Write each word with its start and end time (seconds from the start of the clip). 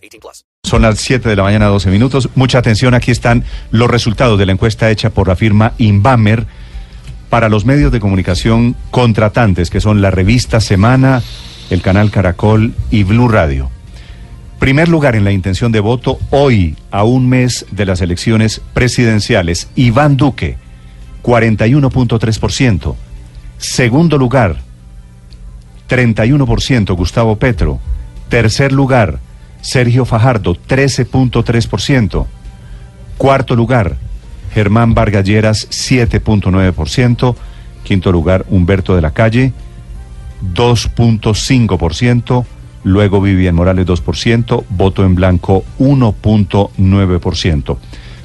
18 0.00 0.20
plus. 0.20 0.44
Son 0.64 0.82
las 0.82 0.98
7 0.98 1.28
de 1.28 1.36
la 1.36 1.42
mañana, 1.42 1.66
12 1.66 1.90
minutos. 1.90 2.28
Mucha 2.34 2.58
atención, 2.58 2.94
aquí 2.94 3.10
están 3.10 3.44
los 3.70 3.90
resultados 3.90 4.38
de 4.38 4.46
la 4.46 4.52
encuesta 4.52 4.90
hecha 4.90 5.10
por 5.10 5.28
la 5.28 5.36
firma 5.36 5.72
Inbamer 5.78 6.46
para 7.28 7.48
los 7.48 7.64
medios 7.64 7.92
de 7.92 8.00
comunicación 8.00 8.76
contratantes, 8.90 9.70
que 9.70 9.80
son 9.80 10.02
la 10.02 10.10
revista 10.10 10.60
Semana, 10.60 11.22
el 11.70 11.80
canal 11.80 12.10
Caracol 12.10 12.74
y 12.90 13.04
Blue 13.04 13.28
Radio. 13.28 13.70
Primer 14.58 14.88
lugar 14.88 15.16
en 15.16 15.24
la 15.24 15.32
intención 15.32 15.72
de 15.72 15.80
voto 15.80 16.18
hoy, 16.30 16.76
a 16.90 17.04
un 17.04 17.28
mes 17.28 17.64
de 17.70 17.86
las 17.86 18.02
elecciones 18.02 18.60
presidenciales, 18.74 19.68
Iván 19.74 20.16
Duque, 20.18 20.58
41.3%. 21.22 22.94
Segundo 23.56 24.18
lugar, 24.18 24.56
31%, 25.88 26.94
Gustavo 26.94 27.36
Petro. 27.36 27.80
Tercer 28.28 28.72
lugar, 28.72 29.18
Sergio 29.60 30.04
Fajardo, 30.04 30.54
13.3%. 30.54 32.26
Cuarto 33.18 33.54
lugar, 33.56 33.96
Germán 34.52 34.94
Vargalleras, 34.94 35.68
7.9%. 35.70 37.34
Quinto 37.82 38.12
lugar, 38.12 38.44
Humberto 38.48 38.94
de 38.94 39.02
la 39.02 39.12
Calle, 39.12 39.52
2.5%. 40.54 42.44
Luego 42.82 43.20
Vivian 43.20 43.54
Morales 43.54 43.86
2%, 43.86 44.64
voto 44.70 45.04
en 45.04 45.14
blanco 45.14 45.64
1.9%. 45.78 47.76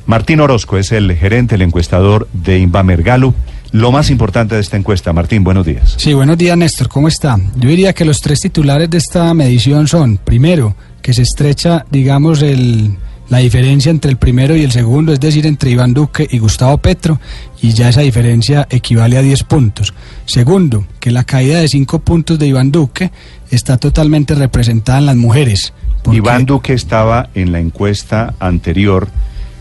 Martín 0.06 0.40
Orozco 0.40 0.78
es 0.78 0.92
el 0.92 1.14
gerente, 1.16 1.56
el 1.56 1.64
encuestador 1.64 2.30
de 2.32 2.60
Inbamer 2.60 3.04
Gallup. 3.04 3.36
Lo 3.72 3.92
más 3.92 4.10
importante 4.10 4.56
de 4.56 4.62
esta 4.62 4.78
encuesta, 4.78 5.12
Martín, 5.12 5.44
buenos 5.44 5.66
días. 5.66 5.96
Sí, 5.98 6.14
buenos 6.14 6.38
días, 6.38 6.58
Néstor, 6.58 6.88
¿cómo 6.88 7.10
está? 7.10 7.38
Yo 7.58 7.68
diría 7.68 7.92
que 7.92 8.06
los 8.06 8.22
tres 8.22 8.40
titulares 8.40 8.90
de 8.90 9.00
esta 9.00 9.34
medición 9.34 9.88
son, 9.88 10.18
primero, 10.18 10.76
que 11.06 11.14
se 11.14 11.22
estrecha, 11.22 11.86
digamos, 11.92 12.42
el, 12.42 12.96
la 13.30 13.38
diferencia 13.38 13.92
entre 13.92 14.10
el 14.10 14.18
primero 14.18 14.56
y 14.56 14.64
el 14.64 14.72
segundo, 14.72 15.14
es 15.14 15.20
decir, 15.20 15.46
entre 15.46 15.70
Iván 15.70 15.94
Duque 15.94 16.28
y 16.28 16.40
Gustavo 16.40 16.80
Petro, 16.80 17.20
y 17.62 17.74
ya 17.74 17.90
esa 17.90 18.02
diferencia 18.02 18.66
equivale 18.72 19.20
a 19.20 19.22
10 19.22 19.44
puntos. 19.44 19.94
Segundo, 20.26 20.84
que 21.00 21.12
la 21.12 21.24
caída 21.24 21.60
de 21.60 21.68
5 21.68 22.00
puntos 22.00 22.40
de 22.40 22.48
Iván 22.48 22.72
Duque 22.72 23.12
está 23.52 23.78
totalmente 23.78 24.34
representada 24.34 24.98
en 24.98 25.06
las 25.06 25.16
mujeres. 25.16 25.74
Iván 26.12 26.48
Duque 26.48 26.74
estaba 26.74 27.30
en 27.36 27.52
la 27.52 27.60
encuesta 27.60 28.34
anterior 28.40 29.08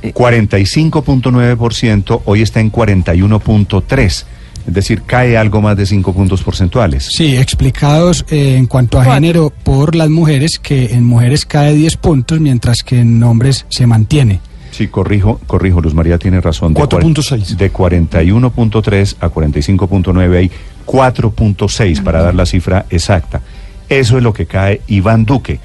45.9%, 0.02 2.22
hoy 2.24 2.40
está 2.40 2.60
en 2.60 2.72
41.3%. 2.72 4.24
Es 4.66 4.72
decir, 4.72 5.02
cae 5.02 5.36
algo 5.36 5.60
más 5.60 5.76
de 5.76 5.84
5 5.84 6.12
puntos 6.12 6.42
porcentuales. 6.42 7.06
Sí, 7.10 7.36
explicados 7.36 8.24
eh, 8.30 8.56
en 8.56 8.66
cuanto 8.66 8.98
a 8.98 9.04
género 9.04 9.50
por 9.50 9.94
las 9.94 10.08
mujeres, 10.08 10.58
que 10.58 10.86
en 10.86 11.04
mujeres 11.04 11.44
cae 11.44 11.74
10 11.74 11.96
puntos, 11.98 12.40
mientras 12.40 12.82
que 12.82 13.00
en 13.00 13.22
hombres 13.22 13.66
se 13.68 13.86
mantiene. 13.86 14.40
Sí, 14.70 14.88
corrijo, 14.88 15.40
corrijo, 15.46 15.80
Luz 15.80 15.94
María 15.94 16.18
tiene 16.18 16.40
razón. 16.40 16.74
De 16.74 16.80
4.6. 16.80 17.56
De 17.56 17.72
41.3 17.72 19.16
a 19.20 19.28
45.9 19.28 20.36
hay 20.36 20.50
4.6 20.86 22.02
para 22.02 22.22
dar 22.22 22.34
la 22.34 22.44
cifra 22.44 22.86
exacta. 22.90 23.40
Eso 23.88 24.16
es 24.16 24.22
lo 24.22 24.32
que 24.32 24.46
cae 24.46 24.80
Iván 24.88 25.26
Duque. 25.26 25.60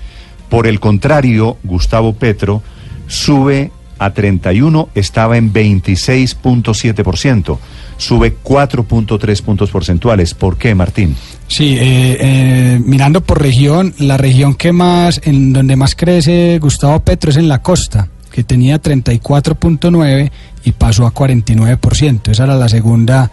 Por 0.49 0.67
el 0.67 0.79
contrario, 0.79 1.57
Gustavo 1.63 2.13
Petro 2.13 2.61
sube 3.07 3.71
a 3.99 4.11
31, 4.11 4.89
estaba 4.95 5.37
en 5.37 5.53
26.7%, 5.53 7.57
sube 7.97 8.35
4.3 8.43 9.41
puntos 9.43 9.69
porcentuales. 9.69 10.33
¿Por 10.33 10.57
qué, 10.57 10.73
Martín? 10.73 11.15
Sí, 11.47 11.77
eh, 11.77 12.17
eh, 12.19 12.81
mirando 12.83 13.21
por 13.21 13.41
región, 13.41 13.93
la 13.99 14.17
región 14.17 14.55
que 14.55 14.71
más, 14.71 15.21
en 15.23 15.53
donde 15.53 15.75
más 15.75 15.95
crece 15.95 16.57
Gustavo 16.59 16.99
Petro 17.01 17.31
es 17.31 17.37
en 17.37 17.47
la 17.47 17.61
costa, 17.61 18.07
que 18.31 18.43
tenía 18.43 18.81
34.9 18.81 20.31
y 20.63 20.71
pasó 20.71 21.05
a 21.05 21.13
49%. 21.13 22.31
Esa 22.31 22.45
era 22.45 22.55
la 22.55 22.69
segunda, 22.69 23.29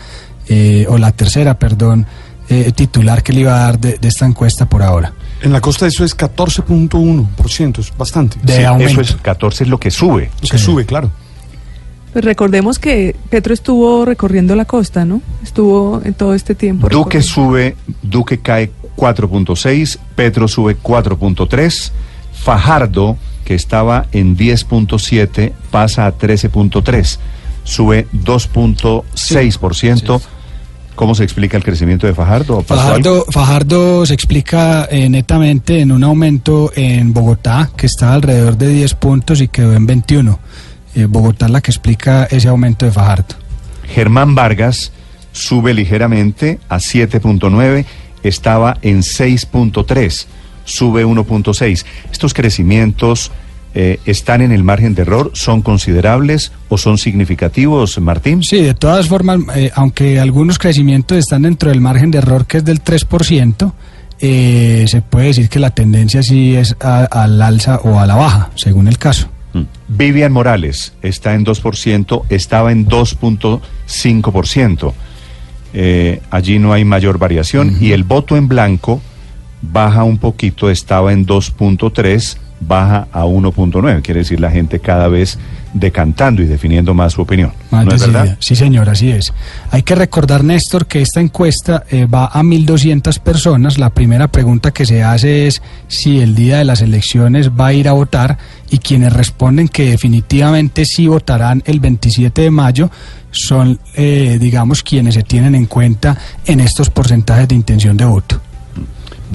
eh, 0.49 0.87
o 0.89 0.99
la 0.99 1.13
tercera, 1.13 1.59
perdón, 1.59 2.07
eh, 2.49 2.73
titular 2.73 3.23
que 3.23 3.33
le 3.33 3.41
iba 3.41 3.57
a 3.57 3.65
dar 3.65 3.81
de, 3.81 3.99
de 3.99 4.09
esta 4.09 4.27
encuesta 4.27 4.67
por 4.67 4.83
ahora. 4.83 5.13
En 5.43 5.53
la 5.53 5.61
costa 5.61 5.87
eso 5.87 6.03
es 6.05 6.17
14.1%, 6.17 7.79
es 7.81 7.93
bastante. 7.97 8.39
De 8.43 8.57
Sí, 8.57 8.65
aumento. 8.65 8.93
eso 8.93 9.01
es 9.03 9.15
14 9.21 9.65
es 9.65 9.71
lo 9.71 9.79
que 9.79 9.91
sube. 9.91 10.31
Lo 10.43 10.49
que 10.49 10.59
Sí. 10.59 10.65
sube, 10.65 10.87
claro. 10.87 11.11
Pues 12.13 12.25
recordemos 12.25 12.79
que 12.79 13.15
Petro 13.29 13.53
estuvo 13.53 14.05
recorriendo 14.07 14.57
la 14.57 14.65
costa, 14.65 15.05
¿no? 15.05 15.21
Estuvo 15.43 16.01
en 16.05 16.15
todo 16.15 16.33
este 16.35 16.55
tiempo. 16.55 16.89
Duque 16.89 17.19
recorriendo. 17.19 17.29
sube, 17.29 17.77
Duque 18.03 18.39
cae 18.39 18.71
4.6, 18.97 19.99
Petro 20.15 20.49
sube 20.49 20.77
4.3, 20.79 21.93
Fajardo, 22.33 23.19
que 23.45 23.55
estaba 23.55 24.07
en 24.13 24.35
10.7, 24.37 25.53
pasa 25.71 26.07
a 26.07 26.17
13.3, 26.17 27.19
sube 27.65 28.07
2.6%. 28.15 30.21
¿Cómo 30.97 31.15
se 31.15 31.25
explica 31.25 31.59
el 31.59 31.63
crecimiento 31.63 32.07
de 32.07 32.15
Fajardo? 32.15 32.63
Fajardo, 32.63 33.27
Fajardo 33.29 34.07
se 34.07 34.15
explica 34.15 34.89
eh, 34.91 35.11
netamente 35.11 35.81
en 35.81 35.93
un 35.93 36.03
aumento 36.03 36.73
en 36.75 37.13
Bogotá, 37.13 37.71
que 37.77 37.85
está 37.85 38.15
alrededor 38.15 38.57
de 38.57 38.69
10 38.69 38.95
puntos 38.95 39.43
y 39.43 39.49
quedó 39.49 39.75
en 39.75 39.87
21. 39.87 40.41
Eh, 40.95 41.05
Bogotá 41.05 41.47
es 41.47 41.53
la 41.53 41.61
que 41.61 41.71
explica 41.71 42.25
ese 42.25 42.49
aumento 42.49 42.87
de 42.87 42.93
Fajardo. 42.93 43.35
Germán 43.85 44.35
Vargas 44.35 44.91
sube 45.33 45.75
ligeramente 45.75 46.59
a 46.71 46.77
7.9, 46.79 47.85
estaba 48.23 48.79
en 48.81 49.01
6.3, 49.03 50.27
sube 50.65 51.05
1.6. 51.05 51.85
Estos 52.11 52.33
crecimientos 52.33 53.31
eh, 53.79 54.01
están 54.07 54.41
en 54.41 54.53
el 54.53 54.65
margen 54.65 54.95
de 54.95 55.03
error, 55.03 55.33
son 55.35 55.61
considerables 55.61 56.51
o 56.71 56.79
son 56.79 56.97
significativos, 56.97 58.01
Martín. 58.01 58.43
Sí, 58.43 58.63
de 58.63 58.73
todas 58.73 59.07
formas, 59.07 59.41
eh, 59.55 59.71
aunque 59.75 60.19
algunos 60.19 60.59
crecimientos 60.59 61.19
están 61.19 61.43
dentro 61.43 61.69
del 61.69 61.83
margen 61.83 62.11
de 62.11 62.17
error 62.17 62.47
que 62.47 62.57
es 62.57 62.65
del 62.65 62.83
3%, 62.83 63.75
eh, 64.19 64.87
se 64.89 65.03
puede 65.03 65.27
decir 65.27 65.51
que 65.51 65.61
la 65.61 65.75
tendencia 65.75 66.23
sí 66.23 66.57
es 66.57 66.75
al 66.81 67.43
alza 67.43 67.77
o 67.85 68.01
a 68.01 68.07
la 68.07 68.15
baja, 68.15 68.51
según 68.55 68.89
el 68.89 68.97
caso. 68.97 69.29
Mm. 69.53 69.65
Vivian 69.89 70.33
Morales 70.33 70.95
está 71.03 71.35
en 71.35 71.45
2%, 71.45 72.23
estaba 72.31 72.73
en 72.73 72.89
2.5%. 72.89 74.95
Eh, 75.75 76.23
allí 76.31 76.59
no 76.59 76.73
hay 76.73 76.87
mayor 76.87 77.19
variación. 77.19 77.77
Y 77.79 77.93
el 77.93 78.05
voto 78.05 78.39
en 78.39 78.49
blanco 78.49 79.03
baja 79.61 80.03
un 80.03 80.17
poquito, 80.17 80.71
estaba 80.71 81.13
en 81.13 81.27
2.3, 81.27 82.39
baja 82.61 83.09
a 83.13 83.25
1.9. 83.25 84.03
Quiere 84.03 84.21
decir 84.21 84.41
la 84.41 84.51
gente 84.51 84.81
cada 84.81 85.09
vez 85.09 85.39
decantando 85.73 86.43
y 86.43 86.47
definiendo 86.47 86.95
más 86.95 87.13
su 87.13 87.23
opinión. 87.23 87.53
Más 87.71 87.85
¿No 87.85 87.93
es 87.95 88.01
verdad? 88.01 88.37
Sí, 88.41 88.57
señor, 88.57 88.89
así 88.89 89.11
es. 89.11 89.33
Hay 89.71 89.83
que 89.83 89.95
recordar, 89.95 90.43
Néstor, 90.43 90.87
que 90.87 91.03
esta 91.03 91.21
encuesta 91.21 91.85
eh, 91.91 92.07
va 92.07 92.27
a 92.27 92.43
1.200 92.43 93.19
personas. 93.21 93.79
La 93.79 93.91
primera 93.91 94.29
pregunta 94.29 94.71
que 94.71 94.87
se 94.87 95.03
hace 95.03 95.47
es 95.47 95.63
si 95.89 96.21
el 96.21 96.35
día 96.35 96.59
de 96.59 96.65
las 96.65 96.81
elecciones 96.81 97.51
va 97.51 97.69
a 97.69 97.73
ir 97.75 97.89
a 97.89 97.93
votar 97.93 98.39
y 98.71 98.79
quienes 98.79 99.13
responden 99.13 99.69
que 99.69 99.91
definitivamente 99.91 100.85
sí 100.87 101.07
votarán 101.07 101.63
el 101.67 101.81
27 101.81 102.43
de 102.43 102.51
mayo 102.51 102.91
son, 103.31 103.79
eh, 103.95 104.39
digamos, 104.41 104.83
quienes 104.83 105.15
se 105.15 105.23
tienen 105.23 105.55
en 105.55 105.67
cuenta 105.67 106.17
en 106.47 106.61
estos 106.61 106.89
porcentajes 106.89 107.49
de 107.49 107.55
intención 107.55 107.97
de 107.97 108.07
voto. 108.07 108.41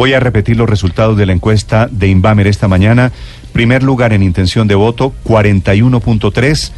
Voy 0.02 0.16
a 0.16 0.20
repetir 0.20 0.58
los 0.58 0.68
resultados 0.68 1.16
de 1.16 1.28
la 1.28 1.34
encuesta 1.34 1.86
de 1.86 2.08
Inbamer 2.08 2.48
esta 2.48 2.68
mañana. 2.68 3.12
Primer 3.54 3.84
lugar 3.84 4.14
en 4.14 4.24
intención 4.24 4.68
de 4.68 4.74
voto, 4.74 5.14
41.3, 5.26 6.72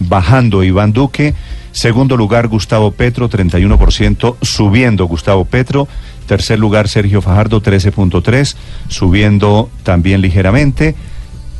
bajando 0.00 0.62
Iván 0.62 0.92
Duque. 0.92 1.32
Segundo 1.72 2.18
lugar, 2.18 2.48
Gustavo 2.48 2.90
Petro, 2.90 3.30
31%, 3.30 4.36
subiendo 4.42 5.06
Gustavo 5.06 5.46
Petro. 5.46 5.88
Tercer 6.26 6.58
lugar, 6.58 6.88
Sergio 6.88 7.22
Fajardo, 7.22 7.62
13.3, 7.62 8.56
subiendo 8.88 9.70
también 9.82 10.20
ligeramente. 10.20 10.96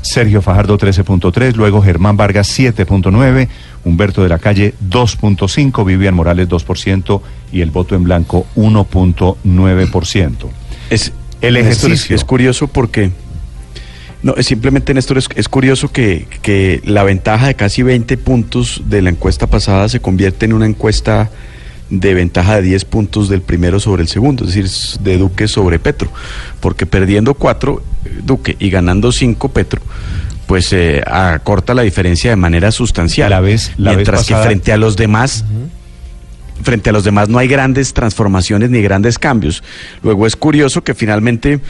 Sergio 0.02 0.42
Fajardo 0.42 0.76
13.3, 0.76 1.54
luego 1.54 1.80
Germán 1.80 2.18
Vargas 2.18 2.46
7.9, 2.58 3.48
Humberto 3.86 4.22
de 4.22 4.28
la 4.28 4.38
Calle 4.38 4.74
2.5, 4.86 5.82
Vivian 5.82 6.14
Morales 6.14 6.50
2% 6.50 7.22
y 7.52 7.62
el 7.62 7.70
voto 7.70 7.94
en 7.94 8.04
blanco 8.04 8.44
1.9%. 8.54 10.65
Es, 10.90 11.12
El 11.40 11.54
Néstor, 11.54 11.70
es- 11.70 11.84
ejercicio. 11.84 12.16
es 12.16 12.24
curioso 12.24 12.66
porque 12.68 13.10
No, 14.22 14.34
es 14.36 14.46
simplemente, 14.46 14.92
Néstor, 14.94 15.18
es, 15.18 15.28
es 15.36 15.48
curioso 15.48 15.92
que, 15.92 16.26
que 16.42 16.80
la 16.84 17.04
ventaja 17.04 17.46
de 17.48 17.54
casi 17.54 17.82
20 17.82 18.16
puntos 18.16 18.82
de 18.86 19.02
la 19.02 19.10
encuesta 19.10 19.46
pasada 19.46 19.88
se 19.88 20.00
convierte 20.00 20.46
en 20.46 20.52
una 20.54 20.66
encuesta 20.66 21.30
de 21.90 22.14
ventaja 22.14 22.56
de 22.56 22.62
10 22.62 22.84
puntos 22.86 23.28
del 23.28 23.42
primero 23.42 23.78
sobre 23.78 24.02
el 24.02 24.08
segundo, 24.08 24.44
es 24.44 24.54
decir, 24.54 25.00
de 25.02 25.18
Duque 25.18 25.46
sobre 25.46 25.78
Petro, 25.78 26.10
porque 26.60 26.86
perdiendo 26.86 27.34
4 27.34 27.80
Duque 28.24 28.56
y 28.58 28.70
ganando 28.70 29.12
5 29.12 29.50
Petro, 29.50 29.80
pues 30.46 30.72
eh, 30.72 31.02
acorta 31.06 31.74
la 31.74 31.82
diferencia 31.82 32.30
de 32.30 32.36
manera 32.36 32.72
sustancial. 32.72 33.30
La 33.30 33.40
vez- 33.40 33.72
la 33.76 33.90
vez 33.90 33.98
mientras 33.98 34.22
pasada- 34.22 34.42
que 34.42 34.48
frente 34.48 34.72
a 34.72 34.76
los 34.78 34.96
demás 34.96 35.44
frente 36.62 36.90
a 36.90 36.92
los 36.92 37.04
demás 37.04 37.28
no 37.28 37.38
hay 37.38 37.48
grandes 37.48 37.92
transformaciones 37.92 38.70
ni 38.70 38.82
grandes 38.82 39.18
cambios. 39.18 39.62
Luego 40.02 40.26
es 40.26 40.36
curioso 40.36 40.82
que 40.82 40.94
finalmente 40.94 41.60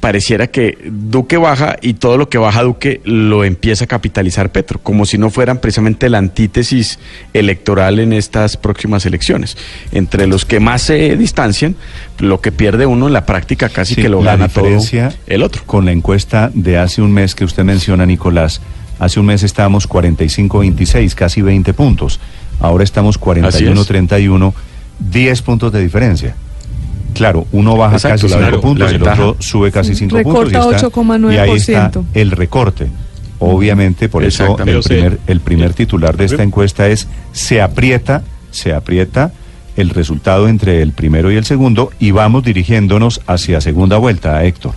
pareciera 0.00 0.46
que 0.46 0.78
Duque 0.84 1.36
baja 1.36 1.76
y 1.80 1.94
todo 1.94 2.18
lo 2.18 2.28
que 2.28 2.38
baja 2.38 2.62
Duque 2.62 3.00
lo 3.04 3.44
empieza 3.44 3.84
a 3.84 3.88
capitalizar 3.88 4.52
Petro, 4.52 4.78
como 4.82 5.06
si 5.06 5.18
no 5.18 5.30
fueran 5.30 5.58
precisamente 5.58 6.08
la 6.08 6.18
antítesis 6.18 6.98
electoral 7.32 7.98
en 7.98 8.12
estas 8.12 8.56
próximas 8.56 9.06
elecciones. 9.06 9.56
Entre 9.92 10.26
los 10.26 10.44
que 10.44 10.60
más 10.60 10.82
se 10.82 11.16
distancian, 11.16 11.76
lo 12.18 12.40
que 12.40 12.52
pierde 12.52 12.86
uno 12.86 13.06
en 13.06 13.12
la 13.12 13.26
práctica 13.26 13.68
casi 13.68 13.94
Sí, 13.94 14.02
que 14.02 14.08
lo 14.08 14.22
gana 14.22 14.48
todo 14.48 14.66
el 15.26 15.42
otro. 15.42 15.62
Con 15.64 15.84
la 15.84 15.92
encuesta 15.92 16.50
de 16.52 16.78
hace 16.78 17.02
un 17.02 17.12
mes 17.12 17.34
que 17.34 17.44
usted 17.44 17.64
menciona, 17.64 18.06
Nicolás, 18.06 18.60
hace 18.98 19.20
un 19.20 19.26
mes 19.26 19.42
estábamos 19.42 19.88
45-26, 19.88 21.14
casi 21.14 21.42
20 21.42 21.72
puntos. 21.74 22.20
Ahora 22.60 22.84
estamos 22.84 23.18
41-31, 23.20 24.52
10 24.98 25.42
puntos 25.42 25.72
de 25.72 25.82
diferencia. 25.82 26.34
Claro, 27.14 27.46
uno 27.52 27.76
baja 27.76 27.96
Exacto, 27.96 28.22
casi 28.22 28.28
la 28.28 28.36
5 28.36 28.44
verdad, 28.44 28.60
puntos, 28.60 28.92
el 28.92 29.02
otro 29.02 29.36
sube 29.40 29.72
casi 29.72 29.94
5 29.94 30.16
Recorta 30.16 30.40
puntos. 30.60 30.72
y 30.72 30.74
está- 30.76 30.86
8,9%. 30.88 31.32
Y 31.32 31.36
ahí 31.38 31.56
está 31.56 31.90
el 32.14 32.30
recorte. 32.30 32.88
Obviamente, 33.38 34.08
por 34.08 34.24
eso 34.24 34.56
el 34.64 34.80
primer, 34.82 35.18
el 35.26 35.40
primer 35.40 35.74
titular 35.74 36.16
de 36.16 36.24
esta 36.24 36.42
encuesta 36.42 36.88
es 36.88 37.06
se 37.32 37.60
aprieta, 37.60 38.22
se 38.50 38.72
aprieta 38.72 39.32
el 39.76 39.90
resultado 39.90 40.48
entre 40.48 40.80
el 40.80 40.92
primero 40.92 41.30
y 41.30 41.36
el 41.36 41.44
segundo 41.44 41.90
y 41.98 42.10
vamos 42.12 42.44
dirigiéndonos 42.44 43.20
hacia 43.26 43.60
segunda 43.60 43.98
vuelta, 43.98 44.42
Héctor. 44.44 44.72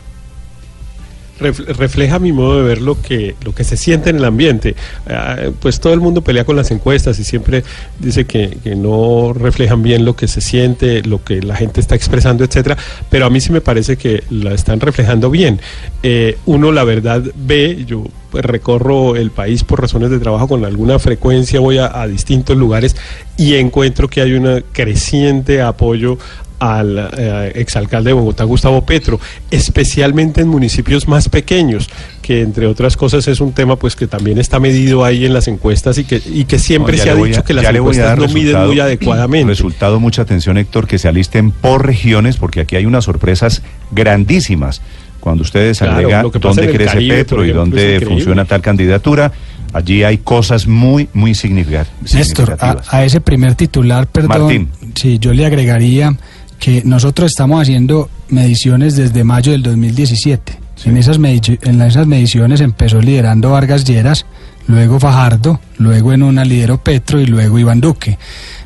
Ref- 1.40 1.66
refleja 1.78 2.20
mi 2.20 2.32
modo 2.32 2.58
de 2.58 2.64
ver 2.64 2.82
lo 2.82 3.02
que 3.02 3.36
lo 3.44 3.54
que 3.56 3.64
se 3.64 3.78
siente 3.78 4.10
en 4.10 4.18
el 4.18 4.26
ambiente. 4.26 4.76
Ah, 5.08 5.38
pues 5.62 5.80
todo 5.80 5.94
el 5.94 6.00
mundo 6.02 6.22
pelea 6.22 6.44
con 6.46 6.56
las 6.56 6.72
encuestas 6.72 7.18
y 7.20 7.24
siempre 7.24 7.64
dice 8.00 8.26
que, 8.26 8.58
que 8.64 8.76
no 8.76 9.34
reflejan 9.34 9.82
bien 9.82 10.06
lo 10.06 10.16
que 10.16 10.28
se 10.28 10.42
siente, 10.42 11.02
lo 11.04 11.24
que 11.24 11.42
la 11.42 11.56
gente 11.56 11.80
está 11.80 11.96
expresando, 11.96 12.44
etcétera. 12.44 12.78
Pero 13.10 13.26
a 13.26 13.30
mí 13.30 13.40
sí 13.42 13.52
me 13.52 13.62
parece 13.62 13.98
que 13.98 14.24
la 14.30 14.54
están 14.54 14.80
reflejando 14.80 15.30
bien. 15.30 15.60
Eh, 16.04 16.38
uno 16.46 16.72
la 16.72 16.84
verdad 16.84 17.24
ve, 17.36 17.84
yo 17.88 18.04
pues, 18.32 18.44
recorro 18.46 19.16
el 19.16 19.32
país 19.32 19.64
por 19.64 19.82
razones 19.82 20.10
de 20.10 20.20
trabajo 20.20 20.48
con 20.48 20.66
alguna 20.66 21.00
frecuencia, 21.00 21.60
voy 21.60 21.78
a, 21.78 22.02
a 22.02 22.08
distintos 22.08 22.58
lugares 22.58 22.96
y 23.38 23.56
encuentro 23.56 24.08
que 24.10 24.22
hay 24.22 24.34
un 24.34 24.64
creciente 24.72 25.62
apoyo 25.62 26.18
al 26.60 27.10
eh, 27.18 27.52
exalcalde 27.56 28.10
de 28.10 28.14
Bogotá, 28.14 28.44
Gustavo 28.44 28.86
Petro, 28.86 29.20
especialmente 29.50 30.42
en 30.42 30.48
municipios 30.48 31.08
más 31.08 31.30
pequeños, 31.30 31.90
que 32.22 32.42
entre 32.42 32.68
otras 32.68 32.98
cosas 32.98 33.28
es 33.28 33.40
un 33.40 33.54
tema 33.54 33.76
pues 33.78 33.96
que 33.96 34.08
también 34.08 34.38
está 34.38 34.60
medido 34.60 35.04
ahí 35.06 35.26
en 35.26 35.34
las 35.34 35.48
encuestas 35.48 35.98
y 35.98 36.04
que, 36.04 36.22
y 36.26 36.46
que 36.46 36.60
siempre 36.60 36.98
No, 36.98 37.04
se 37.04 37.10
ha 37.10 37.16
dicho 37.16 37.40
a- 37.40 37.44
que 37.44 37.54
las 37.54 37.64
ya 37.64 37.72
le 37.72 37.80
voy 37.80 37.88
a 37.90 37.92
encuestas 37.92 38.10
dar 38.10 38.18
no 38.20 38.28
miden 38.34 38.46
resultado- 38.48 38.68
muy 38.68 38.80
adecuadamente. 38.80 39.48
Resultado, 39.50 40.00
mucha 40.00 40.22
atención, 40.24 40.58
Héctor, 40.58 40.88
que 40.88 40.98
se 40.98 41.08
alisten 41.08 41.52
por 41.52 41.86
regiones, 41.86 42.38
porque 42.38 42.62
aquí 42.62 42.76
hay 42.76 42.86
unas 42.86 43.06
sorpresas 43.06 43.62
grandísimas. 43.92 44.82
Cuando 45.20 45.44
ustedes 45.44 45.80
Claro, 45.80 45.96
agregan 45.96 46.32
dónde 46.40 46.72
crece 46.72 46.94
Caribe, 46.94 47.16
Petro 47.18 47.46
y 47.46 47.50
ejemplo, 47.50 47.78
es 47.78 47.90
dónde 48.00 48.06
funciona 48.06 48.46
tal 48.46 48.62
candidatura, 48.62 49.32
allí 49.74 50.04
hay 50.04 50.20
cosas 50.20 50.66
muy, 50.66 51.10
muy 51.14 51.36
significa- 51.36 51.86
Néstor, 52.02 52.18
a, 52.18 52.56
significativas. 52.56 52.94
a 52.94 53.04
ese 53.04 53.20
primer 53.20 53.56
titular, 53.56 54.08
perdón, 54.08 54.42
Martín. 54.44 54.70
sí, 54.96 55.20
yo 55.20 55.34
le 55.34 55.46
agregaría 55.46 56.16
que 56.60 56.82
nosotros 56.86 57.32
estamos 57.32 57.62
haciendo 57.62 58.10
mediciones 58.30 58.96
desde 58.96 59.24
mayo 59.24 59.52
del 59.52 59.64
2017. 59.64 60.60
En, 60.86 60.98
esas 60.98 61.18
en 61.18 61.82
esas 61.82 62.08
mediciones 62.08 62.62
empezó 62.62 63.02
liderando 63.02 63.50
Vargas 63.52 63.84
Lleras, 63.84 64.26
luego 64.68 65.00
Fajardo, 65.00 65.60
luego 65.78 66.14
en 66.14 66.24
una 66.24 66.46
lideró 66.46 66.78
Petro 66.82 67.20
y 67.20 67.26
luego 67.26 67.60
Iván 67.60 67.82
Duque. 67.82 68.18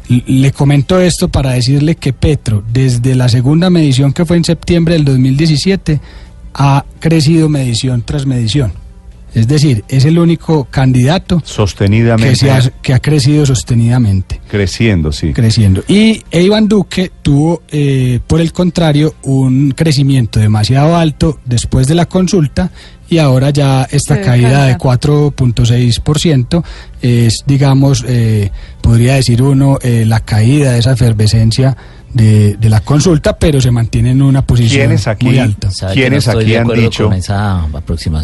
L- 0.10 0.24
Le 0.28 0.52
comento 0.52 1.00
esto 1.00 1.30
para 1.30 1.52
decirle 1.52 1.96
que 1.96 2.14
Petro, 2.14 2.64
desde 2.72 3.16
la 3.16 3.30
segunda 3.30 3.70
medición 3.70 4.14
que 4.14 4.26
fue 4.26 4.38
en 4.38 4.44
septiembre 4.44 4.94
del 4.96 5.06
2017, 5.06 6.00
ha 6.56 6.86
crecido 7.00 7.50
medición 7.50 8.04
tras 8.04 8.26
medición. 8.28 8.74
Es 9.34 9.48
decir, 9.48 9.84
es 9.88 10.06
el 10.06 10.20
único 10.20 10.66
candidato 10.66 11.42
Sostenidamente 11.44 12.30
que, 12.30 12.36
se 12.36 12.52
ha, 12.52 12.62
que 12.82 12.94
ha 12.94 13.00
crecido 13.00 13.46
sostenidamente, 13.46 14.42
creciendo, 14.48 15.12
sí. 15.12 15.34
creciendo. 15.34 15.84
Y 15.88 16.22
Iván 16.32 16.68
Duque 16.68 17.12
tuvo, 17.22 17.64
eh, 17.70 18.20
por 18.28 18.42
el 18.42 18.54
contrario, 18.54 19.16
un 19.24 19.72
crecimiento 19.72 20.40
demasiado 20.40 20.96
alto 20.96 21.40
después 21.46 21.88
de 21.88 21.96
la 21.96 22.06
consulta 22.06 22.72
y 23.10 23.18
ahora 23.18 23.50
ya 23.50 23.88
esta 23.92 24.22
caída 24.22 24.66
de 24.66 24.74
descarga. 24.74 25.00
4.6% 25.00 26.64
es, 27.02 27.44
digamos, 27.46 28.04
eh, 28.08 28.52
podría 28.82 29.16
decir 29.16 29.42
uno, 29.42 29.80
eh, 29.82 30.04
la 30.06 30.20
caída 30.20 30.74
de 30.74 30.80
esa 30.80 30.94
efervescencia 30.94 31.76
de, 32.14 32.56
de 32.58 32.70
la 32.70 32.80
consulta, 32.82 33.38
pero 33.38 33.60
se 33.60 33.72
mantiene 33.72 34.12
en 34.12 34.22
una 34.22 34.46
posición 34.46 34.82
¿Quiénes 34.88 35.08
aquí- 35.08 35.26
muy 35.26 35.40
alta. 35.40 35.70
¿Quiénes 35.94 36.28
no 36.28 36.40
aquí 36.40 36.56
han 36.56 36.68
dicho-. 36.68 37.10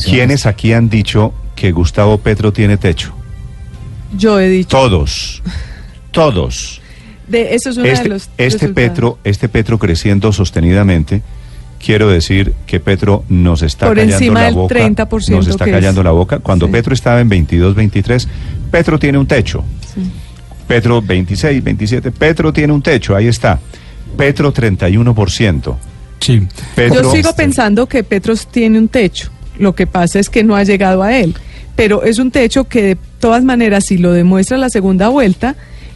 ¿Quiénes 0.05 0.45
aquí 0.45 0.73
han 0.73 0.89
dicho 0.89 1.33
que 1.55 1.71
Gustavo 1.71 2.17
Petro 2.19 2.53
tiene 2.53 2.77
techo? 2.77 3.13
Yo 4.17 4.39
he 4.39 4.47
dicho. 4.49 4.69
Todos. 4.69 5.41
Todos. 6.11 6.81
De, 7.27 7.53
eso 7.53 7.69
es 7.69 7.77
uno 7.77 7.85
Este, 7.85 8.03
de 8.03 8.09
los 8.09 8.23
este 8.23 8.43
resultados. 8.43 8.73
Petro, 8.75 9.19
este 9.23 9.49
Petro 9.49 9.77
creciendo 9.77 10.33
sostenidamente, 10.33 11.21
quiero 11.83 12.09
decir 12.09 12.53
que 12.65 12.79
Petro 12.79 13.23
nos 13.29 13.61
está 13.61 13.85
Por 13.87 13.95
callando 13.97 14.15
encima 14.15 14.39
la 14.39 14.45
del 14.47 14.55
boca. 14.55 14.75
30% 14.75 15.29
nos 15.29 15.47
está 15.47 15.65
que 15.65 15.71
callando 15.71 16.01
es. 16.01 16.05
la 16.05 16.11
boca. 16.11 16.39
Cuando 16.39 16.65
Sí. 16.65 16.71
Petro 16.71 16.93
estaba 16.93 17.21
en 17.21 17.29
22, 17.29 17.75
23, 17.75 18.27
Petro 18.71 18.97
tiene 18.97 19.17
un 19.19 19.27
techo. 19.27 19.63
Petro 20.69 21.01
26, 21.01 21.63
27, 21.63 22.11
Petro 22.11 22.53
tiene 22.53 22.71
un 22.71 22.81
techo, 22.83 23.15
ahí 23.15 23.27
está. 23.27 23.59
Petro 24.15 24.53
31%. 24.53 25.75
Sí. 26.19 26.41
Petro, 26.75 27.01
Yo 27.01 27.11
sigo 27.11 27.33
pensando 27.35 27.87
que 27.87 28.03
Petros 28.03 28.45
tiene 28.47 28.77
un 28.77 28.87
techo. 28.87 29.29
Lo 29.57 29.73
que 29.73 29.87
pasa 29.87 30.19
es 30.19 30.29
que 30.29 30.43
no 30.43 30.55
ha 30.55 30.63
llegado 30.63 31.01
a 31.01 31.17
él. 31.17 31.33
Pero 31.75 32.03
es 32.03 32.19
un 32.19 32.29
techo 32.29 32.65
que 32.65 32.83
de 32.83 32.97
todas 33.19 33.43
maneras, 33.43 33.85
si 33.87 33.97
lo 33.97 34.11
demuestra 34.11 34.57
la 34.57 34.69
segunda 34.69 35.07
vuelta, 35.09 35.55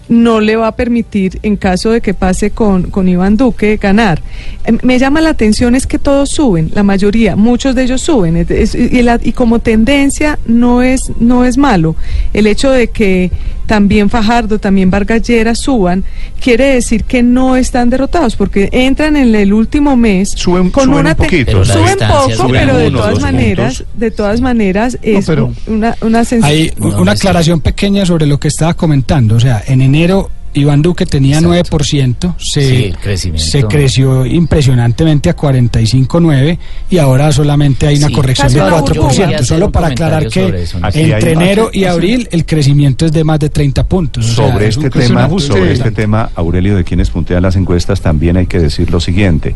no 0.10 0.42
le 0.42 0.56
va 0.58 0.68
a 0.68 0.76
permitir, 0.76 1.40
en 1.44 1.56
caso 1.56 1.92
de 1.92 2.02
que 2.02 2.14
pase 2.14 2.52
con, 2.52 2.84
con 2.90 3.08
Iván 3.08 3.38
Duque, 3.38 3.78
ganar. 3.78 4.22
Em, 4.66 4.78
Me 4.82 4.98
llama 5.00 5.22
la 5.22 5.30
atención 5.30 5.76
es 5.76 5.86
que 5.88 6.00
todos 6.00 6.30
suben, 6.32 6.72
la 6.74 6.84
mayoría, 6.84 7.36
muchos 7.36 7.76
de 7.76 7.84
ellos 7.84 8.02
suben. 8.02 8.36
Es- 8.38 8.50
es- 8.52 8.76
y, 8.76 9.02
la- 9.04 9.20
y 9.24 9.32
como 9.34 9.60
tendencia 9.60 10.40
no 10.48 10.82
es, 10.82 11.12
no 11.20 11.46
es 11.46 11.58
malo. 11.58 11.96
El 12.34 12.48
hecho 12.48 12.70
de 12.72 12.90
que 12.90 13.32
también 13.74 14.08
Fajardo, 14.08 14.60
también 14.60 14.92
Vargas 14.92 15.24
Lleras 15.24 15.58
suban, 15.62 16.04
quiere 16.40 16.76
decir 16.76 17.06
que 17.06 17.24
no 17.24 17.56
están 17.56 17.90
derrotados, 17.90 18.36
porque 18.36 18.70
entran 18.72 19.18
en 19.18 19.34
el 19.34 19.52
último 19.52 19.96
mes 19.96 20.36
Suben- 20.36 20.70
con 20.70 20.84
suben 20.84 21.00
una 21.00 21.10
un 21.10 21.16
poquito. 21.16 21.66
Suben 21.66 21.98
poco, 21.98 22.30
sube 22.36 22.60
pero 22.60 22.78
de 22.78 22.88
uno, 22.90 23.00
todas 23.00 23.20
maneras, 23.20 23.78
puntos. 23.80 24.00
de 24.00 24.12
todas 24.12 24.42
maneras 24.42 25.00
es 25.02 25.26
pero- 25.26 25.52
una, 25.66 25.96
una 26.02 26.24
sensación. 26.24 26.44
Hay 26.60 26.72
No, 26.78 26.88
una 26.90 27.06
no, 27.06 27.12
aclaración 27.14 27.62
pequeña 27.62 28.06
sobre 28.06 28.28
lo 28.28 28.40
que 28.40 28.48
estaba 28.50 28.76
comentando. 28.76 29.38
O 29.38 29.40
sea, 29.40 29.64
en 29.66 29.82
enero 29.82 30.30
Iván 30.54 30.82
Duque 30.82 31.06
tenía 31.06 31.40
Exacto. 31.40 31.78
9%, 31.78 32.36
Sí, 32.38 32.50
se, 32.62 32.86
el 32.88 32.98
crecimiento. 32.98 33.46
se 33.50 33.64
creció 33.64 34.26
impresionantemente 34.26 35.30
a 35.30 35.36
45.9 35.36 36.58
y 36.90 36.98
ahora 36.98 37.32
solamente 37.32 37.88
hay 37.88 37.98
una 37.98 38.08
Sí, 38.08 38.14
corrección 38.14 38.54
de 38.54 38.62
una 38.62 38.70
4%. 38.80 38.88
burbuja. 38.96 39.24
hacer 39.26 39.46
Solo 39.46 39.72
para 39.72 39.88
aclarar 39.88 40.28
que 40.30 40.66
entre 40.94 41.32
enero 41.34 41.70
y 41.74 41.86
abril 41.86 42.28
el 42.32 42.46
crecimiento 42.46 43.06
es 43.06 43.12
de 43.12 43.24
más 43.24 43.40
de 43.40 43.50
30 43.50 43.84
puntos. 43.86 44.26
O 44.30 44.34
sea, 44.36 44.48
sobre 44.52 44.68
este 44.68 44.90
tema, 44.90 45.30
sobre 45.40 45.72
este 45.74 45.92
tema, 45.92 46.30
Aurelio, 46.36 46.76
de 46.76 46.84
quienes 46.84 47.10
puntean 47.10 47.42
las 47.44 47.56
encuestas, 47.56 48.02
también 48.02 48.38
hay 48.38 48.48
que 48.48 48.60
decir 48.60 48.90
lo 48.92 49.00
siguiente. 49.00 49.56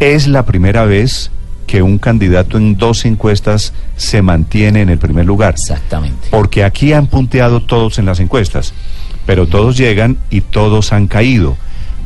Es 0.00 0.26
la 0.26 0.44
primera 0.44 0.84
vez 0.84 1.30
que 1.66 1.82
un 1.82 1.98
candidato 1.98 2.58
en 2.58 2.76
dos 2.76 3.04
encuestas 3.06 3.72
se 3.96 4.22
mantiene 4.22 4.82
en 4.82 4.88
el 4.88 4.98
primer 4.98 5.26
lugar. 5.26 5.54
Exactamente. 5.58 6.28
Porque 6.30 6.62
aquí 6.62 6.92
han 6.92 7.08
punteado 7.08 7.60
todos 7.62 7.98
en 7.98 8.06
las 8.06 8.20
encuestas, 8.20 8.72
pero 9.26 9.46
todos 9.46 9.76
llegan 9.76 10.16
y 10.30 10.40
todos 10.40 10.92
han 10.92 11.06
caído. 11.06 11.56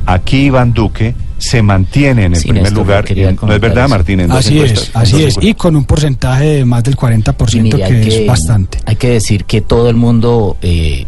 Aquí 0.06 0.46
Iván 0.46 0.72
Duque 0.72 1.14
se 1.38 1.62
mantiene 1.62 2.24
en 2.24 2.34
el 2.34 2.38
Sí, 2.40 2.48
primer 2.48 2.64
Néstor, 2.64 2.82
lugar. 2.84 3.04
¿No 3.42 3.54
es 3.54 3.60
verdad. 3.60 3.88
Martín? 3.88 4.20
En 4.20 4.28
dos 4.28 4.38
Así 4.38 4.60
es, 4.60 4.90
así 4.94 5.24
es. 5.24 5.38
Y 5.40 5.54
con 5.54 5.76
un 5.76 5.84
porcentaje 5.84 6.44
de 6.44 6.64
más 6.64 6.84
del 6.84 6.96
40%, 6.96 7.54
Y 7.54 7.60
mire, 7.60 7.78
que 7.78 7.84
hay 7.84 8.08
es 8.08 8.26
bastante. 8.26 8.78
Hay 8.84 8.96
que 8.96 9.10
decir 9.10 9.44
que 9.44 9.60
todo 9.60 9.88
el 9.88 9.96
mundo 9.96 10.56
eh, 10.60 11.06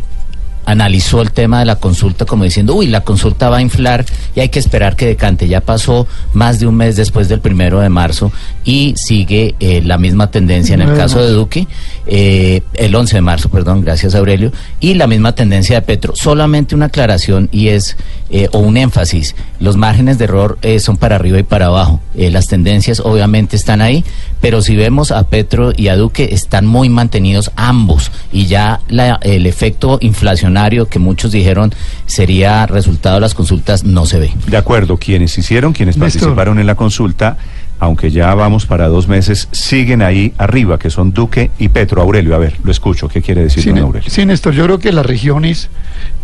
analizó 0.65 1.21
el 1.21 1.33
tema 1.33 1.59
de 1.59 1.65
la 1.67 1.77
consulta 1.77 2.25
como 2.25 2.45
diciendo, 2.45 2.75
uy, 2.75 2.87
la 2.87 3.03
consulta 3.03 3.51
va 3.51 3.59
a 3.59 3.63
inflar 3.63 4.05
y 4.35 4.41
hay 4.41 4.49
que 4.49 4.59
esperar 4.59 4.97
que 4.97 5.07
decante. 5.07 5.49
Ya 5.49 5.61
pasó 5.61 6.07
más 6.33 6.61
de 6.61 6.67
un 6.67 6.77
mes 6.77 6.97
después 6.97 7.29
del 7.29 7.41
primero 7.41 7.81
de 7.81 7.89
marzo 7.89 8.33
y 8.65 8.95
sigue 8.97 9.55
eh, 9.61 9.83
la 9.85 9.99
misma 9.99 10.31
tendencia 10.31 10.75
en 10.75 10.83
el 10.83 10.97
caso 10.97 11.21
de 11.23 11.31
Duque, 11.31 11.67
eh, 12.07 12.63
el 12.75 12.95
11 12.95 13.17
de 13.17 13.21
marzo, 13.21 13.49
perdón, 13.49 13.83
gracias 13.83 14.15
Aurelio, 14.15 14.53
y 14.81 14.95
la 14.95 15.07
misma 15.07 15.35
tendencia 15.35 15.77
de 15.77 15.83
Petro. 15.83 16.15
Solamente 16.17 16.75
una 16.75 16.87
aclaración 16.87 17.49
y 17.53 17.69
es, 17.69 17.97
eh, 18.31 18.49
o 18.53 18.59
un 18.59 18.77
énfasis, 18.77 19.35
los 19.61 19.77
márgenes 19.77 20.19
de 20.19 20.25
error 20.25 20.59
eh, 20.63 20.81
son 20.81 20.97
para 20.97 21.17
arriba 21.17 21.39
y 21.39 21.43
para 21.45 21.67
abajo. 21.67 22.01
Eh, 22.17 22.31
las 22.31 22.47
tendencias 22.49 23.01
obviamente 23.01 23.57
están 23.57 23.81
ahí, 23.81 24.05
pero 24.41 24.63
si 24.63 24.75
vemos 24.77 25.13
a 25.13 25.23
Petro 25.29 25.73
y 25.77 25.89
a 25.89 25.97
Duque, 25.97 26.31
están 26.33 26.67
muy 26.67 26.89
mantenidos 26.89 27.51
ambos 27.57 28.11
y 28.33 28.47
ya 28.47 28.81
la- 28.89 29.19
el 29.23 29.47
efecto 29.47 29.99
inflacionario 30.01 30.87
que 30.89 30.99
muchos 30.99 31.31
dijeron 31.33 31.73
sería 32.07 32.67
resultado 32.67 33.17
de 33.17 33.21
las 33.21 33.35
consultas 33.35 33.85
no 33.85 34.07
se 34.07 34.19
ve. 34.19 34.31
De 34.47 34.57
acuerdo, 34.57 34.97
quienes 34.97 35.37
hicieron, 35.39 35.73
quienes 35.73 35.97
Néstor. 35.97 36.21
participaron 36.21 36.59
en 36.59 36.67
la 36.67 36.75
consulta, 36.75 37.37
aunque 37.83 38.13
ya 38.13 38.33
vamos 38.37 38.65
para 38.65 38.87
dos 38.87 39.09
meses, 39.09 39.49
siguen 39.51 40.03
ahí 40.03 40.33
arriba, 40.39 40.79
que 40.79 40.89
son 40.89 41.13
Duque 41.13 41.51
y 41.59 41.69
Petro. 41.69 42.01
Aurelio, 42.01 42.37
a 42.37 42.39
ver, 42.39 42.55
lo 42.63 42.71
escucho. 42.71 43.09
¿Qué 43.09 43.21
quiere 43.21 43.43
decir 43.43 43.65
don 43.65 43.75
Né- 43.75 43.81
Aurelio? 43.81 44.09
sí, 44.09 44.25
Néstor, 44.25 44.55
yo 44.55 44.63
creo 44.67 44.79
que 44.79 44.93
las 44.93 45.05
regiones 45.05 45.69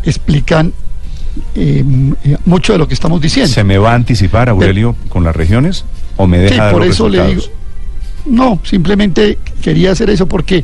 explican 0.04 0.72
eh, 1.56 1.80
m- 1.80 2.14
eh, 2.24 2.36
mucho 2.44 2.72
de 2.74 2.78
lo 2.78 2.86
que 2.86 2.94
estamos 2.94 3.20
diciendo. 3.20 3.52
¿Se 3.52 3.64
me 3.64 3.76
va 3.76 3.90
a 3.90 3.94
anticipar, 3.96 4.48
Aurelio, 4.48 4.94
con 5.08 5.24
las 5.24 5.34
regiones? 5.34 5.84
¿O 6.16 6.28
me 6.28 6.38
deja 6.38 6.54
Sí, 6.54 6.60
dar 6.60 6.72
por 6.72 6.82
los 6.86 6.90
eso 6.94 7.08
le 7.08 7.26
digo. 7.26 7.42
No, 8.26 8.60
simplemente 8.62 9.38
quería 9.60 9.90
hacer 9.90 10.10
eso 10.10 10.28
porque 10.28 10.62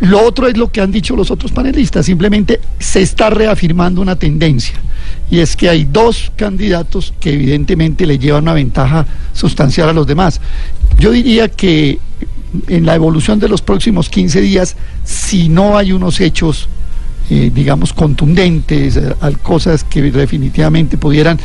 lo 0.00 0.24
otro 0.24 0.48
es 0.48 0.56
lo 0.56 0.70
que 0.70 0.80
han 0.80 0.90
dicho 0.90 1.16
los 1.16 1.30
otros 1.30 1.52
panelistas. 1.52 2.06
Simplemente 2.06 2.60
se 2.78 3.02
está 3.02 3.30
reafirmando 3.30 4.00
una 4.00 4.16
tendencia. 4.16 4.74
Y 5.30 5.40
es 5.40 5.56
que 5.56 5.68
hay 5.68 5.84
dos 5.84 6.32
candidatos 6.36 7.14
que 7.20 7.32
evidentemente 7.32 8.06
le 8.06 8.18
llevan 8.18 8.44
una 8.44 8.54
ventaja 8.54 9.06
sustancial 9.32 9.88
a 9.88 9.92
los 9.92 10.06
demás. 10.06 10.40
Yo 10.98 11.10
diría 11.10 11.48
que 11.48 11.98
en 12.68 12.84
la 12.84 12.94
evolución 12.94 13.38
de 13.38 13.48
los 13.48 13.62
próximos 13.62 14.10
15 14.10 14.40
días, 14.40 14.76
si 15.04 15.48
no 15.48 15.78
hay 15.78 15.92
unos 15.92 16.20
hechos 16.20 16.68
eh, 17.30 17.50
digamos, 17.54 17.92
contundentes, 17.92 18.96
eh, 18.96 19.14
cosas 19.42 19.84
que 19.84 20.02
definitivamente 20.02 20.98
pudieran 20.98 21.38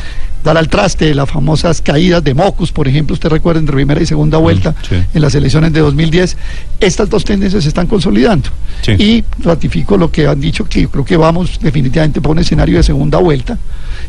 dar 0.48 0.58
al 0.58 0.70
traste, 0.70 1.14
las 1.14 1.30
famosas 1.30 1.82
caídas 1.82 2.24
de 2.24 2.34
Mocus, 2.34 2.72
por 2.72 2.88
ejemplo, 2.88 3.14
usted 3.14 3.30
recuerda 3.30 3.60
entre 3.60 3.76
primera 3.76 4.02
y 4.02 4.06
segunda 4.06 4.38
vuelta 4.38 4.74
sí. 4.88 4.96
en 5.14 5.22
las 5.22 5.36
elecciones 5.36 5.74
de 5.74 5.82
2010, 5.82 6.38
estas 6.80 7.10
dos 7.10 7.26
tendencias 7.26 7.64
se 7.64 7.70
están 7.70 7.88
consolidando. 7.88 8.50
Sí. 8.82 8.94
Y 8.94 9.24
ratifico 9.40 9.98
lo 9.98 10.10
que 10.10 10.26
han 10.26 10.40
dicho, 10.40 10.64
que 10.64 10.82
yo 10.84 10.90
creo 10.90 11.04
que 11.04 11.18
vamos 11.18 11.60
definitivamente 11.62 12.22
por 12.22 12.32
un 12.32 12.40
escenario 12.40 12.78
de 12.78 12.84
segunda 12.84 13.18
vuelta 13.18 13.58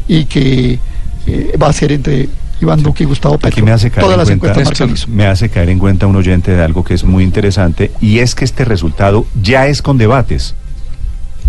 y 0.07 0.27
que 0.27 0.79
eh, 1.27 1.59
va 1.61 1.67
a 1.67 1.73
ser 1.73 1.91
entre 1.91 2.29
Iván 2.61 2.85
Duque 2.85 3.03
y 3.03 3.07
Gustavo 3.07 3.37
Petro. 3.37 3.51
Aquí 3.51 3.63
me 3.63 3.73
hace 3.73 3.91
caer 3.91 4.05
Todas 4.05 4.15
en 4.15 4.19
las 4.19 4.29
cuenta, 4.39 4.61
encuestas 4.61 5.09
me 5.09 5.27
hace 5.27 5.49
caer 5.49 5.71
en 5.71 5.81
cuenta 5.81 6.07
un 6.07 6.15
oyente 6.15 6.53
de 6.53 6.63
algo 6.63 6.85
que 6.85 6.95
es 6.95 7.03
muy 7.03 7.25
interesante 7.25 7.91
y 8.01 8.21
es 8.21 8.37
que 8.37 8.45
este 8.45 8.65
resultado 8.65 9.27
ya 9.43 9.67
es 9.67 9.83
con 9.83 9.99
debates. 9.99 10.55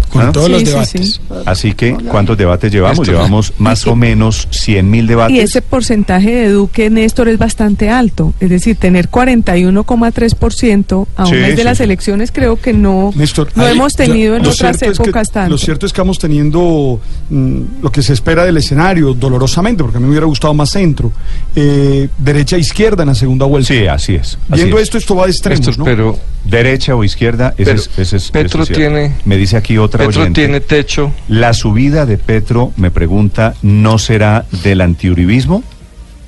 Con 0.09 0.23
¿Ah? 0.23 0.31
todos 0.31 0.47
Sí, 0.47 0.51
los 0.53 0.63
debates. 0.65 0.89
sí. 1.13 1.19
Así 1.45 1.73
que, 1.73 1.93
¿cuántos 1.93 2.37
debates 2.37 2.71
llevamos? 2.71 2.99
Néstor. 2.99 3.15
Llevamos 3.15 3.53
más 3.59 3.85
o 3.87 3.95
menos 3.95 4.47
100 4.51 4.89
mil 4.89 5.05
debates. 5.07 5.35
Y 5.35 5.39
ese 5.39 5.61
porcentaje 5.61 6.31
de 6.31 6.49
Duque, 6.49 6.89
Néstor, 6.89 7.27
es 7.29 7.37
bastante 7.37 7.89
alto. 7.89 8.33
Es 8.39 8.49
decir, 8.49 8.75
tener 8.77 9.09
41,3% 9.09 11.07
a 11.15 11.23
un 11.23 11.29
Sí, 11.29 11.35
mes 11.35 11.51
de 11.51 11.57
sí, 11.57 11.63
las 11.63 11.79
elecciones 11.79 12.31
creo 12.31 12.59
que 12.59 12.73
no, 12.73 13.11
Néstor, 13.15 13.49
no 13.55 13.65
ahí- 13.65 13.73
hemos 13.73 13.93
tenido 13.95 14.35
en 14.35 14.43
Lo 14.43 14.49
otras 14.49 14.77
cierto 14.77 14.91
es 14.91 14.97
que- 14.97 15.03
épocas 15.03 15.31
tanto. 15.31 15.51
Lo 15.51 15.57
cierto 15.57 15.85
es 15.85 15.93
que 15.93 16.01
vamos 16.01 16.19
teniendo 16.19 16.99
mm, 17.29 17.61
lo 17.81 17.91
que 17.91 18.01
se 18.01 18.13
espera 18.13 18.45
del 18.45 18.57
escenario, 18.57 19.13
dolorosamente, 19.13 19.83
porque 19.83 19.97
a 19.97 19.99
mí 19.99 20.05
me 20.05 20.11
hubiera 20.11 20.25
gustado 20.25 20.53
más 20.53 20.71
centro, 20.71 21.11
eh, 21.55 22.09
derecha 22.17 22.55
e 22.55 22.59
izquierda 22.59 23.03
en 23.03 23.09
la 23.09 23.15
segunda 23.15 23.45
vuelta. 23.45 23.67
Sí, 23.67 23.85
así 23.87 24.15
es. 24.15 24.37
así 24.49 24.61
Viendo 24.61 24.77
es. 24.77 24.83
esto, 24.83 24.97
esto 24.97 25.15
va 25.15 25.25
de 25.25 25.31
extremos, 25.31 25.59
Néstor, 25.67 25.77
¿no? 25.79 25.85
pero 25.85 26.17
Derecha 26.43 26.95
o 26.95 27.03
izquierda, 27.03 27.53
ese 27.57 27.65
Pero 27.65 27.75
es, 27.79 27.89
ese 27.97 28.17
es- 28.17 28.31
Petro 28.31 28.65
tiene- 28.65 29.13
Me 29.25 29.37
dice 29.37 29.57
aquí 29.57 29.77
otra 29.77 29.98
Petro 30.07 30.21
oyente. 30.21 30.41
tiene 30.41 30.59
techo. 30.61 31.11
La 31.27 31.53
subida 31.53 32.05
de 32.05 32.17
Petro, 32.17 32.71
me 32.77 32.91
pregunta, 32.91 33.53
¿no 33.61 33.97
será 33.99 34.45
del 34.63 34.81
antiuribismo? 34.81 35.63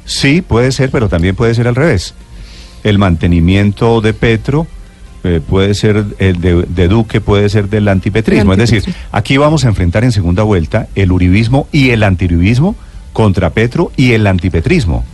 Sí, 0.06 0.42
puede 0.42 0.72
ser, 0.72 0.90
pero 0.92 1.10
también 1.10 1.36
puede 1.36 1.54
ser 1.56 1.68
al 1.68 1.75
revés. 1.75 2.13
El 2.84 2.98
mantenimiento 2.98 4.01
de 4.01 4.13
Petro 4.13 4.68
eh, 5.24 5.40
puede 5.48 5.74
ser 5.75 6.04
el 6.18 6.42
de, 6.42 6.66
de 6.68 6.88
Duque, 6.88 7.22
puede 7.22 7.48
ser 7.50 7.70
del 7.70 7.88
antipetrismo. 7.88 8.51
Del 8.51 8.62
Es 8.62 8.70
decir, 8.72 8.80
antipetrismo. 8.80 9.10
aquí 9.18 9.38
vamos 9.38 9.66
a 9.66 9.68
enfrentar 9.68 10.04
en 10.04 10.12
segunda 10.12 10.44
vuelta 10.44 10.88
el 10.96 11.12
uribismo 11.12 11.68
y 11.72 11.92
el 11.92 12.04
antiuribismo 12.04 12.75
contra 13.13 13.51
Petro 13.51 13.92
y 13.98 14.13
el 14.13 14.25
antipetrismo, 14.25 15.06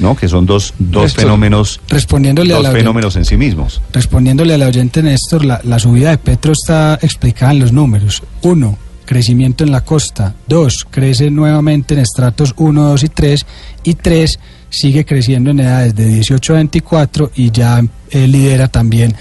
¿no? 0.00 0.16
Que 0.16 0.28
son 0.28 0.46
dos, 0.46 0.74
dos 0.78 1.04
Néstor, 1.04 1.24
fenómenos, 1.24 1.80
Respondiéndole 1.88 2.52
a 2.54 2.56
la 2.60 2.68
oyente- 2.70 2.78
fenómenos 2.80 3.16
en 3.16 3.24
sí 3.24 3.36
mismos. 3.36 3.80
Respondiéndole 3.92 4.54
a 4.54 4.58
la 4.58 4.66
oyente 4.66 5.02
Néstor, 5.02 5.44
la, 5.44 5.60
la 5.64 5.78
subida 5.78 6.10
de 6.10 6.18
Petro 6.18 6.52
está 6.52 6.98
explicada 7.02 7.52
en 7.52 7.60
los 7.60 7.72
números. 7.72 8.22
Uno, 8.42 8.78
crecimiento 9.04 9.64
en 9.64 9.70
la 9.72 9.82
costa. 9.82 10.34
Dos, 10.46 10.86
crece 10.90 11.30
nuevamente 11.30 11.94
en 11.94 12.00
estratos 12.00 12.54
1, 12.56 12.82
2 12.90 13.04
y 13.04 13.08
3. 13.08 13.46
Y 13.84 13.94
tres, 13.94 14.38
sigue 14.70 15.04
creciendo 15.04 15.50
en 15.50 15.60
edades 15.60 15.94
de 15.94 16.06
18 16.06 16.52
a 16.52 16.56
24 16.56 17.32
y 17.36 17.50
ya 17.50 17.82
eh, 18.10 18.26
lidera 18.28 18.68
también 18.68 19.14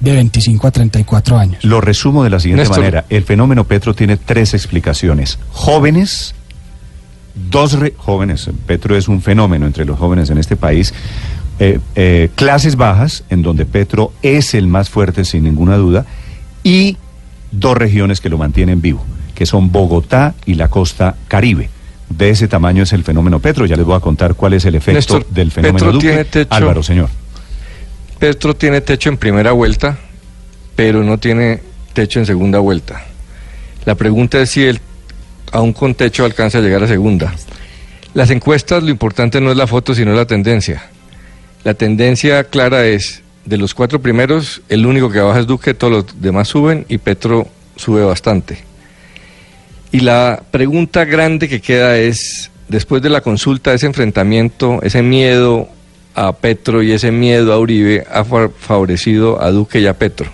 de 0.00 0.12
25 0.12 0.66
a 0.66 0.70
34 0.70 1.38
años. 1.38 1.64
Lo 1.64 1.80
resumo 1.80 2.24
de 2.24 2.30
la 2.30 2.40
siguiente 2.40 2.62
Néstor. 2.62 2.78
manera. 2.78 3.04
El 3.08 3.22
fenómeno 3.24 3.64
Petro 3.64 3.94
tiene 3.94 4.16
tres 4.18 4.52
explicaciones. 4.54 5.38
Jóvenes, 5.50 6.34
dos 7.34 7.78
re- 7.78 7.94
jóvenes, 7.96 8.48
Petro 8.66 8.96
es 8.96 9.08
un 9.08 9.20
fenómeno 9.22 9.66
entre 9.66 9.84
los 9.84 9.98
jóvenes 9.98 10.30
en 10.30 10.38
este 10.38 10.56
país. 10.56 10.94
Eh, 11.58 11.78
eh, 11.94 12.30
clases 12.34 12.76
bajas, 12.76 13.24
en 13.30 13.42
donde 13.42 13.64
Petro 13.64 14.12
es 14.22 14.54
el 14.54 14.66
más 14.66 14.90
fuerte 14.90 15.24
sin 15.24 15.44
ninguna 15.44 15.76
duda, 15.76 16.04
y 16.62 16.96
dos 17.52 17.76
regiones 17.76 18.20
que 18.20 18.28
lo 18.28 18.38
mantienen 18.38 18.80
vivo, 18.80 19.04
que 19.34 19.46
son 19.46 19.70
Bogotá 19.70 20.34
y 20.46 20.54
la 20.54 20.68
costa 20.68 21.16
Caribe. 21.28 21.70
De 22.08 22.30
ese 22.30 22.48
tamaño 22.48 22.82
es 22.82 22.92
el 22.92 23.02
fenómeno 23.02 23.40
Petro. 23.40 23.66
Ya 23.66 23.76
les 23.76 23.84
voy 23.86 23.96
a 23.96 24.00
contar 24.00 24.34
cuál 24.34 24.52
es 24.52 24.64
el 24.66 24.74
efecto 24.74 24.96
Néstor, 24.96 25.26
del 25.30 25.50
fenómeno 25.50 25.78
Petro 25.78 25.92
Duque. 25.92 26.06
tiene 26.08 26.24
techo. 26.24 26.54
Álvaro, 26.54 26.82
señor. 26.82 27.08
Petro 28.18 28.54
tiene 28.54 28.80
techo 28.80 29.08
en 29.08 29.16
primera 29.16 29.52
vuelta, 29.52 29.98
pero 30.76 31.02
no 31.02 31.18
tiene 31.18 31.60
techo 31.92 32.20
en 32.20 32.26
segunda 32.26 32.58
vuelta. 32.58 33.02
La 33.84 33.94
pregunta 33.94 34.40
es 34.40 34.50
si 34.50 34.64
él, 34.64 34.80
aún 35.54 35.72
con 35.72 35.94
techo, 35.94 36.24
alcanza 36.24 36.58
a 36.58 36.60
llegar 36.60 36.82
a 36.82 36.88
segunda. 36.88 37.34
Las 38.12 38.30
encuestas, 38.30 38.82
lo 38.82 38.90
importante 38.90 39.40
no 39.40 39.50
es 39.50 39.56
la 39.56 39.66
foto, 39.66 39.94
sino 39.94 40.12
la 40.12 40.26
tendencia. 40.26 40.82
La 41.64 41.74
tendencia 41.74 42.44
clara 42.44 42.84
es, 42.86 43.22
de 43.44 43.56
los 43.56 43.72
cuatro 43.74 44.00
primeros, 44.02 44.62
el 44.68 44.84
único 44.86 45.10
que 45.10 45.20
baja 45.20 45.40
es 45.40 45.46
Duque, 45.46 45.74
todos 45.74 45.92
los 45.92 46.20
demás 46.20 46.48
suben 46.48 46.84
y 46.88 46.98
Petro 46.98 47.48
sube 47.76 48.04
bastante. 48.04 48.58
Y 49.92 50.00
la 50.00 50.42
pregunta 50.50 51.04
grande 51.04 51.48
que 51.48 51.60
queda 51.60 51.96
es, 51.98 52.50
después 52.68 53.00
de 53.02 53.10
la 53.10 53.20
consulta, 53.20 53.72
ese 53.72 53.86
enfrentamiento, 53.86 54.80
ese 54.82 55.02
miedo 55.02 55.68
a 56.14 56.32
Petro 56.32 56.82
y 56.82 56.92
ese 56.92 57.10
miedo 57.10 57.52
a 57.52 57.58
Uribe 57.58 58.04
ha 58.10 58.24
fa- 58.24 58.48
favorecido 58.48 59.40
a 59.42 59.50
Duque 59.50 59.80
y 59.80 59.86
a 59.86 59.94
Petro. 59.94 60.30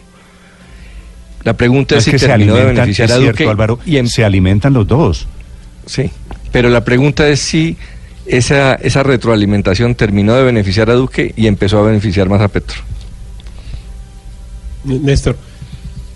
La 1.44 1.54
pregunta 1.54 1.96
es, 1.96 2.06
es 2.06 2.12
si 2.12 2.18
se 2.18 2.26
terminó 2.26 2.54
de 2.54 2.60
alimentan, 2.60 2.84
beneficiar 2.84 3.08
es 3.08 3.12
a 3.12 3.18
cierto, 3.18 3.32
Duque 3.32 3.48
Álvaro, 3.50 3.78
y 3.86 4.06
se 4.06 4.24
alimentan 4.24 4.72
los 4.74 4.86
dos. 4.86 5.26
Sí, 5.86 6.10
pero 6.52 6.68
la 6.68 6.84
pregunta 6.84 7.28
es 7.28 7.40
si 7.40 7.76
esa, 8.26 8.74
esa 8.74 9.02
retroalimentación 9.02 9.94
terminó 9.94 10.34
de 10.34 10.44
beneficiar 10.44 10.90
a 10.90 10.94
Duque 10.94 11.32
y 11.36 11.46
empezó 11.46 11.78
a 11.78 11.82
beneficiar 11.82 12.28
más 12.28 12.40
a 12.40 12.48
Petro. 12.48 12.80
Néstor, 14.84 15.36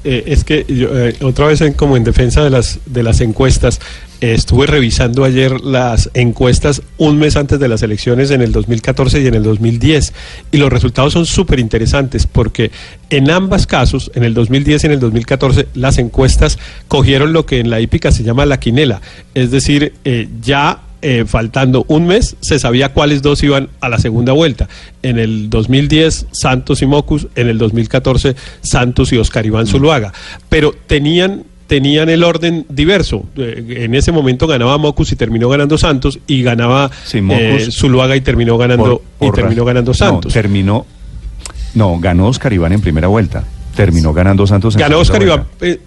eh, 0.05 0.25
es 0.27 0.45
que 0.45 0.65
yo, 0.69 0.89
eh, 0.99 1.17
otra 1.23 1.47
vez 1.47 1.61
en, 1.61 1.73
como 1.73 1.97
en 1.97 2.05
defensa 2.05 2.43
de 2.45 2.51
las 2.51 2.79
de 2.87 3.03
las 3.03 3.21
encuestas, 3.21 3.81
estuve 4.33 4.67
revisando 4.67 5.25
ayer 5.25 5.61
las 5.61 6.11
encuestas 6.15 6.83
un 6.97 7.19
mes 7.19 7.37
antes 7.37 7.59
de 7.59 7.69
las 7.69 7.83
elecciones 7.83 8.31
en 8.31 8.41
el 8.41 8.53
2014 8.53 9.21
y 9.21 9.27
en 9.27 9.35
el 9.35 9.43
2010 9.43 10.13
y 10.53 10.57
los 10.57 10.71
resultados 10.73 11.13
son 11.13 11.27
súper 11.27 11.59
interesantes 11.59 12.27
porque 12.27 12.71
en 13.11 13.31
ambos 13.31 13.67
casos, 13.67 14.11
en 14.15 14.25
el 14.25 14.33
2010 14.33 14.85
y 14.85 14.87
en 14.87 14.93
el 14.93 15.01
2014, 15.01 15.69
las 15.75 15.99
encuestas 15.99 16.59
cogieron 16.89 17.33
lo 17.33 17.45
que 17.45 17.61
en 17.61 17.71
la 17.71 17.81
hípica 17.81 18.13
se 18.13 18.23
llama 18.23 18.47
la 18.47 18.59
quinela, 18.59 19.01
es 19.35 19.51
decir, 19.51 19.95
eh, 20.05 20.29
ya 20.41 20.81
eh, 21.03 21.27
faltando 21.27 21.85
un 21.89 22.07
mes, 22.07 22.35
se 22.41 22.59
sabía 22.59 22.95
cuáles 22.95 23.21
dos 23.21 23.43
iban 23.43 23.69
a 23.83 23.91
la 23.91 23.99
segunda 23.99 24.33
vuelta. 24.33 24.71
En 25.03 25.19
el 25.19 25.51
2010, 25.51 26.29
Santos 26.31 26.81
y 26.81 26.87
Mocus, 26.87 27.27
en 27.35 27.49
el 27.49 27.59
2014, 27.59 28.35
Santos 28.63 29.13
y 29.13 29.19
Oscar 29.19 29.45
Iván 29.45 29.67
Zuluaga. 29.67 30.15
Pero 30.49 30.75
tenían 30.87 31.45
tenían 31.67 32.09
el 32.11 32.23
orden 32.25 32.67
diverso. 32.69 33.25
Eh, 33.37 33.83
En 33.85 33.95
ese 33.95 34.13
momento 34.13 34.47
ganaba 34.47 34.77
Mocus 34.79 35.13
y 35.13 35.17
terminó 35.17 35.49
ganando 35.49 35.79
Santos 35.79 36.19
y 36.27 36.43
ganaba 36.43 36.91
Sí, 37.05 37.21
Mocus- 37.21 37.69
eh, 37.69 37.71
Zuluaga 37.71 38.17
y 38.17 38.21
terminó 38.21 38.59
ganando 38.59 38.85
Por- 38.85 39.03
por 39.19 39.29
y 39.29 39.33
terminó 39.41 39.65
ganando 39.65 39.91
No, 39.91 39.95
Santos. 39.95 40.33
terminó. 40.33 40.87
No, 41.75 41.99
ganó 41.99 42.27
Oscar 42.29 42.53
Iván 42.53 42.73
en 42.73 42.81
primera 42.81 43.09
vuelta. 43.09 43.45
Terminó 43.75 44.13
ganando 44.13 44.47
Santos 44.47 44.75
en 44.77 44.81
ganó 44.81 44.99
Oscar 44.99 45.23
Iván 45.23 45.45
eh, 45.61 45.81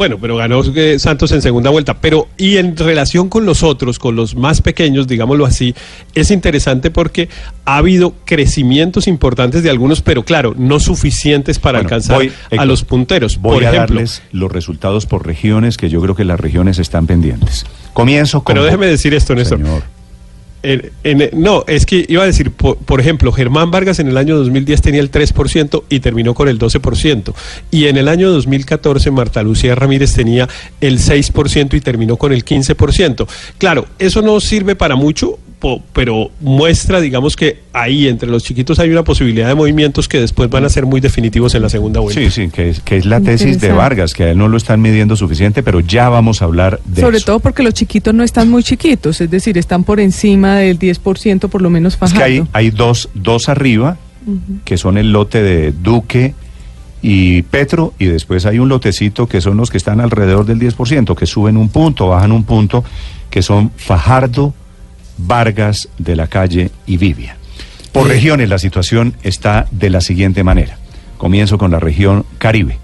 Bueno, 0.00 0.16
pero 0.18 0.34
ganó 0.34 0.62
eh, 0.76 0.98
Santos 0.98 1.30
en 1.32 1.42
segunda 1.42 1.68
vuelta. 1.68 2.00
Pero, 2.00 2.28
y 2.38 2.56
en 2.56 2.74
relación 2.74 3.28
con 3.28 3.44
los 3.44 3.62
otros, 3.62 3.98
con 3.98 4.16
los 4.16 4.34
más 4.34 4.62
pequeños, 4.62 5.06
digámoslo 5.06 5.44
así, 5.44 5.74
es 6.14 6.30
interesante 6.30 6.90
porque 6.90 7.28
ha 7.66 7.76
habido 7.76 8.14
crecimientos 8.24 9.06
importantes 9.06 9.62
de 9.62 9.68
algunos, 9.68 10.00
pero 10.00 10.24
claro, 10.24 10.54
no 10.56 10.80
suficientes 10.80 11.58
para 11.58 11.80
Bueno, 11.80 11.88
alcanzar 11.88 12.16
voy, 12.16 12.32
a 12.56 12.64
los 12.64 12.82
punteros. 12.82 13.36
Voy 13.42 13.56
por 13.56 13.64
a 13.66 13.68
ejemplo, 13.68 13.96
darles 13.96 14.22
los 14.32 14.50
resultados 14.50 15.04
por 15.04 15.26
regiones, 15.26 15.76
que 15.76 15.90
yo 15.90 16.00
creo 16.00 16.16
que 16.16 16.24
las 16.24 16.40
regiones 16.40 16.78
están 16.78 17.06
pendientes. 17.06 17.66
Comienzo 17.92 18.42
con... 18.42 18.54
pero 18.54 18.64
déjeme 18.64 18.86
decir 18.86 19.12
esto, 19.12 19.34
Néstor. 19.34 19.58
Señor. 19.58 19.99
No, 21.32 21.64
es 21.66 21.86
que 21.86 22.04
iba 22.08 22.22
a 22.22 22.26
decir, 22.26 22.50
por, 22.50 22.76
por 22.76 23.00
ejemplo, 23.00 23.32
Germán 23.32 23.70
Vargas 23.70 23.98
en 23.98 24.08
el 24.08 24.16
año 24.16 24.36
2010 24.36 24.82
tenía 24.82 25.00
el 25.00 25.10
3% 25.10 25.84
y 25.88 26.00
terminó 26.00 26.34
con 26.34 26.48
el 26.48 26.58
12%. 26.58 27.34
Y 27.70 27.86
en 27.86 27.96
el 27.96 28.08
año 28.08 28.30
2014 28.30 29.10
Marta 29.10 29.42
Lucía 29.42 29.74
Ramírez 29.74 30.12
tenía 30.12 30.48
el 30.80 30.98
6% 30.98 31.74
y 31.74 31.80
terminó 31.80 32.16
con 32.16 32.32
el 32.32 32.44
15%. 32.44 33.26
Claro, 33.58 33.86
eso 33.98 34.22
no 34.22 34.38
sirve 34.40 34.76
para 34.76 34.96
mucho, 34.96 35.38
pero 35.92 36.30
muestra, 36.40 37.00
digamos 37.00 37.36
que 37.36 37.60
ahí 37.72 38.08
entre 38.08 38.28
los 38.28 38.42
chiquitos 38.42 38.78
hay 38.78 38.90
una 38.90 39.04
posibilidad 39.04 39.46
de 39.48 39.54
movimientos 39.54 40.08
que 40.08 40.18
después 40.20 40.48
van 40.48 40.64
a 40.64 40.68
ser 40.68 40.86
muy 40.86 41.00
definitivos 41.00 41.54
en 41.54 41.62
la 41.62 41.68
segunda 41.68 42.00
vuelta. 42.00 42.20
Sí, 42.20 42.30
sí, 42.30 42.48
que 42.48 42.70
es, 42.70 42.80
que 42.80 42.96
es 42.96 43.04
la 43.06 43.20
tesis 43.20 43.60
de. 43.60 43.70
Vargas, 43.72 44.14
que 44.14 44.24
a 44.24 44.30
él 44.30 44.38
no 44.38 44.48
lo 44.48 44.56
están 44.56 44.80
midiendo 44.80 45.16
suficiente, 45.16 45.62
pero 45.62 45.80
ya 45.80 46.08
vamos 46.08 46.42
a 46.42 46.46
hablar 46.46 46.80
de 46.84 47.02
Sobre 47.02 47.18
eso. 47.18 47.26
todo 47.26 47.40
porque 47.40 47.62
los 47.62 47.74
chiquitos 47.74 48.12
no 48.14 48.22
están 48.22 48.48
muy 48.50 48.62
chiquitos, 48.62 49.20
es 49.20 49.30
decir, 49.30 49.58
están 49.58 49.84
por 49.84 50.00
encima 50.00 50.56
del 50.56 50.78
10% 50.78 51.48
por 51.48 51.62
lo 51.62 51.70
menos 51.70 51.94
Es 51.94 51.98
Fajardo. 51.98 52.18
que 52.18 52.24
hay, 52.24 52.42
hay 52.52 52.70
dos, 52.70 53.08
dos 53.14 53.48
arriba, 53.48 53.96
que 54.64 54.76
son 54.78 54.98
el 54.98 55.12
lote 55.12 55.42
de 55.42 55.72
Duque 55.72 56.34
y 57.02 57.42
Petro, 57.42 57.94
y 57.98 58.06
después 58.06 58.44
hay 58.46 58.58
un 58.58 58.68
lotecito 58.68 59.26
que 59.26 59.40
son 59.40 59.56
los 59.56 59.70
que 59.70 59.78
están 59.78 60.00
alrededor 60.00 60.44
del 60.46 60.58
10%, 60.58 61.14
que 61.14 61.26
suben 61.26 61.56
un 61.56 61.68
punto, 61.70 62.08
bajan 62.08 62.32
un 62.32 62.44
punto, 62.44 62.84
que 63.30 63.42
son 63.42 63.70
Fajardo, 63.76 64.52
Vargas 65.26 65.88
de 65.98 66.16
la 66.16 66.26
Calle 66.26 66.70
y 66.86 66.96
Vivia. 66.96 67.36
Por 67.92 68.06
Eh. 68.06 68.14
regiones 68.14 68.48
la 68.48 68.58
situación 68.58 69.14
está 69.22 69.66
de 69.70 69.90
la 69.90 70.00
siguiente 70.00 70.44
manera. 70.44 70.78
Comienzo 71.18 71.58
con 71.58 71.70
la 71.70 71.80
región 71.80 72.24
Caribe. 72.38 72.78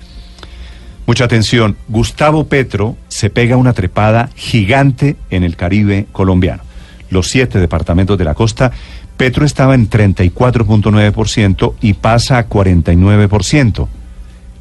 Mucha 1.07 1.25
atención, 1.25 1.77
Gustavo 1.89 2.49
Petro 2.49 2.97
se 3.09 3.31
pega 3.31 3.57
una 3.57 3.73
trepada 3.73 4.31
gigante 4.35 5.17
en 5.31 5.45
el 5.45 5.57
Caribe 5.57 6.07
colombiano. 6.13 6.63
Los 7.11 7.29
siete 7.29 7.61
departamentos 7.61 8.19
de 8.19 8.25
la 8.25 8.35
costa, 8.35 8.73
Petro 9.17 9.47
estaba 9.47 9.75
en 9.77 9.89
34.9% 9.89 11.75
y 11.81 11.95
pasa 11.95 12.39
a 12.39 12.49
49%. 12.49 13.89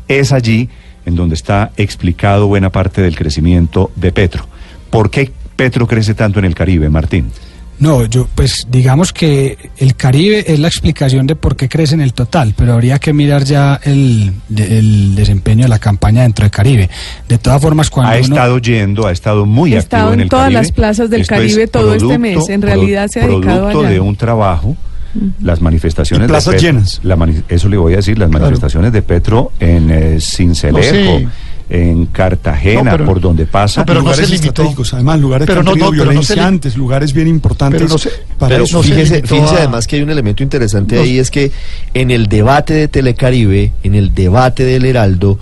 Es 0.08 0.32
allí 0.32 0.70
en 1.06 1.16
donde 1.16 1.36
está 1.36 1.72
explicado 1.78 2.48
buena 2.48 2.70
parte 2.70 3.02
del 3.02 3.16
crecimiento 3.18 3.92
de 3.96 4.12
Petro. 4.12 4.48
¿Por 4.92 5.10
qué 5.10 5.32
Petro 5.56 5.88
crece 5.88 6.14
tanto 6.14 6.40
en 6.40 6.46
el 6.46 6.56
Caribe, 6.56 6.90
Martín? 6.90 7.32
No, 7.78 8.06
yo 8.06 8.28
pues 8.36 8.68
digamos 8.70 9.12
que 9.12 9.58
el 9.78 9.96
Caribe 9.96 10.46
es 10.48 10.60
la 10.60 10.70
explicación 10.70 11.28
de 11.28 11.36
por 11.36 11.58
qué 11.58 11.68
crece 11.68 11.94
en 11.94 12.02
el 12.02 12.14
total, 12.14 12.54
pero 12.56 12.74
habría 12.74 13.00
que 13.00 13.12
mirar 13.12 13.44
ya 13.44 13.80
el, 13.84 14.32
de- 14.48 14.78
el 14.80 15.14
desempeño 15.16 15.64
de 15.64 15.70
la 15.70 15.80
campaña 15.80 16.22
dentro 16.22 16.44
del 16.44 16.52
Caribe. 16.52 16.90
De 17.28 17.38
todas 17.38 17.62
formas, 17.62 17.90
cuando 17.90 18.14
ha 18.14 18.16
uno... 18.16 18.24
estado 18.24 18.58
yendo, 18.60 19.08
ha 19.08 19.12
estado 19.12 19.46
muy 19.46 19.74
Ha 19.76 19.80
activo 19.80 19.98
estado 19.98 20.08
en 20.10 20.14
en 20.14 20.20
el 20.22 20.30
todas 20.30 20.44
Caribe. 20.46 20.62
las 20.62 20.72
plazas 20.72 21.10
del 21.10 21.22
Esto 21.22 21.36
es 21.36 21.40
Caribe 21.42 21.68
todo 21.68 21.94
este 21.94 22.18
mes. 22.18 22.48
En 22.50 22.62
realidad 22.62 23.08
se 23.10 23.20
ha 23.22 23.28
dedicado 23.28 23.60
Producto 23.60 23.80
allá. 23.82 23.90
de 23.90 24.00
un 24.00 24.16
trabajo, 24.16 24.78
las 25.42 25.62
manifestaciones 25.62 26.26
Y 26.26 26.30
plazas 26.30 26.54
de 26.54 26.58
Petro, 26.60 26.72
llenas. 26.72 27.00
la 27.04 27.16
mani- 27.18 27.44
eso 27.50 27.68
le 27.68 27.76
voy 27.78 27.94
a 27.94 27.98
decir, 27.98 28.18
las 28.18 28.30
manifestaciones 28.30 28.94
de 28.94 29.02
Petro 29.02 29.52
en 29.60 29.92
eh, 29.92 30.18
Cincelejo, 30.22 30.96
No, 30.96 31.20
sí. 31.20 31.28
En 31.70 32.06
Cartagena, 32.08 32.84
No, 32.84 32.92
pero- 32.92 33.06
por 33.06 33.20
donde 33.22 33.46
pasa. 33.48 33.82
no, 33.82 33.86
pero 33.86 34.00
no 34.00 34.04
lugares 34.06 34.26
se 34.28 34.32
limitó. 34.36 34.48
estratégicos, 34.50 34.94
además, 34.94 35.20
lugares 35.20 35.48
Pero 35.48 35.62
que 35.62 35.66
no, 35.66 35.72
han 35.72 35.74
tenido 35.78 35.92
no, 35.92 35.98
pero 35.98 36.06
no 36.06 36.12
se 36.12 36.16
violencia 36.34 36.36
li- 36.36 36.42
antes, 36.42 36.78
lugares 36.78 37.14
bien 37.14 37.28
importantes 37.28 37.82
Pero 37.82 37.90
no 37.90 37.98
se- 37.98 38.10
para 38.38 38.56
Pero 38.56 38.66
no 38.72 38.84
fíjese, 38.84 39.22
fíjese 39.24 39.56
a- 39.56 39.58
además 39.58 39.88
que 39.88 39.96
hay 39.96 40.02
un 40.04 40.10
elemento 40.12 40.44
interesante 40.44 40.96
No- 40.96 41.02
ahí, 41.02 41.18
es 41.18 41.32
que 41.32 41.52
en 41.96 42.12
el 42.12 42.28
debate 42.28 42.74
de 42.76 42.88
Telecaribe, 42.88 43.72
en 43.84 43.96
el 43.96 44.14
debate 44.14 44.64
del 44.64 44.86
Heraldo, 44.86 45.40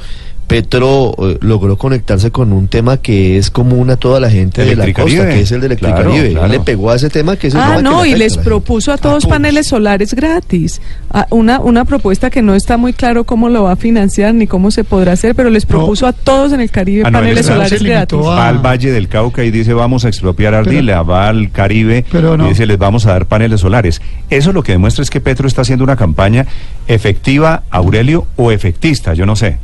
Petro 0.53 1.15
eh, 1.17 1.37
logró 1.41 1.77
conectarse 1.77 2.29
con 2.29 2.53
un 2.53 2.67
tema 2.67 2.97
que 2.97 3.37
es 3.39 3.49
común 3.49 3.89
a 3.89 3.97
toda 3.97 4.19
la 4.19 4.29
gente 4.29 4.63
de 4.63 4.75
la 4.75 4.85
costa, 4.93 5.27
que 5.29 5.39
es 5.41 5.51
el 5.51 5.61
de 5.61 5.65
Electricaribe. 5.65 6.29
claro. 6.33 6.47
Le 6.47 6.59
pegó 6.59 6.91
a 6.91 6.95
ese 6.95 7.09
tema 7.09 7.35
que 7.37 7.47
es 7.47 7.55
el 7.55 7.59
Ah, 7.59 7.77
tema 7.77 7.81
no, 7.81 8.05
y 8.05 8.13
les 8.13 8.37
propuso 8.37 8.91
a 8.91 8.97
todos 8.97 9.23
todos. 9.23 9.33
paneles 9.33 9.65
solares 9.67 10.13
gratis. 10.13 10.79
Ah, 11.09 11.25
una, 11.31 11.59
una 11.59 11.85
propuesta 11.85 12.29
que 12.29 12.43
no 12.43 12.53
está 12.53 12.77
muy 12.77 12.93
claro 12.93 13.23
cómo 13.23 13.49
lo 13.49 13.63
va 13.63 13.71
a 13.71 13.75
financiar 13.75 14.35
ni 14.35 14.45
cómo 14.45 14.69
se 14.69 14.83
podrá 14.83 15.13
hacer, 15.13 15.33
pero 15.33 15.49
les 15.49 15.65
propuso 15.65 16.05
a 16.05 16.13
todos 16.13 16.53
en 16.53 16.61
el 16.61 16.69
Caribe 16.69 17.01
Ah, 17.03 17.09
no, 17.09 17.17
paneles 17.19 17.47
solares 17.47 17.81
gratis. 17.81 18.19
a- 18.19 18.21
Va 18.21 18.47
al 18.49 18.59
Valle 18.63 18.91
del 18.91 19.07
Cauca 19.07 19.43
y 19.43 19.49
dice 19.49 19.73
vamos 19.73 20.05
a 20.05 20.07
expropiar 20.09 20.53
Ardila, 20.53 21.01
va 21.01 21.29
al 21.29 21.49
Caribe 21.51 22.05
Pero 22.11 22.37
no. 22.37 22.45
y 22.45 22.49
dice 22.49 22.67
les 22.67 22.77
vamos 22.77 23.07
a 23.07 23.13
dar 23.13 23.25
paneles 23.25 23.61
solares. 23.61 24.01
Eso 24.29 24.53
lo 24.53 24.61
que 24.61 24.73
demuestra 24.73 25.01
es 25.01 25.09
que 25.09 25.19
Petro 25.19 25.47
está 25.47 25.61
haciendo 25.63 25.83
una 25.83 25.95
campaña 25.95 26.45
efectiva, 26.87 27.63
Aurelio, 27.71 28.27
o 28.35 28.51
efectista, 28.51 29.15
yo 29.15 29.25
no 29.25 29.35
sé. 29.35 29.57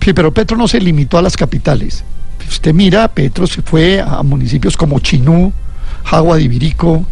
Sí, 0.00 0.12
pero 0.12 0.32
Petro 0.32 0.56
no 0.56 0.66
se 0.68 0.80
limitó 0.80 1.18
a 1.18 1.22
las 1.22 1.36
capitales. 1.36 2.04
Usted 2.48 2.72
mira, 2.72 3.08
Petro 3.08 3.46
se 3.46 3.60
fue 3.62 4.00
a 4.00 4.22
municipios 4.22 4.76
como 4.76 5.00
Chinú, 5.00 5.52
Jagua 6.04 6.36
de 6.36 6.44
Ibirico, 6.44 7.04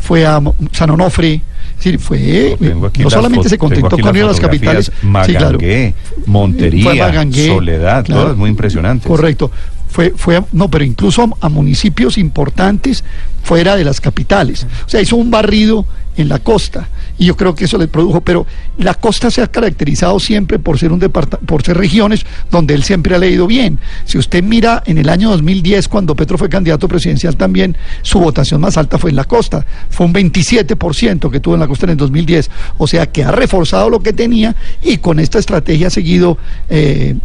fue 0.00 0.26
a 0.26 0.40
San 0.72 0.90
Onofre. 0.90 1.42
Es 1.78 1.84
decir, 1.84 1.98
fue. 2.00 2.56
No 2.60 2.90
las 3.04 3.12
solamente 3.12 3.48
se 3.48 3.56
contentó 3.56 3.96
con 3.98 4.16
ir 4.16 4.24
a 4.24 4.26
las 4.26 4.40
capitales. 4.40 4.90
fotografías, 4.90 5.26
sí, 5.26 5.32
claro. 5.32 5.58
Magangué, 5.58 5.94
Fue 6.08 6.22
Montería, 6.26 6.84
Magangué, 6.94 7.46
Soledad, 7.46 8.04
claro. 8.04 8.22
todas 8.22 8.36
muy 8.36 8.50
impresionantes. 8.50 9.06
Correcto. 9.06 9.50
Fue, 9.88 10.12
fue 10.16 10.36
a- 10.36 10.44
no, 10.52 10.68
pero 10.70 10.84
incluso 10.84 11.22
a, 11.40 11.46
a 11.46 11.48
municipios 11.48 12.18
importantes 12.18 13.04
fuera 13.42 13.76
de 13.76 13.84
las 13.84 14.00
capitales. 14.00 14.66
O 14.86 14.88
sea, 14.88 15.00
hizo 15.00 15.16
un 15.16 15.30
barrido 15.30 15.86
en 16.16 16.28
la 16.28 16.38
costa 16.40 16.88
y 17.20 17.26
yo 17.26 17.36
creo 17.36 17.54
que 17.54 17.66
eso 17.66 17.76
le 17.76 17.86
produjo, 17.86 18.22
pero 18.22 18.46
la 18.78 18.94
costa 18.94 19.30
se 19.30 19.42
ha 19.42 19.46
caracterizado 19.46 20.18
siempre 20.18 20.58
por 20.58 20.78
ser 20.78 20.90
un 20.90 21.00
por 21.00 21.62
ser 21.62 21.76
regiones 21.76 22.24
donde 22.50 22.72
él 22.72 22.82
siempre 22.82 23.14
ha 23.14 23.18
leído 23.18 23.46
bien. 23.46 23.78
Si 24.06 24.16
usted 24.16 24.42
mira 24.42 24.82
en 24.86 24.96
el 24.96 25.10
año 25.10 25.28
2010 25.28 25.86
cuando 25.88 26.16
Petro 26.16 26.38
fue 26.38 26.48
candidato 26.48 26.88
presidencial 26.88 27.36
también 27.36 27.76
su 28.00 28.20
votación 28.20 28.62
más 28.62 28.78
alta 28.78 28.96
fue 28.96 29.10
en 29.10 29.16
la 29.16 29.24
costa, 29.24 29.66
fue 29.90 30.06
un 30.06 30.14
27% 30.14 31.30
que 31.30 31.40
tuvo 31.40 31.54
en 31.54 31.60
la 31.60 31.68
costa 31.68 31.84
en 31.84 31.90
el 31.90 31.98
2010, 31.98 32.50
o 32.78 32.86
sea 32.86 33.04
que 33.06 33.22
ha 33.22 33.30
reforzado 33.30 33.90
lo 33.90 34.00
que 34.00 34.14
tenía 34.14 34.56
y 34.82 34.96
con 34.96 35.18
esta 35.20 35.38
estrategia 35.38 35.88
ha 35.88 35.90
seguido 35.90 36.38
eh, 36.70 37.16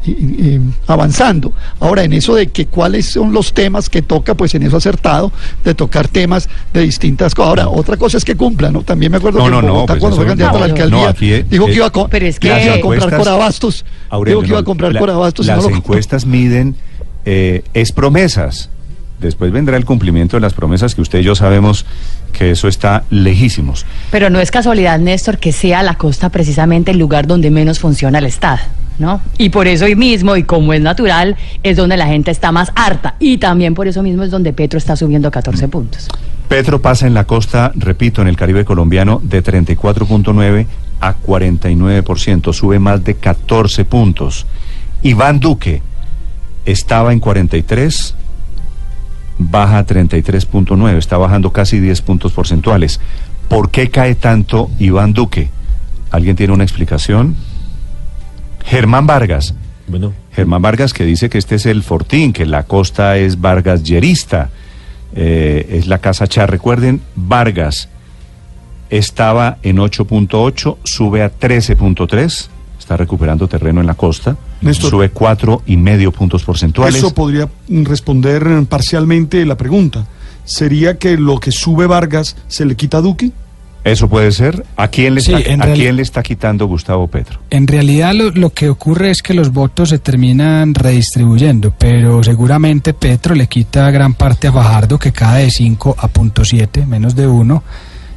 avanzando. 0.88 1.54
Ahora 1.80 2.04
en 2.04 2.12
eso 2.12 2.36
de 2.36 2.48
que 2.48 2.66
cuáles 2.66 3.06
son 3.06 3.32
los 3.32 3.54
temas 3.54 3.90
que 3.90 4.02
toca, 4.02 4.36
pues 4.36 4.54
en 4.56 4.64
eso 4.64 4.76
ha 4.76 4.80
acertado 4.80 5.32
de 5.64 5.74
tocar 5.74 6.10
temas 6.10 6.50
de 6.74 6.82
distintas 6.82 7.34
cosas. 7.34 7.48
Ahora 7.48 7.70
otra 7.70 7.96
cosa 7.96 8.18
es 8.18 8.26
que 8.26 8.36
cumpla, 8.36 8.72
¿no? 8.72 8.82
También 8.82 9.10
me 9.10 9.20
acuerdo 9.20 9.40
No, 9.40 9.46
que 9.46 9.52
no, 9.52 9.62
no, 9.62 9.85
Pues 9.86 10.00
cuando 10.00 10.18
fue 10.18 10.26
candidato 10.26 10.58
a 10.58 10.60
la 10.60 10.66
alcaldía 10.66 10.98
no, 11.02 11.08
aquí 11.08 11.32
es- 11.34 11.50
dijo 11.50 11.66
que 11.68 11.74
iba 11.74 11.86
a, 11.88 11.90
co- 11.92 12.08
Pero 12.08 12.26
es 12.26 12.40
que 12.40 12.48
iba 12.48 12.56
a 12.58 12.60
que- 12.76 12.82
comprar 12.82 13.18
corabastos, 13.18 13.86
dijo 14.26 14.42
que 14.42 14.48
iba 14.48 14.60
a 14.60 14.64
comprar 14.64 14.94
la- 14.94 15.00
corabastos 15.00 15.46
y 15.46 15.48
Las 15.48 15.58
no 15.58 15.64
lo 15.64 15.70
compró. 15.70 15.94
encuestas 15.94 16.26
miden, 16.26 16.76
eh, 17.26 17.64
es 17.74 17.92
promesas. 17.92 18.70
Después 19.20 19.52
vendrá 19.52 19.78
el 19.78 19.86
cumplimiento 19.86 20.36
de 20.38 20.42
las 20.42 20.54
promesas 20.54 20.94
que 20.94 21.02
usted 21.02 21.20
y 21.20 21.24
yo 21.24 21.36
sabemos 21.36 21.86
que 22.34 22.52
eso 22.52 22.68
está 22.68 23.04
lejísimos. 23.10 23.86
Pero 24.12 24.30
no 24.30 24.40
es 24.42 24.52
casualidad, 24.52 25.00
Néstor, 25.00 25.38
que 25.38 25.54
sea 25.54 25.82
la 25.84 25.96
costa 25.96 26.30
precisamente 26.30 26.92
el 26.92 26.98
lugar 26.98 27.26
donde 27.26 27.50
menos 27.50 27.80
funciona 27.80 28.20
el 28.20 28.26
Estado, 28.26 28.60
¿no? 29.00 29.22
Y 29.38 29.50
por 29.50 29.68
eso 29.68 29.86
hoy 29.86 29.96
mismo, 29.96 30.36
y 30.36 30.44
como 30.44 30.74
es 30.74 30.82
natural, 30.82 31.38
es 31.64 31.78
donde 31.78 31.96
la 31.96 32.08
gente 32.08 32.30
está 32.30 32.52
más 32.52 32.74
harta. 32.76 33.16
Y 33.20 33.38
también 33.38 33.74
por 33.74 33.88
eso 33.88 34.04
mismo 34.04 34.24
es 34.24 34.32
donde 34.32 34.52
Petro 34.52 34.78
está 34.78 34.98
subiendo 34.98 35.32
14 35.32 35.70
puntos. 35.70 36.10
Petro 36.48 36.82
pasa 36.82 37.08
en 37.08 37.14
la 37.14 37.26
costa, 37.26 37.72
repito, 37.76 38.22
en 38.22 38.28
el 38.28 38.38
Caribe 38.38 38.66
colombiano 38.66 39.20
de 39.24 39.44
34.9 39.44 40.66
a 41.02 41.16
49%, 41.16 42.54
sube 42.54 42.80
más 42.80 43.04
de 43.04 43.16
14 43.16 43.86
puntos. 43.86 44.46
Iván 45.02 45.40
Duque 45.40 45.82
estaba 46.66 47.14
en 47.14 47.20
43, 47.20 48.16
baja 49.38 49.80
a 49.80 49.86
33.9, 49.86 50.98
está 50.98 51.18
bajando 51.18 51.52
casi 51.52 51.80
10 51.80 52.02
puntos 52.02 52.32
porcentuales. 52.32 53.00
¿Por 53.48 53.70
qué 53.70 53.90
cae 53.90 54.16
tanto 54.16 54.70
Iván 54.80 55.14
Duque? 55.14 55.50
¿Alguien 56.12 56.36
tiene 56.36 56.54
una 56.54 56.64
explicación? 56.64 57.36
Germán 58.64 59.06
Vargas. 59.06 59.54
Bueno, 59.88 60.14
Germán 60.32 60.62
Vargas 60.62 60.94
que 60.94 61.06
dice 61.06 61.30
que 61.30 61.38
este 61.38 61.56
es 61.56 61.66
el 61.66 61.84
Fortín, 61.84 62.34
que 62.34 62.46
la 62.46 62.64
costa 62.64 63.18
es 63.18 63.40
Vargas 63.40 63.84
Yerista, 63.84 64.50
eh, 65.16 65.68
es 65.72 65.88
la 65.88 66.00
casa 66.00 66.28
Char. 66.28 66.52
Recuerden, 66.52 67.02
Vargas 67.16 67.90
estaba 68.90 69.58
en 69.64 69.78
8.8, 69.78 70.78
sube 70.84 71.24
a 71.24 71.32
13.3, 71.32 72.48
está 72.78 72.98
recuperando 72.98 73.48
terreno 73.48 73.82
en 73.82 73.88
la 73.88 73.96
costa, 73.96 74.38
Néstor. 74.62 74.92
sube 74.92 75.10
cuatro 75.10 75.64
y 75.66 75.78
medio 75.78 76.12
puntos 76.12 76.44
porcentuales. 76.44 76.96
Eso 76.96 77.14
podría 77.14 77.50
responder 77.68 78.46
parcialmente 78.68 79.46
la 79.46 79.58
pregunta. 79.58 80.06
¿Sería 80.44 81.00
que 81.00 81.18
lo 81.18 81.40
que 81.40 81.52
sube 81.52 81.88
Vargas 81.88 82.36
se 82.48 82.66
le 82.66 82.76
quita 82.76 82.98
a 82.98 83.02
Duque? 83.02 83.32
¿Eso 83.86 84.10
puede 84.10 84.32
ser? 84.32 84.66
¿A 84.76 84.88
quién 84.90 85.14
le, 85.16 85.22
Sí, 85.22 85.32
está, 85.34 85.50
en 85.54 85.62
¿a 85.62 85.66
reali- 85.68 85.76
quién 85.76 85.96
le 85.96 86.02
está 86.02 86.24
quitando 86.24 86.66
Gustavo 86.66 87.08
Petro? 87.08 87.40
En 87.52 87.68
realidad 87.68 88.14
lo, 88.16 88.32
lo 88.32 88.50
que 88.50 88.68
ocurre 88.68 89.12
es 89.12 89.22
que 89.22 89.34
los 89.36 89.54
votos 89.54 89.90
se 89.90 90.00
terminan 90.00 90.74
redistribuyendo, 90.74 91.72
pero 91.78 92.24
seguramente 92.24 92.94
Petro 92.96 93.36
le 93.36 93.46
quita 93.48 93.92
gran 93.92 94.16
parte 94.16 94.48
a 94.48 94.52
Fajardo, 94.52 94.98
que 94.98 95.12
cae 95.14 95.44
de 95.46 95.52
5 95.52 95.96
a 96.00 96.08
punto 96.08 96.42
.7, 96.42 96.86
menos 96.88 97.16
de 97.16 97.28
1, 97.28 97.64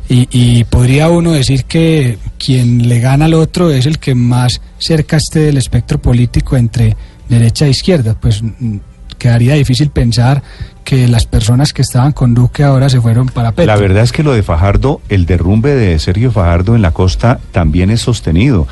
y, 0.08 0.26
y 0.32 0.64
podría 0.64 1.10
uno 1.10 1.32
decir 1.32 1.64
que 1.66 2.16
quien 2.38 2.88
le 2.88 2.98
gana 3.00 3.26
al 3.26 3.34
otro 3.34 3.70
es 3.70 3.84
el 3.84 3.98
que 3.98 4.14
más 4.14 4.62
cerca 4.78 5.18
esté 5.18 5.40
del 5.40 5.58
espectro 5.58 6.00
político 6.00 6.56
entre 6.56 6.96
derecha 7.28 7.66
e 7.66 7.70
izquierda, 7.70 8.16
pues 8.18 8.42
mm, 8.42 8.76
quedaría 9.18 9.52
difícil 9.52 9.90
pensar 9.90 10.42
que 10.88 11.06
las 11.06 11.26
personas 11.26 11.74
que 11.74 11.82
estaban 11.82 12.12
con 12.12 12.32
Duque 12.32 12.64
ahora 12.64 12.88
se 12.88 12.98
fueron 12.98 13.26
para 13.26 13.52
Petro. 13.52 13.66
La 13.66 13.78
verdad 13.78 14.02
es 14.02 14.10
que 14.10 14.22
lo 14.22 14.32
de 14.32 14.42
Fajardo, 14.42 15.02
el 15.10 15.26
derrumbe 15.26 15.74
de 15.74 15.98
Sergio 15.98 16.32
Fajardo 16.32 16.74
en 16.74 16.80
la 16.80 16.92
costa 16.92 17.40
también 17.52 17.90
es 17.90 18.00
sostenido. 18.00 18.66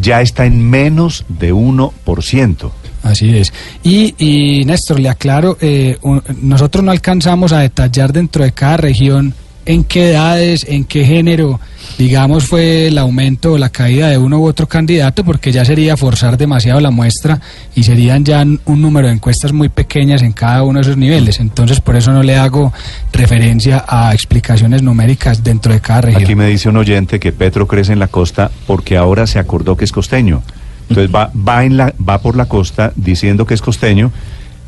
Ya 0.00 0.20
está 0.20 0.46
en 0.46 0.68
menos 0.68 1.24
de 1.28 1.54
1%. 1.54 2.70
Así 3.04 3.36
es. 3.36 3.52
Y, 3.84 4.16
y 4.18 4.64
Néstor, 4.64 4.98
le 4.98 5.10
aclaro, 5.10 5.56
eh, 5.60 5.96
un- 6.02 6.24
nosotros 6.42 6.82
no 6.82 6.90
alcanzamos 6.90 7.52
a 7.52 7.60
detallar 7.60 8.12
dentro 8.12 8.42
de 8.42 8.50
cada 8.50 8.76
región 8.76 9.32
en 9.66 9.84
qué 9.84 10.10
edades, 10.10 10.64
en 10.68 10.84
qué 10.84 11.04
género, 11.04 11.60
digamos, 11.98 12.46
fue 12.46 12.88
el 12.88 12.98
aumento 12.98 13.52
o 13.52 13.58
la 13.58 13.68
caída 13.68 14.08
de 14.08 14.18
uno 14.18 14.38
u 14.38 14.46
otro 14.46 14.66
candidato, 14.66 15.24
porque 15.24 15.52
ya 15.52 15.64
sería 15.64 15.96
forzar 15.96 16.36
demasiado 16.36 16.80
la 16.80 16.90
muestra 16.90 17.40
y 17.74 17.82
serían 17.82 18.24
ya 18.24 18.42
un 18.42 18.82
número 18.82 19.08
de 19.08 19.14
encuestas 19.14 19.52
muy 19.52 19.68
pequeñas 19.68 20.22
en 20.22 20.32
cada 20.32 20.62
uno 20.62 20.78
de 20.78 20.82
esos 20.82 20.96
niveles. 20.96 21.40
Entonces, 21.40 21.80
por 21.80 21.96
eso 21.96 22.12
no 22.12 22.22
le 22.22 22.36
hago 22.36 22.72
referencia 23.12 23.84
a 23.86 24.12
explicaciones 24.14 24.82
numéricas 24.82 25.44
dentro 25.44 25.72
de 25.72 25.80
cada 25.80 26.02
región. 26.02 26.22
Aquí 26.22 26.34
me 26.34 26.46
dice 26.46 26.68
un 26.68 26.76
oyente 26.76 27.20
que 27.20 27.32
Petro 27.32 27.66
crece 27.66 27.92
en 27.92 27.98
la 27.98 28.08
costa 28.08 28.50
porque 28.66 28.96
ahora 28.96 29.26
se 29.26 29.38
acordó 29.38 29.76
que 29.76 29.84
es 29.84 29.92
costeño. 29.92 30.42
Entonces 30.88 31.10
va, 31.14 31.30
va, 31.36 31.64
en 31.64 31.76
la, 31.76 31.94
va 32.06 32.20
por 32.20 32.36
la 32.36 32.46
costa 32.46 32.92
diciendo 32.96 33.46
que 33.46 33.54
es 33.54 33.60
costeño 33.60 34.10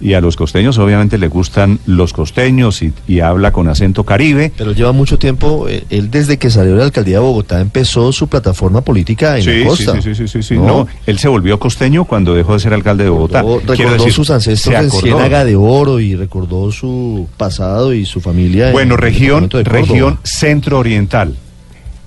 y 0.02 0.14
a 0.14 0.20
los 0.20 0.36
costeños 0.36 0.78
obviamente 0.78 1.16
le 1.16 1.28
gustan 1.28 1.78
los 1.86 2.12
costeños 2.12 2.82
y, 2.82 2.92
y 3.06 3.20
habla 3.20 3.52
con 3.52 3.68
acento 3.68 4.04
caribe. 4.04 4.52
Pero 4.56 4.72
lleva 4.72 4.92
mucho 4.92 5.18
tiempo, 5.18 5.68
eh, 5.68 5.84
él 5.90 6.10
desde 6.10 6.38
que 6.38 6.50
salió 6.50 6.72
de 6.72 6.78
la 6.78 6.84
alcaldía 6.84 7.18
de 7.18 7.22
Bogotá 7.22 7.60
empezó 7.60 8.12
su 8.12 8.26
plataforma 8.28 8.80
política 8.80 9.38
en 9.38 9.44
Sí, 9.44 9.60
la 9.60 9.66
costa. 9.66 9.94
sí, 9.94 10.02
sí, 10.02 10.14
sí, 10.14 10.28
sí, 10.28 10.42
sí. 10.42 10.54
¿no? 10.56 10.66
No, 10.66 10.88
él 11.06 11.18
se 11.18 11.28
volvió 11.28 11.58
costeño 11.58 12.04
cuando 12.04 12.34
dejó 12.34 12.54
de 12.54 12.60
ser 12.60 12.74
alcalde 12.74 13.04
de 13.04 13.10
Bogotá. 13.10 13.42
Recordó, 13.42 13.60
Quiero 13.60 13.76
recordó 13.90 14.04
decir, 14.04 14.12
sus 14.12 14.30
ancestros 14.30 14.74
en. 14.74 14.90
Ciénaga 14.90 15.44
de 15.44 15.56
Oro 15.56 16.00
y 16.00 16.16
recordó 16.16 16.72
su 16.72 17.28
pasado 17.36 17.94
y 17.94 18.04
su 18.04 18.20
familia. 18.20 18.66
en 18.68 18.72
Bueno, 18.72 18.96
región, 18.96 19.48
región 19.50 20.18
centro-oriental. 20.24 21.36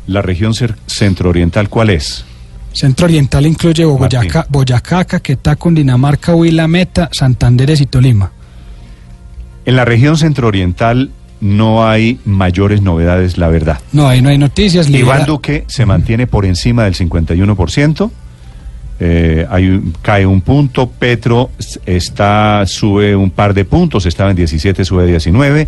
La 0.07 0.21
región 0.21 0.53
centro-oriental, 0.85 1.69
¿cuál 1.69 1.89
es? 1.89 2.25
Centro 2.75 3.05
Oriental 3.05 3.45
incluye 3.45 3.85
Boyacá, 3.85 4.45
Boyacá, 4.49 5.05
Caquetá, 5.05 5.55
Cundinamarca, 5.55 6.35
Huila, 6.35 6.67
Meta, 6.67 7.09
Santanderes 7.11 7.79
y 7.81 7.85
Tolima. 7.85 8.31
En 9.65 9.75
la 9.75 9.85
región 9.85 10.17
centro-oriental 10.17 11.09
no 11.41 11.87
hay 11.87 12.19
mayores 12.25 12.81
novedades, 12.81 13.37
la 13.37 13.47
verdad. 13.47 13.79
No, 13.93 14.07
ahí 14.07 14.21
no 14.21 14.29
hay 14.29 14.37
noticias. 14.37 14.89
Iván 14.89 15.01
lidera- 15.21 15.25
Duque 15.25 15.63
se 15.67 15.85
mantiene 15.85 16.27
por 16.27 16.45
encima 16.45 16.83
del 16.83 16.93
51%. 16.95 18.11
eh, 18.99 19.45
hay 19.49 19.81
cae 20.01 20.25
un 20.25 20.39
punto, 20.41 20.89
Petro 20.89 21.49
está 21.85 22.63
sube 22.65 23.13
un 23.15 23.29
par 23.29 23.53
de 23.53 23.65
puntos, 23.65 24.05
estaba 24.05 24.29
en 24.29 24.37
17, 24.37 24.85
sube 24.85 25.03
a 25.03 25.05
19, 25.05 25.67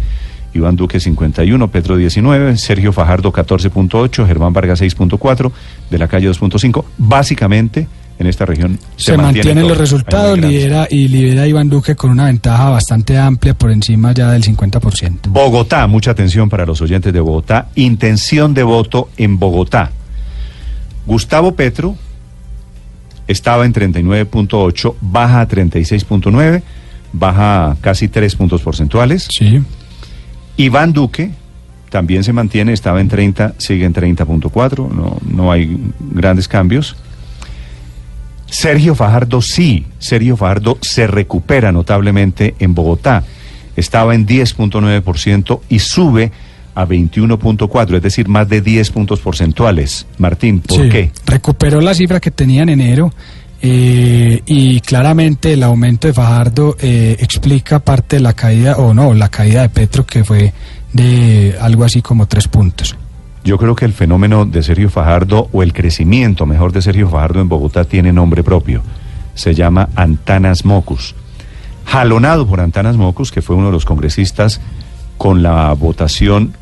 Iván 0.58 0.76
Duque 0.76 1.00
51, 1.00 1.68
Petro 1.70 1.98
19, 1.98 2.58
Sergio 2.58 2.92
Fajardo 2.92 3.32
14.8, 3.32 4.26
Germán 4.26 4.54
Vargas 4.54 4.82
6.4, 4.82 5.52
de 5.90 5.98
la 5.98 6.08
calle 6.08 6.30
2.5. 6.30 6.84
Básicamente 6.98 7.88
en 8.20 8.28
esta 8.28 8.46
región 8.46 8.80
se, 8.96 9.12
se 9.12 9.18
mantienen 9.18 9.68
los 9.68 9.78
resultados, 9.78 10.40
lidera 10.40 10.88
y 10.90 11.08
lidera 11.08 11.48
Iván 11.48 11.70
Duque 11.70 11.96
con 11.96 12.10
una 12.10 12.26
ventaja 12.26 12.70
bastante 12.70 13.18
amplia 13.18 13.54
por 13.54 13.72
encima 13.72 14.12
ya 14.12 14.32
del 14.32 14.44
50%. 14.44 15.28
Bogotá, 15.30 15.86
mucha 15.88 16.12
atención 16.12 16.50
para 16.50 16.66
los 16.66 16.82
oyentes 16.82 17.14
de 17.14 17.20
Bogotá. 17.20 17.70
Intención 17.76 18.54
de 18.54 18.64
voto 18.64 19.10
en 19.18 19.38
Bogotá. 19.38 19.92
Gustavo 21.06 21.56
Petro 21.56 21.96
estaba 23.28 23.66
en 23.66 23.74
39.8, 23.74 24.96
baja 25.02 25.42
a 25.42 25.48
36.9, 25.48 26.64
baja 27.14 27.78
casi 27.82 28.08
3 28.08 28.36
puntos 28.36 28.62
porcentuales. 28.62 29.28
Sí. 29.30 29.62
Iván 30.58 30.94
Duque 30.94 31.32
también 31.90 32.24
se 32.24 32.34
mantiene, 32.34 32.74
estaba 32.74 33.00
en 33.00 33.08
30, 33.08 33.54
sigue 33.58 33.86
en 33.86 33.94
30.4, 33.94 34.90
no, 34.92 35.18
no 35.26 35.52
hay 35.52 35.78
grandes 36.00 36.48
cambios. 36.48 36.96
Sergio 38.48 38.96
Fajardo 38.96 39.42
sí, 39.42 39.86
Sergio 40.00 40.38
Fajardo 40.38 40.78
se 40.82 41.08
recupera 41.08 41.72
notablemente 41.72 42.56
en 42.60 42.74
Bogotá. 42.74 43.24
Estaba 43.76 44.16
en 44.16 44.26
10.9% 44.26 45.62
y 45.70 45.80
sube 45.80 46.32
a 46.74 46.86
21.4, 46.86 47.96
es 47.98 48.02
decir, 48.02 48.28
más 48.28 48.48
de 48.50 48.62
10 48.62 48.92
puntos 48.92 49.20
porcentuales. 49.20 50.06
Martín, 50.18 50.60
¿por 50.60 50.78
Sí, 50.84 50.90
qué? 50.90 51.12
Recuperó 51.26 51.82
la 51.82 51.94
cifra 51.94 52.20
que 52.20 52.32
tenía 52.32 52.64
en 52.64 52.70
enero 52.70 53.12
eh, 53.62 54.42
y 54.46 54.82
claramente 54.82 55.54
el 55.54 55.64
aumento 55.64 56.08
de 56.08 56.14
Fajardo 56.14 56.76
eh, 56.80 57.18
explica 57.20 57.80
parte 57.80 58.18
de 58.18 58.22
la 58.22 58.34
caída, 58.34 58.76
o 58.78 58.94
no, 58.94 59.14
la 59.14 59.30
caída 59.30 59.62
de 59.64 59.70
Petro 59.70 60.06
que 60.06 60.24
fue 60.24 60.54
de 60.94 61.56
algo 61.60 61.84
así 61.84 62.02
como 62.02 62.28
tres 62.28 62.48
puntos. 62.48 62.96
Yo 63.44 63.58
creo 63.58 63.76
que 63.76 63.86
el 63.86 63.94
fenómeno 63.94 64.46
de 64.46 64.62
Sergio 64.62 64.90
Fajardo, 64.90 65.50
o 65.52 65.64
el 65.64 65.74
crecimiento 65.74 66.46
mejor 66.46 66.72
de 66.72 66.82
Sergio 66.82 67.10
Fajardo 67.10 67.40
en 67.40 67.50
Bogotá, 67.50 67.86
tiene 67.86 68.12
nombre 68.12 68.44
propio. 68.44 68.82
Se 69.36 69.54
llama 69.54 69.90
Antanas 69.96 70.66
Mocus. 70.66 71.16
Jalonado 71.86 72.46
por 72.46 72.60
Antanas 72.60 72.98
Mocus, 72.98 73.32
que 73.32 73.42
fue 73.42 73.56
uno 73.56 73.68
de 73.68 73.72
los 73.72 73.86
congresistas 73.86 74.60
con 75.18 75.42
la 75.42 75.72
votación, 75.74 76.54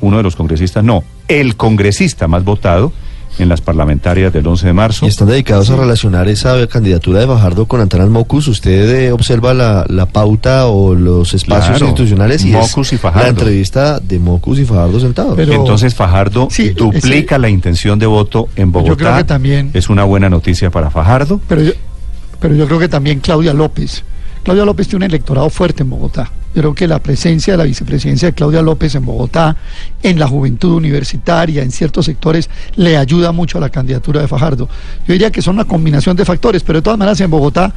uno 0.00 0.16
de 0.16 0.22
los 0.22 0.34
congresistas, 0.34 0.82
no, 0.82 1.04
el 1.28 1.56
congresista 1.56 2.26
más 2.26 2.42
votado 2.42 2.92
en 3.40 3.48
las 3.48 3.60
parlamentarias 3.60 4.32
del 4.32 4.46
11 4.46 4.66
de 4.66 4.72
marzo. 4.72 5.06
Y 5.06 5.08
están 5.08 5.28
dedicados 5.28 5.70
a 5.70 5.76
relacionar 5.76 6.28
esa 6.28 6.66
candidatura 6.66 7.20
de 7.20 7.26
Fajardo 7.26 7.66
con 7.66 7.80
Antanas 7.80 8.08
Mocus. 8.08 8.48
Usted 8.48 8.88
eh, 9.06 9.12
observa 9.12 9.54
la, 9.54 9.84
la 9.88 10.06
pauta 10.06 10.66
o 10.66 10.94
los 10.94 11.34
espacios 11.34 11.70
Claro, 11.78 11.86
institucionales 11.86 12.44
y 12.44 12.50
Mocus 12.50 12.92
y 12.92 12.98
Fajardo. 12.98 13.22
la 13.24 13.28
entrevista 13.30 14.00
de 14.00 14.18
Mocus 14.18 14.58
y 14.58 14.64
Fajardo 14.64 15.00
sentados. 15.00 15.38
Entonces 15.38 15.94
Fajardo 15.94 16.48
Sí, 16.50 16.70
duplica 16.70 17.38
la 17.38 17.48
intención 17.48 17.98
de 17.98 18.06
voto 18.06 18.48
en 18.56 18.72
Bogotá. 18.72 18.90
Yo 18.90 18.96
creo 18.96 19.16
que 19.16 19.24
también- 19.24 19.70
Es 19.74 19.88
una 19.88 20.04
buena 20.04 20.28
noticia 20.28 20.70
para 20.70 20.90
Fajardo. 20.90 21.40
Pero 21.48 21.62
yo, 21.62 21.72
pero 22.40 22.54
yo 22.54 22.66
creo 22.66 22.78
que 22.78 22.88
también 22.88 23.20
Claudia 23.20 23.52
López. 23.54 24.04
Claudia 24.42 24.64
López 24.64 24.88
tiene 24.88 25.04
un 25.04 25.10
electorado 25.10 25.50
fuerte 25.50 25.82
en 25.82 25.90
Bogotá. 25.90 26.30
Yo 26.54 26.62
creo 26.62 26.74
que 26.74 26.88
la 26.88 26.98
presencia 26.98 27.52
de 27.52 27.58
la 27.58 27.64
vicepresidencia 27.64 28.28
de 28.28 28.34
Claudia 28.34 28.60
López 28.60 28.94
en 28.96 29.04
Bogotá, 29.04 29.56
en 30.02 30.18
la 30.18 30.26
juventud 30.26 30.72
universitaria, 30.74 31.62
en 31.62 31.70
ciertos 31.70 32.06
sectores, 32.06 32.50
le 32.74 32.96
ayuda 32.96 33.30
mucho 33.30 33.58
a 33.58 33.60
la 33.60 33.68
candidatura 33.70 34.20
de 34.20 34.26
Fajardo. 34.28 34.68
Yo 35.06 35.12
diría 35.12 35.30
que 35.30 35.42
son 35.42 35.54
una 35.54 35.64
combinación 35.64 36.16
de 36.16 36.24
factores, 36.24 36.64
pero 36.64 36.78
de 36.78 36.82
todas 36.82 36.98
maneras 36.98 37.20
en 37.20 37.30
Bogotá 37.30 37.72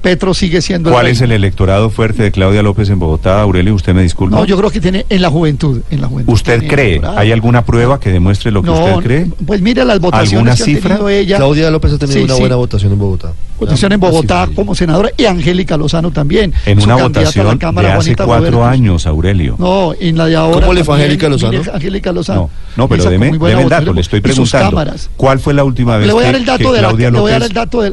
Petro 0.00 0.34
sigue 0.34 0.62
siendo 0.62 0.90
¿Cuál 0.90 1.06
es 1.08 1.20
el 1.20 1.32
electorado 1.32 1.90
fuerte 1.90 2.22
de 2.22 2.30
Claudia 2.32 2.62
López 2.62 2.88
en 2.90 2.98
Bogotá? 2.98 3.40
Aurelio, 3.42 3.74
usted 3.74 3.94
me 3.94 4.02
disculpa. 4.02 4.36
No, 4.36 4.44
yo 4.44 4.56
creo 4.56 4.70
que 4.70 4.80
tiene 4.80 5.04
en 5.08 5.20
la 5.22 5.28
juventud. 5.30 5.82
En 5.90 6.00
la 6.00 6.08
juventud 6.08 6.32
¿Usted 6.32 6.66
cree? 6.66 7.00
¿Hay 7.16 7.32
alguna 7.32 7.64
prueba 7.64 8.00
que 8.00 8.10
demuestre 8.10 8.50
lo 8.50 8.62
que 8.62 8.68
No, 8.68 8.82
usted 8.96 9.04
cree? 9.04 9.26
Pues 9.46 9.60
mire 9.60 9.84
las 9.84 10.00
votaciones 10.00 10.32
¿Alguna 10.32 10.56
que 10.56 10.62
ha 10.62 10.64
cifra? 10.64 10.88
tenido 10.96 11.08
ella. 11.08 11.36
Claudia 11.36 11.70
López 11.70 11.92
ha 11.92 11.98
tenido 11.98 12.18
Sí, 12.18 12.24
una 12.24 12.34
sí. 12.34 12.40
buena 12.40 12.56
votación 12.56 12.92
en 12.92 12.98
Bogotá. 12.98 13.32
Votación 13.58 13.92
en 13.92 13.98
Una 14.02 14.10
Bogotá 14.10 14.48
como 14.54 14.74
senadora 14.74 15.10
y 15.18 15.26
Angélica 15.26 15.76
Lozano 15.76 16.10
también. 16.10 16.54
En 16.64 16.78
una 16.82 16.96
candidata 16.96 16.96
a 16.96 16.96
la 16.96 17.08
votación 17.08 17.58
Cámara, 17.58 17.88
de 17.88 17.94
hace 17.94 18.02
Juanita 18.04 18.24
cuatro 18.24 18.50
Roberto. 18.52 18.64
años, 18.66 19.06
Aurelio. 19.06 19.56
No, 19.58 19.92
en 20.00 20.16
la 20.16 20.26
de 20.26 20.36
ahora. 20.36 20.60
¿Cómo 20.60 20.72
le 20.72 20.82
fue 20.82 20.94
a 20.94 20.96
Angélica 20.96 21.28
Lozano? 21.28 21.58
mire, 21.58 21.70
Angélica 21.70 22.12
Lozano. 22.12 22.40
No, 22.40 22.50
no, 22.84 22.88
pero 22.88 23.04
deme, 23.04 23.26
deme 23.32 23.34
el 23.50 23.52
dato, 23.52 23.62
votación. 23.64 23.94
le 23.96 24.00
estoy 24.00 24.20
preguntando. 24.22 24.84
¿Cuál 25.18 25.38
fue 25.40 25.52
la 25.52 25.64
última 25.64 25.98
vez 25.98 26.06
Le 26.06 26.12
voy 26.14 26.24
a 26.24 26.26
que, 26.28 26.32
dar 26.32 26.40
el 26.40 26.46
dato 26.46 26.58
que 26.70 26.76
de 26.76 26.82
la 26.82 26.88
Claudia 26.88 27.10
le 27.10 27.20
voy 27.20 27.30
a 27.30 27.32
dar 27.34 27.40
López... 27.42 27.50
el 27.50 27.54
dato 27.54 27.82
de 27.82 27.92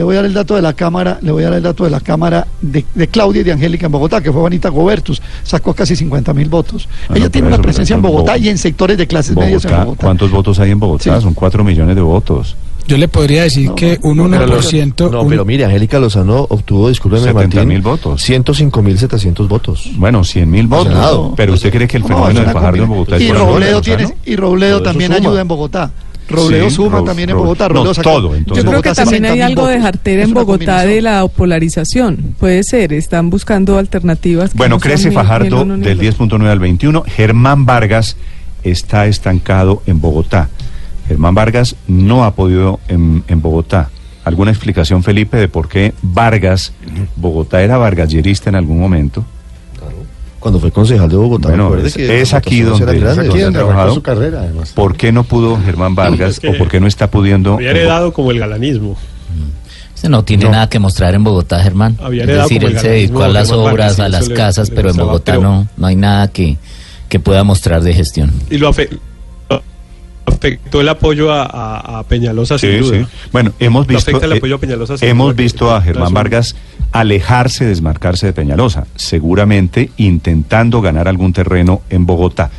le 0.00 0.04
voy 0.04 0.14
a 0.14 0.20
dar 0.22 0.24
el 0.24 0.32
dato 0.32 0.54
de 0.56 0.62
la 0.62 0.72
cámara, 0.72 1.18
le 1.20 1.30
voy 1.30 1.42
a 1.42 1.50
dar 1.50 1.58
el 1.58 1.62
dato 1.62 1.84
de 1.84 1.90
la 1.90 2.00
cámara 2.00 2.46
de, 2.62 2.86
de 2.94 3.08
Claudia 3.08 3.42
y 3.42 3.44
de 3.44 3.52
Angélica 3.52 3.84
en 3.84 3.92
Bogotá, 3.92 4.22
que 4.22 4.32
fue 4.32 4.40
Juanita 4.40 4.70
Gobertus, 4.70 5.20
sacó 5.42 5.74
casi 5.74 5.94
50 5.94 6.32
mil 6.32 6.48
votos. 6.48 6.88
Ah, 7.10 7.12
Ella 7.16 7.24
no, 7.26 7.30
tiene 7.30 7.48
una 7.48 7.58
presencia 7.58 7.96
en 7.96 8.00
Bogotá 8.00 8.32
Bo- 8.32 8.38
y 8.38 8.48
en 8.48 8.56
sectores 8.56 8.96
de 8.96 9.06
clases 9.06 9.36
medias 9.36 9.62
en 9.66 9.72
Bogotá. 9.78 10.00
¿Cuántos 10.02 10.30
votos 10.30 10.58
hay 10.58 10.70
en 10.70 10.80
Bogotá? 10.80 11.16
Sí. 11.16 11.22
Son 11.22 11.34
cuatro 11.34 11.62
millones 11.64 11.96
de 11.96 12.00
votos. 12.00 12.56
Yo 12.90 12.96
le 12.98 13.06
podría 13.08 13.44
decir 13.44 13.70
que 13.76 13.98
un 14.02 14.18
1%... 14.18 15.10
No, 15.12 15.22
un- 15.22 15.28
pero 15.28 15.44
mire, 15.44 15.64
Angélica 15.64 16.00
Lozano 16.00 16.44
obtuvo, 16.50 16.88
discúlpeme, 16.88 17.22
70 17.26 17.40
Martín, 17.56 17.68
mil 17.68 17.80
votos. 17.82 18.28
105.700 18.28 19.46
votos. 19.48 19.90
Bueno, 19.96 20.24
100 20.24 20.50
mil 20.50 20.66
votos. 20.66 20.88
Senado. 20.92 21.34
Pero 21.36 21.54
usted 21.54 21.70
cree 21.70 21.86
que 21.86 21.98
el 21.98 22.02
No, 22.02 22.08
fenómeno 22.08 22.30
es 22.30 22.34
de 22.36 22.42
una 22.42 22.52
Fajardo 22.52 22.82
en 22.82 22.88
Bogotá 22.88 23.16
es 23.16 23.22
y 23.22 23.28
la 23.28 23.34
Robledo 23.38 23.78
Lozano? 23.78 23.96
tiene 23.96 24.14
y 24.26 24.36
Robledo 24.36 24.82
también 24.82 25.12
suma. 25.12 25.18
ayuda 25.28 25.40
en 25.40 25.48
Bogotá. 25.48 25.92
Robledo 26.28 26.68
Sí, 26.70 26.76
suma 26.76 26.98
Ro- 26.98 27.04
también 27.04 27.30
en 27.30 27.36
Bogotá. 27.36 27.68
no, 27.68 27.74
Robledo 27.74 27.94
sacó- 27.94 28.10
todo, 28.10 28.34
entonces. 28.34 28.64
Yo 28.64 28.70
creo 28.70 28.82
que 28.82 28.92
también 28.92 29.22
60.000 29.24 29.30
hay 29.32 29.40
algo 29.40 29.66
de 29.68 29.80
jartera 29.80 30.22
Es 30.22 30.28
en 30.28 30.34
Bogotá 30.34 30.84
de 30.84 31.02
la 31.02 31.26
polarización. 31.28 32.34
Puede 32.38 32.62
ser, 32.64 32.92
están 32.92 33.30
buscando 33.30 33.78
alternativas. 33.78 34.50
que 34.50 34.58
Bueno, 34.58 34.76
no 34.76 34.80
crece 34.80 35.10
Fajardo 35.12 35.64
del 35.64 35.82
el 35.86 36.10
otro. 36.10 36.26
10.9 36.38 36.48
al 36.50 36.58
21. 36.58 37.02
Germán 37.06 37.66
Vargas 37.66 38.16
está 38.62 39.06
estancado 39.06 39.82
en 39.86 40.00
Bogotá. 40.00 40.48
Germán 41.10 41.34
Vargas 41.34 41.74
no 41.88 42.22
ha 42.24 42.36
podido 42.36 42.78
en, 42.86 43.24
en 43.26 43.42
Bogotá. 43.42 43.90
¿Alguna 44.24 44.52
explicación, 44.52 45.02
Felipe, 45.02 45.38
de 45.38 45.48
por 45.48 45.68
qué 45.68 45.92
Vargas, 46.02 46.72
Bogotá 47.16 47.62
era 47.62 47.78
vargallerista 47.78 48.48
en 48.48 48.54
algún 48.54 48.78
momento? 48.78 49.24
Cuando 50.38 50.60
fue 50.60 50.70
concejal 50.70 51.08
de 51.08 51.16
Bogotá, 51.16 51.48
Bueno, 51.48 51.74
es, 51.78 51.94
que 51.94 52.20
es 52.20 52.32
aquí 52.32 52.60
donde, 52.60 52.84
eran 52.84 53.00
grandes. 53.00 53.26
donde 53.26 53.42
ha 53.42 53.44
donde 53.46 53.58
arrancó 53.58 53.72
trabajado. 53.72 53.94
su 53.96 54.02
carrera, 54.02 54.40
además. 54.42 54.70
¿Por 54.72 54.96
qué 54.96 55.10
no 55.10 55.24
pudo 55.24 55.58
Germán 55.60 55.96
Vargas 55.96 56.30
Es 56.30 56.38
que 56.40 56.48
o 56.50 56.58
por 56.58 56.68
qué 56.68 56.78
no 56.78 56.86
está 56.86 57.10
pudiendo? 57.10 57.54
Había 57.54 57.70
heredado 57.72 58.12
como 58.12 58.30
el 58.30 58.38
galanismo. 58.38 58.96
Usted 59.96 60.08
no 60.10 60.22
tiene 60.24 60.44
No. 60.44 60.52
nada 60.52 60.68
que 60.68 60.78
mostrar 60.78 61.12
en 61.16 61.24
Bogotá, 61.24 61.60
Germán. 61.60 61.98
Había 62.00 62.22
es 62.22 62.28
heredado 62.28 62.48
decir, 62.48 62.64
él 62.64 62.78
se 62.78 62.88
dedicó 62.88 63.24
a 63.24 63.28
las 63.28 63.48
Germán 63.48 63.66
obras, 63.66 63.96
Vargas, 63.96 64.00
a 64.00 64.08
las 64.08 64.28
le- 64.28 64.34
casas, 64.34 64.68
le 64.70 64.76
pero 64.76 64.90
en 64.90 64.96
Bogotá 64.96 65.32
pero- 65.32 65.42
no, 65.42 65.68
no 65.76 65.86
hay 65.88 65.96
nada 65.96 66.28
que, 66.28 66.56
que 67.08 67.18
pueda 67.18 67.42
mostrar 67.42 67.82
de 67.82 67.92
gestión. 67.94 68.30
Y 68.48 68.58
lo 68.58 68.70
afe- 68.72 68.88
afectó 70.30 70.80
el 70.80 70.88
apoyo 70.88 71.32
a, 71.32 71.42
a- 71.44 71.98
a 71.98 72.02
Peñalosa, 72.04 72.58
sin 72.58 72.70
Sí, 72.70 72.76
duda. 72.78 72.98
sí. 72.98 73.06
Bueno, 73.32 73.52
hemos 73.58 73.86
visto, 73.86 74.10
afecta 74.10 74.26
el 74.26 74.32
eh, 74.32 74.36
apoyo 74.38 74.54
a 74.56 74.58
Peñalosa, 74.58 74.98
sin 74.98 75.08
hemos 75.08 75.28
duda, 75.34 75.42
visto 75.42 75.74
a 75.74 75.80
Germán 75.82 76.12
Vargas 76.14 76.56
alejarse, 76.92 77.64
desmarcarse 77.66 78.26
de 78.26 78.32
Peñalosa, 78.32 78.86
seguramente 78.96 79.90
intentando 79.96 80.80
ganar 80.80 81.06
algún 81.08 81.32
terreno 81.32 81.82
en 81.90 82.06
Bogotá. 82.06 82.50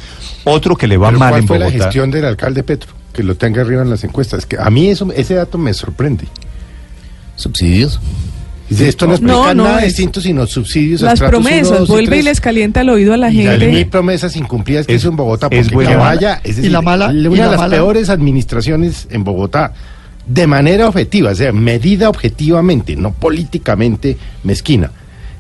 Otro 0.46 0.76
que 0.76 0.88
le 0.88 0.98
va 0.98 1.08
Pero 1.10 1.20
mal 1.20 1.30
¿Cuál 1.32 1.42
en 1.42 1.48
fue 1.48 1.60
la 1.60 1.66
Bogotá. 1.66 1.84
gestión 1.86 2.12
del 2.12 2.26
alcalde 2.26 2.64
Petro? 2.64 2.92
Que 3.14 3.24
lo 3.24 3.36
tenga 3.36 3.62
arriba 3.62 3.82
en 3.82 3.90
las 3.90 4.04
encuestas. 4.06 4.46
Que 4.46 4.58
a 4.58 4.70
mí 4.70 4.88
eso, 4.88 5.08
ese 5.16 5.34
dato 5.36 5.58
me 5.58 5.74
sorprende. 5.74 6.26
¿Subsidios? 7.36 8.00
Dice, 8.72 8.88
esto 8.88 9.06
no 9.06 9.14
explica 9.14 9.34
No, 9.36 9.54
no, 9.54 9.64
nada 9.66 9.80
es- 9.80 9.88
distinto 9.88 10.22
sino 10.22 10.48
subsidios. 10.48 11.04
a 11.04 11.08
Las 11.08 11.20
promesas, 11.20 11.82
y 11.84 11.86
vuelve 11.88 12.20
y 12.20 12.22
les 12.22 12.40
calienta 12.40 12.82
el 12.82 12.90
oído 12.90 13.14
a 13.14 13.18
la 13.18 13.30
Y 13.30 13.36
gente. 13.44 13.68
mil 13.68 13.86
promesas 13.88 14.36
incumplidas 14.38 14.88
que 14.88 14.96
Es- 14.96 15.02
hizo 15.02 15.10
en 15.10 15.18
Bogotá, 15.18 15.48
es 15.52 15.64
porque 15.68 15.76
buena 15.76 15.90
que 15.92 15.98
mala. 15.98 16.10
vaya, 16.16 16.42
es 16.44 16.58
Y 16.58 16.70
la 16.70 16.82
mala- 16.82 17.08
una 17.10 17.20
y 17.20 17.24
de 17.24 17.38
la 17.38 17.48
las 17.52 17.58
mala- 17.60 17.76
peores 17.76 18.10
administraciones 18.10 19.08
en 19.12 19.24
Bogotá, 19.26 19.74
de 20.26 20.48
manera 20.48 20.88
objetiva, 20.88 21.32
o 21.32 21.36
sea, 21.36 21.52
medida 21.52 22.08
objetivamente, 22.10 22.96
no 22.96 23.12
políticamente 23.12 24.18
mezquina. 24.46 24.90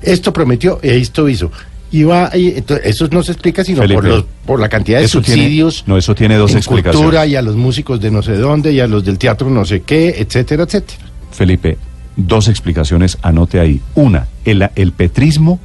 Esto 0.01 0.33
prometió, 0.33 0.79
esto 0.81 1.29
hizo. 1.29 1.51
Iba, 1.93 2.31
y, 2.35 2.49
entonces, 2.57 2.85
eso 2.85 3.07
no 3.11 3.21
se 3.23 3.31
explica 3.33 3.63
sino 3.63 3.81
por, 3.87 4.03
los, 4.05 4.25
por 4.45 4.59
la 4.59 4.67
cantidad 4.69 4.99
de 4.99 5.05
eso 5.05 5.21
tiene- 5.21 5.41
subsidios 5.43 5.83
no, 5.87 5.97
eso 5.97 6.15
tiene 6.15 6.35
dos 6.37 6.51
en 6.51 6.57
explicaciones. 6.57 6.97
cultura 7.01 7.25
y 7.25 7.35
a 7.35 7.41
los 7.41 7.55
músicos 7.55 7.99
de 8.01 8.11
no 8.11 8.21
sé 8.23 8.35
dónde 8.37 8.71
y 8.73 8.79
a 8.79 8.87
los 8.87 9.03
del 9.05 9.17
teatro 9.17 9.49
no 9.49 9.63
sé 9.65 9.81
qué, 9.81 10.15
etcétera, 10.17 10.63
etcétera. 10.63 10.99
Felipe, 11.31 11.77
dos 12.15 12.47
explicaciones, 12.47 13.17
anote 13.21 13.59
ahí. 13.59 13.81
Una, 13.95 14.27
el, 14.45 14.69
el 14.75 14.91
petrismo 14.91 15.59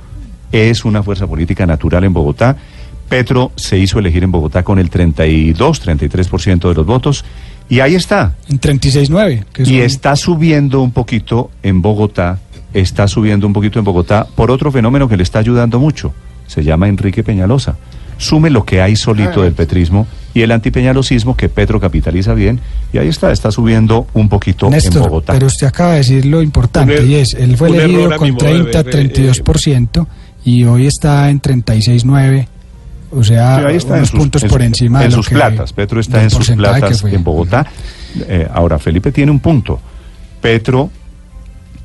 es 0.52 0.84
una 0.84 1.02
fuerza 1.02 1.26
política 1.26 1.66
natural 1.66 2.04
en 2.04 2.12
Bogotá. 2.12 2.56
Petro 3.08 3.52
se 3.56 3.78
hizo 3.78 3.98
elegir 3.98 4.24
en 4.24 4.32
Bogotá 4.32 4.62
con 4.62 4.78
el 4.78 4.90
32, 4.90 5.86
33% 5.86 6.68
de 6.68 6.74
los 6.74 6.86
votos. 6.86 7.24
Y 7.68 7.80
ahí 7.80 7.94
está. 7.94 8.34
En 8.48 8.60
36.9. 8.60 9.44
que 9.52 9.62
Y 9.64 9.80
está 9.80 10.16
subiendo 10.16 10.82
un 10.82 10.92
poquito 10.92 11.50
en 11.62 11.82
Bogotá, 11.82 12.38
está 12.72 13.08
subiendo 13.08 13.46
un 13.46 13.52
poquito 13.52 13.78
en 13.78 13.84
Bogotá 13.84 14.26
por 14.34 14.50
otro 14.50 14.70
fenómeno 14.70 15.08
que 15.08 15.16
le 15.16 15.22
está 15.22 15.40
ayudando 15.40 15.78
mucho. 15.78 16.12
Se 16.46 16.62
llama 16.62 16.88
Enrique 16.88 17.24
Peñalosa. 17.24 17.76
Sume 18.18 18.50
lo 18.50 18.64
que 18.64 18.80
hay 18.80 18.96
solito 18.96 19.40
Ah, 19.40 19.44
del 19.44 19.52
petrismo 19.52 20.06
y 20.32 20.40
el 20.42 20.50
antipeñalosismo 20.52 21.36
que 21.36 21.48
Petro 21.48 21.78
capitaliza 21.80 22.32
bien. 22.34 22.60
Y 22.92 22.98
ahí 22.98 23.08
está, 23.08 23.30
está 23.32 23.50
subiendo 23.50 24.06
un 24.14 24.28
poquito 24.28 24.70
en 24.72 24.78
Bogotá. 24.94 25.32
pero 25.34 25.46
usted 25.46 25.66
acaba 25.66 25.92
de 25.92 25.98
decir 25.98 26.24
lo 26.26 26.40
importante 26.42 26.98
Un 26.98 27.06
er- 27.06 27.08
y 27.10 27.14
es, 27.16 27.34
él 27.34 27.56
fue 27.56 27.68
elegido 27.68 28.16
con 28.16 28.30
modo 28.32 28.44
de 28.46 28.52
30, 28.72 28.82
ver, 28.82 28.88
eh, 28.96 29.08
32% 29.12 30.06
y 30.44 30.64
hoy 30.64 30.86
está 30.86 31.28
en 31.28 31.40
36.9, 31.40 32.46
o 33.12 33.22
sea, 33.24 33.58
Sí, 33.60 33.64
ahí 33.66 33.76
está 33.76 33.88
en 33.94 33.98
unos 33.98 34.08
sus, 34.10 34.18
puntos 34.20 34.42
en 34.44 34.48
por 34.48 34.62
encima 34.62 35.02
en 35.02 35.10
de 35.10 35.16
lo 35.16 35.22
sus 35.22 35.28
que- 35.28 35.34
platas. 35.34 35.72
Petro 35.72 36.00
está 36.00 36.22
en 36.22 36.30
sus 36.30 36.50
platas 36.50 37.04
en 37.04 37.22
Bogotá. 37.24 37.66
Eh, 38.28 38.48
ahora, 38.52 38.78
Felipe 38.78 39.12
tiene 39.12 39.30
un 39.30 39.40
punto. 39.40 39.78
Petro, 40.40 40.90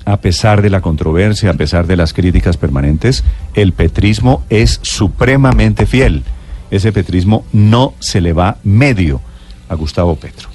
a 0.05 0.17
pesar 0.17 0.61
de 0.61 0.69
la 0.69 0.81
controversia, 0.81 1.51
a 1.51 1.55
pesar 1.55 1.87
de 1.87 1.95
las 1.95 2.13
críticas 2.13 2.57
permanentes, 2.57 3.23
el 3.53 3.73
petrismo 3.73 4.43
es 4.49 4.79
supremamente 4.83 5.85
fiel. 5.85 6.23
Ese 6.69 6.91
petrismo 6.91 7.45
no 7.51 7.93
se 7.99 8.21
le 8.21 8.33
va 8.33 8.57
medio 8.63 9.21
a 9.69 9.75
Gustavo 9.75 10.15
Petro. 10.15 10.50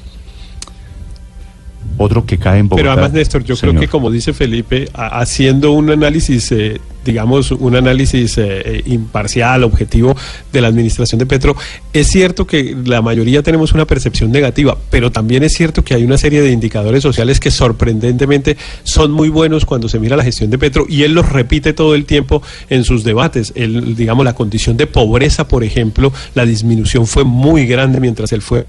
Otro 1.98 2.24
que 2.26 2.38
cae 2.38 2.58
en 2.60 2.68
Bogotá. 2.68 2.82
Pero 2.82 2.92
además, 2.92 3.12
Néstor, 3.12 3.42
yo 3.44 3.56
creo 3.56 3.72
que 3.80 3.88
como 3.88 4.10
dice 4.10 4.32
Felipe, 4.32 4.88
a- 4.94 5.20
haciendo 5.20 5.72
un 5.72 5.90
análisis, 5.90 6.50
eh, 6.52 6.80
digamos, 7.04 7.52
un 7.52 7.76
análisis 7.76 8.36
eh, 8.36 8.42
eh, 8.64 8.82
imparcial, 8.86 9.62
objetivo 9.64 10.16
de 10.52 10.60
la 10.60 10.66
administración 10.68 11.18
de 11.20 11.26
Petro, 11.26 11.54
es 11.92 12.08
cierto 12.08 12.46
que 12.46 12.76
la 12.84 13.00
mayoría 13.00 13.42
tenemos 13.42 13.72
una 13.72 13.84
percepción 13.86 14.32
negativa, 14.32 14.76
pero 14.90 15.10
también 15.12 15.42
es 15.44 15.52
cierto 15.54 15.84
que 15.84 15.94
hay 15.94 16.04
una 16.04 16.18
serie 16.18 16.42
de 16.42 16.50
indicadores 16.50 17.02
sociales 17.02 17.38
que 17.40 17.50
sorprendentemente 17.52 18.56
son 18.82 19.12
muy 19.12 19.28
buenos 19.28 19.64
cuando 19.64 19.88
se 19.88 19.98
mira 20.00 20.16
la 20.16 20.24
gestión 20.24 20.50
de 20.50 20.58
Petro 20.58 20.84
y 20.88 21.04
él 21.04 21.14
los 21.14 21.28
repite 21.28 21.72
todo 21.72 21.94
el 21.94 22.04
tiempo 22.06 22.42
en 22.68 22.82
sus 22.84 23.04
debates. 23.04 23.52
El, 23.54 23.94
digamos, 23.96 24.24
la 24.24 24.34
condición 24.34 24.76
de 24.76 24.86
pobreza, 24.88 25.46
por 25.48 25.62
ejemplo, 25.64 26.12
la 26.34 26.44
disminución 26.44 27.06
fue 27.06 27.24
muy 27.24 27.66
grande 27.66 28.00
mientras 28.00 28.32
él 28.32 28.42
fue 28.42 28.66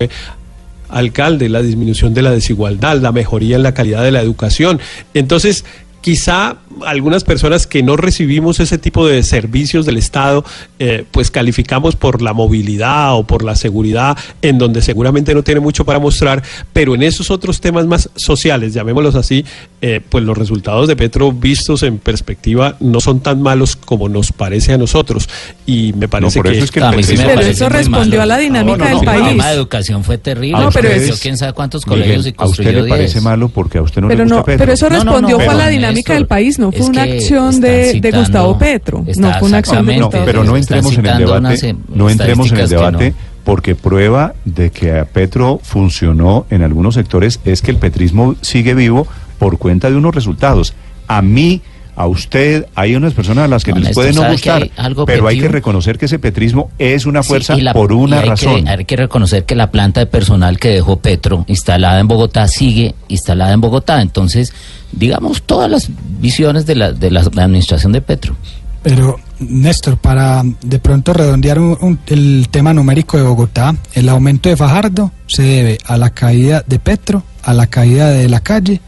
alcalde, 0.89 1.49
la 1.49 1.61
disminución 1.61 2.13
de 2.13 2.21
la 2.21 2.31
desigualdad, 2.31 2.99
la 2.99 3.11
mejoría 3.11 3.55
en 3.55 3.63
la 3.63 3.73
calidad 3.73 4.03
de 4.03 4.11
la 4.11 4.21
educación. 4.21 4.79
Entonces, 5.13 5.65
quizá 6.01 6.57
algunas 6.85 7.23
personas 7.23 7.67
que 7.67 7.83
no 7.83 7.97
recibimos 7.97 8.59
ese 8.59 8.77
tipo 8.77 9.05
de 9.07 9.23
servicios 9.23 9.85
del 9.85 9.97
Estado, 9.97 10.45
eh, 10.79 11.05
pues 11.11 11.31
calificamos 11.31 11.95
por 11.95 12.21
la 12.21 12.33
movilidad 12.33 13.15
o 13.15 13.23
por 13.25 13.43
la 13.43 13.55
seguridad, 13.55 14.17
en 14.41 14.57
donde 14.57 14.81
seguramente 14.81 15.33
no 15.33 15.43
tiene 15.43 15.59
mucho 15.59 15.85
para 15.85 15.99
mostrar, 15.99 16.43
pero 16.73 16.95
en 16.95 17.03
esos 17.03 17.31
otros 17.31 17.59
temas 17.61 17.85
más 17.87 18.09
sociales, 18.15 18.73
llamémoslos 18.73 19.15
así, 19.15 19.43
eh, 19.81 20.01
pues 20.07 20.23
los 20.23 20.37
resultados 20.37 20.87
de 20.87 20.95
Petro 20.95 21.31
vistos 21.31 21.83
en 21.83 21.97
perspectiva 21.97 22.75
no 22.79 22.99
son 22.99 23.19
tan 23.21 23.41
malos 23.41 23.75
como 23.75 24.07
nos 24.07 24.31
parece 24.31 24.73
a 24.73 24.77
nosotros. 24.77 25.27
Y 25.65 25.93
me 25.93 26.07
parece 26.07 26.39
eso 26.39 26.43
que... 26.43 26.57
es 26.59 26.71
que 26.71 26.79
el 26.79 26.85
A 26.85 26.91
mí 26.91 27.03
sí 27.03 27.17
me 27.17 27.25
Pero 27.25 27.41
eso 27.41 27.69
respondió 27.69 28.19
malo. 28.19 28.21
a 28.21 28.25
la 28.25 28.37
dinámica 28.37 28.77
No, 28.77 28.83
no, 28.83 28.85
del 28.85 28.93
no, 28.95 28.99
El 29.01 29.05
país. 29.19 29.27
tema 29.29 29.47
de 29.47 29.53
educación 29.55 30.03
fue 30.03 30.17
terrible. 30.17 30.59
No, 30.59 30.69
pero 30.71 30.89
construyó 30.89 31.13
es- 31.15 31.19
quién 31.21 31.37
sabe 31.37 31.53
cuántos 31.53 31.85
Miguel, 31.87 32.03
colegios 32.03 32.25
y 32.25 32.29
a 32.29 32.31
usted 32.31 32.35
construyó 32.63 32.83
le 32.83 32.89
parece 32.89 33.13
10. 33.13 33.23
malo 33.23 33.49
porque 33.49 33.77
a 33.79 33.81
usted 33.81 34.01
no 34.01 34.07
pero 34.07 34.19
le 34.19 34.23
gusta 34.25 34.37
no, 34.37 34.43
Petro. 34.45 34.59
pero 34.59 34.73
eso 34.73 34.89
No, 34.89 34.95
no, 34.97 35.03
respondió 35.03 35.37
no, 35.37 35.43
fue 35.43 35.53
a 35.53 35.57
la 35.57 35.63
pero, 35.65 35.71
dinámica 35.87 36.13
del 36.13 36.27
país, 36.27 36.59
no 36.59 36.71
fue 36.71 36.85
una 36.85 37.03
acción 37.03 37.59
de, 37.61 38.11
Gustavo 38.13 38.57
Petro, 38.57 39.03
no 39.17 39.33
fue 39.39 39.47
una 39.47 39.57
acción 39.57 39.85
de 39.85 39.95
exactamente, 39.95 39.99
No, 39.99 40.05
Gustavo 40.05 40.25
pero 40.25 40.43
no. 40.43 40.55
Están 40.57 40.77
entremos 40.77 40.97
en 40.97 41.05
el 41.05 41.17
debate. 41.17 41.75
No 41.93 42.09
entremos 42.09 42.51
en 42.51 42.57
el 42.57 42.69
debate 42.69 43.13
porque 43.43 43.75
prueba 43.75 44.33
de 44.43 44.71
que 44.71 44.99
a 44.99 45.05
Petro 45.05 45.61
funcionó 45.63 46.45
en 46.49 46.63
algunos 46.63 46.95
sectores 46.95 47.39
es 47.45 47.61
que 47.61 47.71
el 47.71 47.77
petrismo 47.77 48.35
sigue 48.41 48.73
vivo 48.73 49.07
por 49.39 49.57
cuenta 49.57 49.89
de 49.89 49.95
unos 49.95 50.13
resultados. 50.13 50.73
A 51.07 51.21
mí, 51.21 51.61
a 51.99 52.05
usted, 52.07 52.67
hay 52.75 52.95
unas 52.95 53.13
personas 53.13 53.45
a 53.45 53.47
las 53.47 53.63
que 53.63 53.71
No, 53.71 53.77
les 53.79 53.85
Néstor, 53.87 54.03
puede 54.03 54.13
no 54.13 54.21
¿sabe 54.21 54.29
que 54.29 54.33
gustar, 54.51 54.61
hay 54.61 54.71
algo 54.77 55.05
pero 55.07 55.27
hay 55.27 55.39
que 55.39 55.47
reconocer 55.47 55.97
que 55.97 56.05
ese 56.05 56.19
petrismo 56.19 56.69
es 56.77 57.05
una 57.07 57.23
Sí, 57.23 57.29
fuerza 57.29 57.55
y 57.57 57.61
la- 57.61 57.73
por 57.73 57.91
una 57.91 58.17
y 58.17 58.19
hay 58.19 58.29
razón. 58.29 58.63
Que, 58.65 58.69
hay 58.69 58.85
que 58.85 58.95
reconocer 58.95 59.45
que 59.45 59.55
la 59.55 59.71
planta 59.71 59.99
de 59.99 60.05
personal 60.05 60.59
que 60.59 60.69
dejó 60.69 60.99
Petro 60.99 61.43
instalada 61.47 61.99
en 61.99 62.07
Bogotá 62.07 62.47
sigue 62.47 62.93
instalada 63.07 63.51
en 63.51 63.61
Bogotá. 63.61 64.01
Entonces, 64.01 64.53
digamos, 64.91 65.41
todas 65.41 65.69
las 65.71 65.89
visiones 66.19 66.65
de 66.67 66.75
la, 66.75 66.91
de 66.91 67.09
la 67.09 67.21
administración 67.21 67.91
de 67.91 68.01
Petro. 68.01 68.35
Pero, 68.83 69.17
Néstor, 69.39 69.97
para 69.97 70.43
de 70.61 70.79
pronto 70.79 71.13
redondear 71.13 71.59
un- 71.59 71.77
un- 71.81 71.99
el 72.07 72.47
tema 72.51 72.73
numérico 72.73 73.17
de 73.17 73.23
Bogotá, 73.23 73.75
el 73.95 74.07
aumento 74.07 74.49
de 74.49 74.55
Fajardo 74.55 75.11
se 75.25 75.41
debe 75.41 75.77
a 75.87 75.97
la 75.97 76.11
caída 76.11 76.63
de 76.65 76.77
Petro, 76.79 77.23
a 77.43 77.53
la 77.53 77.65
caída 77.67 78.11
de 78.11 78.29
la 78.29 78.39
calle 78.39 78.79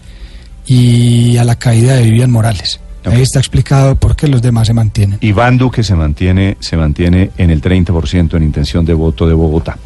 y 0.68 1.38
a 1.38 1.44
la 1.44 1.56
caída 1.56 1.96
de 1.96 2.04
Vivian 2.04 2.32
Morales. 2.32 2.80
Ahí 3.06 3.22
está 3.22 3.40
explicado 3.40 3.96
por 3.96 4.16
qué 4.16 4.28
los 4.28 4.42
demás 4.42 4.68
se 4.68 4.74
mantienen. 4.74 5.18
Iván 5.22 5.58
Duque 5.58 5.84
se 5.84 5.96
mantiene, 5.96 6.58
se 6.60 6.76
mantiene 6.78 7.32
en 7.38 7.50
el 7.50 7.62
30% 7.62 8.36
en 8.36 8.44
intención 8.44 8.86
de 8.86 8.94
voto 8.94 9.26
de 9.28 9.34
Bogotá. 9.34 9.78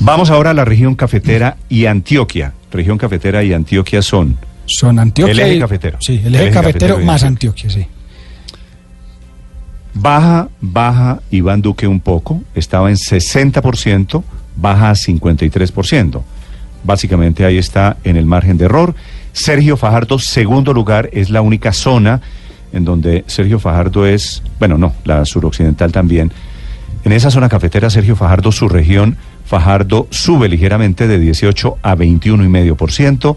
Vamos 0.00 0.30
ahora 0.30 0.50
a 0.50 0.54
la 0.54 0.64
región 0.64 0.94
cafetera 0.94 1.56
y 1.68 1.86
Antioquia. 1.86 2.52
Región 2.72 2.98
cafetera 2.98 3.44
y 3.44 3.52
Antioquia 3.52 4.02
son 4.02 4.36
Son 4.66 4.98
Antioquia. 4.98 5.32
El 5.32 5.40
eje 5.40 5.54
y- 5.56 5.58
cafetero. 5.60 5.98
Sí, 6.00 6.20
el 6.24 6.34
El 6.34 6.40
eje, 6.42 6.50
cafetero, 6.50 6.98
más 7.00 7.22
Antioquia. 7.22 7.66
Antioquia, 7.68 7.70
sí. 7.84 7.90
Baja, 9.96 10.48
baja 10.60 11.20
Iván 11.30 11.62
Duque 11.62 11.86
un 11.86 12.00
poco, 12.00 12.42
estaba 12.54 12.90
en 12.90 12.96
60%, 12.96 14.24
baja 14.56 14.90
a 14.90 14.94
53%. 14.94 16.22
Básicamente 16.82 17.44
ahí 17.44 17.58
está 17.58 17.96
en 18.04 18.16
el 18.16 18.26
margen 18.26 18.58
de 18.58 18.64
error. 18.64 18.94
Sergio 19.32 19.76
Fajardo, 19.76 20.18
segundo 20.18 20.72
lugar, 20.72 21.08
es 21.12 21.30
la 21.30 21.42
única 21.42 21.72
zona 21.72 22.20
en 22.74 22.84
donde 22.84 23.24
Sergio 23.26 23.58
Fajardo 23.58 24.06
es, 24.06 24.42
bueno, 24.58 24.76
no, 24.76 24.92
la 25.04 25.24
suroccidental 25.24 25.92
también. 25.92 26.32
En 27.04 27.12
esa 27.12 27.30
zona 27.30 27.48
cafetera, 27.48 27.88
Sergio 27.88 28.16
Fajardo, 28.16 28.50
su 28.50 28.68
región, 28.68 29.16
Fajardo 29.44 30.08
sube 30.10 30.48
ligeramente 30.48 31.06
de 31.06 31.18
18 31.18 31.78
a 31.82 31.96
21,5%. 31.96 33.36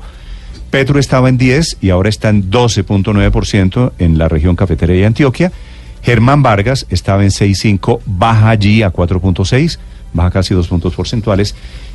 Petro 0.71 0.99
estaba 0.99 1.29
en 1.29 1.37
10 1.37 1.77
y 1.81 1.89
ahora 1.91 2.09
está 2.09 2.29
en 2.29 2.49
12.9% 2.49 3.91
en 3.99 4.17
la 4.17 4.27
región 4.27 4.55
cafetera 4.55 4.95
y 4.95 5.03
Antioquia. 5.03 5.51
Germán 6.01 6.41
Vargas 6.41 6.85
estaba 6.89 7.23
en 7.23 7.29
6.5, 7.29 7.99
baja 8.05 8.49
allí 8.49 8.83
a 8.83 8.91
4.6, 8.91 9.77
baja 10.13 10.31
casi 10.31 10.53
dos 10.53 10.67
puntos 10.67 10.95
porcentuales. 10.95 11.53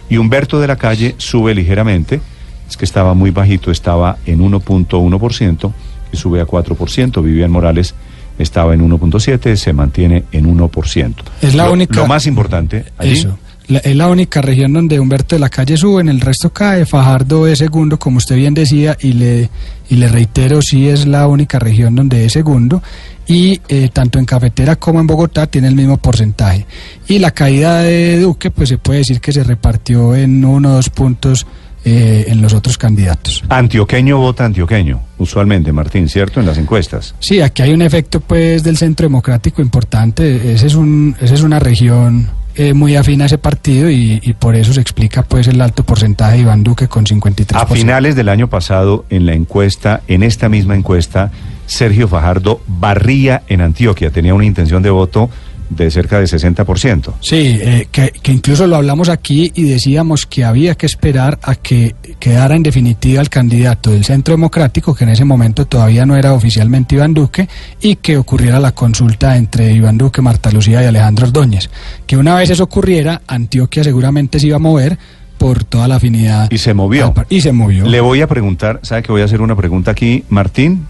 Y 0.08 0.18
Humberto 0.18 0.60
de 0.60 0.66
la 0.66 0.76
Calle 0.76 1.14
sube 1.16 1.54
ligeramente, 1.54 2.20
es 2.68 2.76
que 2.76 2.84
estaba 2.84 3.14
muy 3.14 3.30
bajito, 3.30 3.70
estaba 3.70 4.18
en 4.26 4.40
1.1% 4.40 5.72
y 5.72 5.91
sube 6.12 6.40
a 6.40 6.46
4%. 6.46 7.22
Vivian 7.22 7.50
Morales 7.50 7.94
estaba 8.38 8.74
en 8.74 8.80
1.7, 8.80 9.56
se 9.56 9.72
mantiene 9.72 10.24
en 10.32 10.46
1%. 10.46 11.14
Es 11.42 11.54
la 11.54 11.66
Lo- 11.66 11.72
única- 11.72 12.00
Lo 12.00 12.06
más 12.06 12.26
importante, 12.26 12.84
allí, 12.98 13.12
Eso. 13.12 13.38
La- 13.68 13.78
es 13.78 13.94
la 13.94 14.08
única 14.08 14.42
región 14.42 14.72
donde 14.72 14.98
Humberto 14.98 15.36
de 15.36 15.40
la 15.40 15.48
Calle 15.48 15.76
sube, 15.76 16.00
en 16.00 16.08
el 16.08 16.20
resto 16.20 16.50
cae. 16.52 16.84
Fajardo 16.84 17.46
es 17.46 17.58
segundo, 17.60 17.96
como 17.98 18.18
usted 18.18 18.34
bien 18.36 18.54
decía, 18.54 18.96
y 19.00 19.12
le, 19.12 19.50
y 19.88 19.96
le 19.96 20.08
reitero, 20.08 20.60
sí 20.62 20.88
es 20.88 21.06
la 21.06 21.28
única 21.28 21.58
región 21.60 21.94
donde 21.94 22.24
es 22.24 22.32
segundo. 22.32 22.82
Y 23.26 23.60
eh, 23.68 23.88
tanto 23.92 24.18
en 24.18 24.24
Cafetera 24.24 24.74
como 24.76 24.98
en 25.00 25.06
Bogotá 25.06 25.46
tiene 25.46 25.68
el 25.68 25.76
mismo 25.76 25.96
porcentaje. 25.96 26.66
Y 27.06 27.20
la 27.20 27.30
caída 27.30 27.78
de 27.82 28.18
Duque, 28.20 28.50
pues 28.50 28.68
se 28.68 28.78
puede 28.78 28.98
decir 28.98 29.20
que 29.20 29.30
se 29.32 29.44
repartió 29.44 30.14
en 30.16 30.44
uno 30.44 30.70
o 30.70 30.74
dos 30.74 30.90
puntos 30.90 31.46
eh, 31.84 32.26
en 32.28 32.40
los 32.40 32.54
otros 32.54 32.78
candidatos. 32.78 33.42
antioqueño 33.48 34.18
vota 34.18 34.44
antioqueño, 34.44 35.00
usualmente, 35.18 35.72
Martín, 35.72 36.08
¿cierto? 36.08 36.40
En 36.40 36.46
las 36.46 36.58
encuestas. 36.58 37.14
Sí, 37.18 37.40
aquí 37.40 37.62
hay 37.62 37.72
un 37.72 37.82
efecto 37.82 38.20
pues 38.20 38.62
del 38.62 38.76
centro 38.76 39.04
democrático 39.06 39.62
importante. 39.62 40.52
Ese 40.54 40.66
es 40.66 40.74
un, 40.74 41.16
esa 41.20 41.34
es 41.34 41.42
una 41.42 41.58
región 41.58 42.28
eh, 42.54 42.74
muy 42.74 42.96
afín 42.96 43.22
a 43.22 43.26
ese 43.26 43.38
partido 43.38 43.90
y, 43.90 44.20
y 44.22 44.32
por 44.34 44.54
eso 44.54 44.72
se 44.72 44.80
explica 44.80 45.22
pues 45.22 45.48
el 45.48 45.60
alto 45.60 45.84
porcentaje 45.84 46.36
de 46.36 46.42
Iván 46.42 46.62
Duque 46.62 46.86
con 46.86 47.06
53%. 47.06 47.54
A 47.54 47.66
finales 47.66 48.14
del 48.14 48.28
año 48.28 48.48
pasado, 48.48 49.04
en 49.10 49.26
la 49.26 49.32
encuesta, 49.32 50.02
en 50.06 50.22
esta 50.22 50.48
misma 50.48 50.76
encuesta, 50.76 51.30
Sergio 51.66 52.08
Fajardo 52.08 52.60
barría 52.66 53.42
en 53.48 53.62
Antioquia, 53.62 54.10
tenía 54.10 54.34
una 54.34 54.44
intención 54.44 54.82
de 54.82 54.90
voto 54.90 55.30
de 55.76 55.90
cerca 55.90 56.18
de 56.18 56.24
60%. 56.24 57.14
Sí, 57.20 57.58
eh, 57.60 57.88
que, 57.90 58.10
que 58.10 58.32
incluso 58.32 58.66
lo 58.66 58.76
hablamos 58.76 59.08
aquí 59.08 59.52
y 59.54 59.64
decíamos 59.64 60.26
que 60.26 60.44
había 60.44 60.74
que 60.74 60.86
esperar 60.86 61.38
a 61.42 61.54
que 61.54 61.94
quedara 62.18 62.54
en 62.56 62.62
definitiva 62.62 63.20
el 63.20 63.28
candidato 63.28 63.90
del 63.90 64.04
Centro 64.04 64.32
Democrático, 64.32 64.94
que 64.94 65.04
en 65.04 65.10
ese 65.10 65.24
momento 65.24 65.66
todavía 65.66 66.06
no 66.06 66.16
era 66.16 66.32
oficialmente 66.32 66.94
Iván 66.94 67.14
Duque, 67.14 67.48
y 67.80 67.96
que 67.96 68.16
ocurriera 68.16 68.60
la 68.60 68.72
consulta 68.72 69.36
entre 69.36 69.72
Iván 69.72 69.98
Duque, 69.98 70.22
Marta 70.22 70.50
Lucía 70.50 70.82
y 70.82 70.86
Alejandro 70.86 71.26
Ordóñez. 71.26 71.70
Que 72.06 72.16
una 72.16 72.34
vez 72.36 72.50
eso 72.50 72.64
ocurriera, 72.64 73.22
Antioquia 73.26 73.84
seguramente 73.84 74.38
se 74.38 74.48
iba 74.48 74.56
a 74.56 74.60
mover 74.60 74.98
por 75.38 75.64
toda 75.64 75.88
la 75.88 75.96
afinidad. 75.96 76.48
Y 76.52 76.58
se 76.58 76.72
movió. 76.72 77.12
Y 77.28 77.40
se 77.40 77.52
movió. 77.52 77.84
Le 77.84 78.00
voy 78.00 78.20
a 78.20 78.28
preguntar, 78.28 78.78
¿sabe 78.82 79.02
que 79.02 79.10
voy 79.10 79.22
a 79.22 79.24
hacer 79.24 79.40
una 79.40 79.56
pregunta 79.56 79.90
aquí, 79.90 80.24
Martín? 80.28 80.86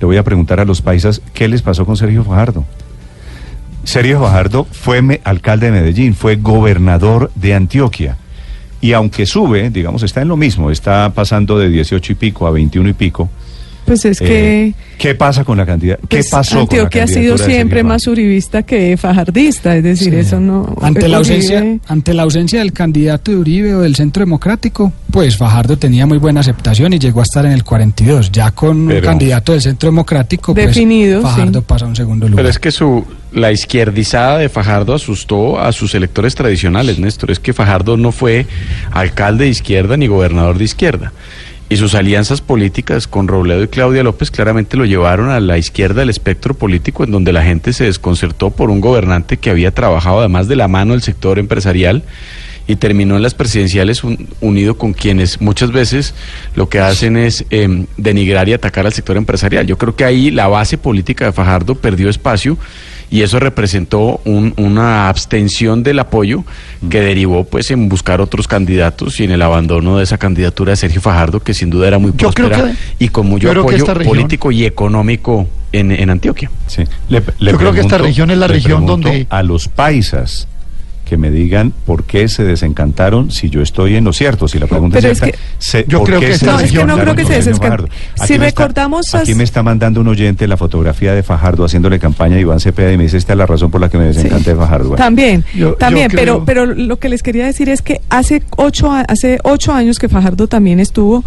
Le 0.00 0.06
voy 0.06 0.16
a 0.16 0.24
preguntar 0.24 0.58
a 0.58 0.64
los 0.64 0.82
paisas, 0.82 1.22
¿qué 1.32 1.46
les 1.46 1.62
pasó 1.62 1.86
con 1.86 1.96
Sergio 1.96 2.24
Fajardo? 2.24 2.64
Sergio 3.88 4.20
Fajardo 4.20 4.66
fue 4.70 5.18
alcalde 5.24 5.70
de 5.70 5.72
Medellín, 5.72 6.14
fue 6.14 6.36
gobernador 6.36 7.30
de 7.34 7.54
Antioquia. 7.54 8.18
Y 8.82 8.92
aunque 8.92 9.24
sube, 9.24 9.70
digamos, 9.70 10.02
está 10.02 10.20
en 10.20 10.28
lo 10.28 10.36
mismo, 10.36 10.70
está 10.70 11.10
pasando 11.14 11.58
de 11.58 11.70
18 11.70 12.12
y 12.12 12.14
pico 12.14 12.46
a 12.46 12.50
21 12.50 12.90
y 12.90 12.92
pico. 12.92 13.30
Pues 13.88 14.04
es 14.04 14.20
eh, 14.20 14.24
que 14.24 14.74
¿Qué 14.98 15.14
pasa 15.14 15.44
con 15.44 15.58
la 15.58 15.66
candidata? 15.66 16.00
¿Qué 16.08 16.18
pues, 16.18 16.28
pasó 16.28 16.60
Antioquia 16.60 16.84
ha 16.84 16.90
con 16.90 17.00
la 17.00 17.06
sido 17.06 17.14
candidatura 17.14 17.46
de 17.46 17.54
siempre 17.54 17.82
más 17.82 18.06
uribista 18.06 18.62
que 18.62 18.96
fajardista, 18.96 19.76
es 19.76 19.82
decir, 19.82 20.14
eso 20.14 20.40
no... 20.40 20.76
Ante 20.82 21.08
la, 21.08 21.18
Uribe- 21.20 21.34
ausencia, 21.34 21.78
ante 21.86 22.14
la 22.14 22.22
ausencia 22.22 22.58
del 22.60 22.72
candidato 22.72 23.30
de 23.30 23.36
Uribe 23.38 23.74
o 23.74 23.80
del 23.80 23.96
Centro 23.96 24.20
Democrático, 24.20 24.92
pues 25.10 25.36
Fajardo 25.36 25.78
tenía 25.78 26.06
muy 26.06 26.18
buena 26.18 26.40
aceptación 26.40 26.92
y 26.92 26.98
llegó 26.98 27.20
a 27.20 27.22
estar 27.22 27.46
en 27.46 27.52
el 27.52 27.64
42. 27.64 28.30
Ya 28.32 28.50
con 28.50 28.90
un 28.90 29.00
candidato 29.00 29.52
del 29.52 29.62
Centro 29.62 29.88
Democrático, 29.88 30.54
pues, 30.54 30.66
Definido, 30.66 31.22
Fajardo 31.22 31.60
sí. 31.60 31.64
pasa 31.66 31.84
a 31.84 31.88
un 31.88 31.96
segundo 31.96 32.26
lugar. 32.26 32.36
Pero 32.36 32.48
es 32.48 32.58
que 32.58 32.70
su 32.70 33.04
la 33.32 33.52
izquierdizada 33.52 34.38
de 34.38 34.48
Fajardo 34.48 34.94
asustó 34.94 35.60
a 35.60 35.72
sus 35.72 35.94
electores 35.94 36.34
tradicionales, 36.34 36.98
Néstor. 36.98 37.30
Es 37.30 37.38
que 37.38 37.52
Fajardo 37.52 37.96
no 37.96 38.10
fue 38.10 38.46
alcalde 38.90 39.44
de 39.44 39.50
izquierda 39.50 39.96
ni 39.96 40.06
gobernador 40.06 40.58
de 40.58 40.64
izquierda. 40.64 41.12
Y 41.70 41.76
sus 41.76 41.94
alianzas 41.94 42.40
políticas 42.40 43.06
con 43.06 43.28
Robledo 43.28 43.62
y 43.62 43.68
Claudia 43.68 44.02
López 44.02 44.30
claramente 44.30 44.78
lo 44.78 44.86
llevaron 44.86 45.28
a 45.28 45.38
la 45.38 45.58
izquierda 45.58 46.00
del 46.00 46.08
espectro 46.08 46.54
político, 46.54 47.04
en 47.04 47.10
donde 47.10 47.32
la 47.32 47.42
gente 47.42 47.74
se 47.74 47.84
desconcertó 47.84 48.50
por 48.50 48.70
un 48.70 48.80
gobernante 48.80 49.36
que 49.36 49.50
había 49.50 49.70
trabajado 49.70 50.20
además 50.20 50.48
de 50.48 50.56
la 50.56 50.66
mano 50.66 50.92
del 50.92 51.02
sector 51.02 51.38
empresarial 51.38 52.04
y 52.66 52.76
terminó 52.76 53.16
en 53.16 53.22
las 53.22 53.34
presidenciales 53.34 54.02
un- 54.02 54.28
unido 54.40 54.78
con 54.78 54.94
quienes 54.94 55.42
muchas 55.42 55.70
veces 55.70 56.14
lo 56.54 56.70
que 56.70 56.80
hacen 56.80 57.18
es 57.18 57.44
em, 57.50 57.84
denigrar 57.98 58.48
y 58.48 58.54
atacar 58.54 58.86
al 58.86 58.92
sector 58.94 59.18
empresarial. 59.18 59.66
Yo 59.66 59.76
creo 59.76 59.94
que 59.94 60.04
ahí 60.04 60.30
la 60.30 60.48
base 60.48 60.78
política 60.78 61.26
de 61.26 61.32
Fajardo 61.32 61.74
perdió 61.74 62.08
espacio 62.08 62.56
y 63.10 63.22
eso 63.22 63.40
representó 63.40 64.20
un- 64.24 64.52
una 64.56 65.08
abstención 65.08 65.82
del 65.82 65.98
apoyo 65.98 66.44
que 66.90 67.00
derivó 67.00 67.44
pues 67.44 67.70
en 67.70 67.88
buscar 67.88 68.20
otros 68.20 68.46
candidatos 68.48 69.18
y 69.20 69.24
en 69.24 69.30
el 69.30 69.42
abandono 69.42 69.96
de 69.98 70.04
esa 70.04 70.18
candidatura 70.18 70.70
de 70.72 70.76
Sergio 70.76 71.00
Fajardo 71.00 71.40
que 71.40 71.54
sin 71.54 71.70
duda 71.70 71.88
era 71.88 71.98
muy 71.98 72.12
próspera 72.12 72.56
que- 72.98 73.04
y 73.04 73.08
con 73.08 73.26
mucho 73.26 73.44
yo 73.44 73.50
creo 73.50 73.62
que 73.62 73.68
apoyo 73.70 73.84
esta 73.84 73.94
región- 73.94 74.14
político 74.16 74.52
y 74.52 74.64
económico 74.64 75.48
en, 75.72 75.90
en 75.92 76.10
Antioquia. 76.10 76.50
Sí. 76.66 76.84
Le- 77.08 77.22
le 77.38 77.52
Yo 77.52 77.58
creo 77.58 77.72
que 77.72 77.80
esta 77.80 77.98
región 77.98 78.30
es 78.30 78.38
la 78.38 78.46
región 78.46 78.86
donde- 78.86 79.26
A 79.30 79.42
los 79.42 79.68
paisas 79.68 80.48
que 81.08 81.16
me 81.16 81.30
digan 81.30 81.72
por 81.86 82.04
qué 82.04 82.28
se 82.28 82.44
desencantaron 82.44 83.30
si 83.30 83.48
yo 83.50 83.62
estoy 83.62 83.96
en 83.96 84.04
lo 84.04 84.12
cierto, 84.12 84.46
si 84.48 84.58
la 84.58 84.66
pregunta 84.66 84.98
Pero 84.98 85.08
es 85.08 85.12
es 85.12 85.18
cierta. 85.24 85.38
que- 85.38 85.44
se- 85.58 85.84
Yo 85.88 85.98
¿por 85.98 86.06
creo 86.08 86.20
que 86.20 86.26
se 86.28 86.32
esta 86.34 86.52
No, 86.52 86.60
es 86.60 86.70
que 86.70 86.76
no 86.78 86.94
creo 86.94 87.14
desencantaron 87.14 87.16
que 87.16 87.42
se 87.42 87.54
Fajardo? 87.54 87.88
Si 88.26 88.38
me 88.38 88.46
está- 88.48 88.62
recordamos 88.62 89.14
Aquí 89.14 89.34
me 89.34 89.44
está 89.44 89.62
mandando 89.62 90.00
un 90.00 90.08
oyente 90.08 90.46
la 90.46 90.56
fotografía 90.56 91.14
de 91.14 91.22
Fajardo 91.22 91.64
haciéndole 91.64 91.98
campaña 91.98 92.36
a 92.36 92.40
Iván 92.40 92.60
Cepeda 92.60 92.92
y 92.92 92.96
me 92.96 93.04
dice 93.04 93.16
esta 93.16 93.32
es 93.32 93.38
la 93.38 93.46
razón 93.46 93.70
por 93.70 93.80
la 93.80 93.88
que 93.88 93.98
me 93.98 94.04
desencanté 94.04 94.50
de 94.50 94.56
Fajardo. 94.56 94.90
Bueno, 94.90 95.02
También, 95.04 95.44
Yo- 95.54 95.74
también, 95.74 96.10
yo 96.10 96.16
pero, 96.18 96.44
creo- 96.44 96.44
pero 96.44 96.66
lo 96.74 96.98
que 96.98 97.08
les 97.08 97.22
quería 97.22 97.46
decir 97.46 97.68
es 97.68 97.82
que 97.82 98.00
hace 98.10 98.42
ocho, 98.56 98.90
a- 98.92 99.00
hace 99.00 99.38
ocho 99.44 99.72
años 99.72 99.98
que 99.98 100.08
Fajardo 100.08 100.46
también 100.46 100.78
estuvo, 100.80 101.24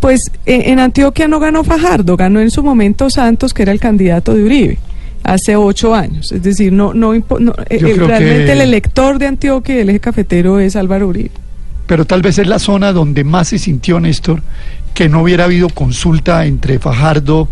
pues 0.00 0.30
en, 0.46 0.62
en 0.70 0.78
Antioquia 0.78 1.28
no 1.28 1.40
ganó 1.40 1.64
Fajardo, 1.64 2.16
ganó 2.16 2.40
en 2.40 2.50
su 2.50 2.62
momento 2.62 3.10
Santos, 3.10 3.52
que 3.52 3.62
era 3.62 3.72
el 3.72 3.80
candidato 3.80 4.34
de 4.34 4.44
Uribe, 4.44 4.78
hace 5.24 5.56
ocho 5.56 5.94
años. 5.94 6.30
Es 6.30 6.42
decir, 6.42 6.72
no, 6.72 6.94
no, 6.94 7.12
no, 7.14 7.52
eh, 7.68 7.78
eh, 7.78 7.78
realmente 7.96 8.44
que- 8.46 8.52
el 8.52 8.60
elector 8.60 9.18
de 9.18 9.26
Antioquia 9.26 9.74
y 9.74 9.78
del 9.78 9.90
eje 9.90 10.00
cafetero 10.00 10.60
es 10.60 10.76
Álvaro 10.76 11.08
Uribe. 11.08 11.30
pero 11.86 12.06
tal 12.06 12.22
vez 12.22 12.38
es 12.38 12.46
la 12.46 12.58
zona 12.58 12.92
donde 12.92 13.24
más 13.24 13.48
se 13.48 13.58
sintió 13.58 14.00
Néstor 14.00 14.40
que 14.94 15.08
no 15.08 15.20
hubiera 15.22 15.44
habido 15.44 15.68
consulta 15.68 16.46
entre 16.46 16.78
Fajardo, 16.78 17.46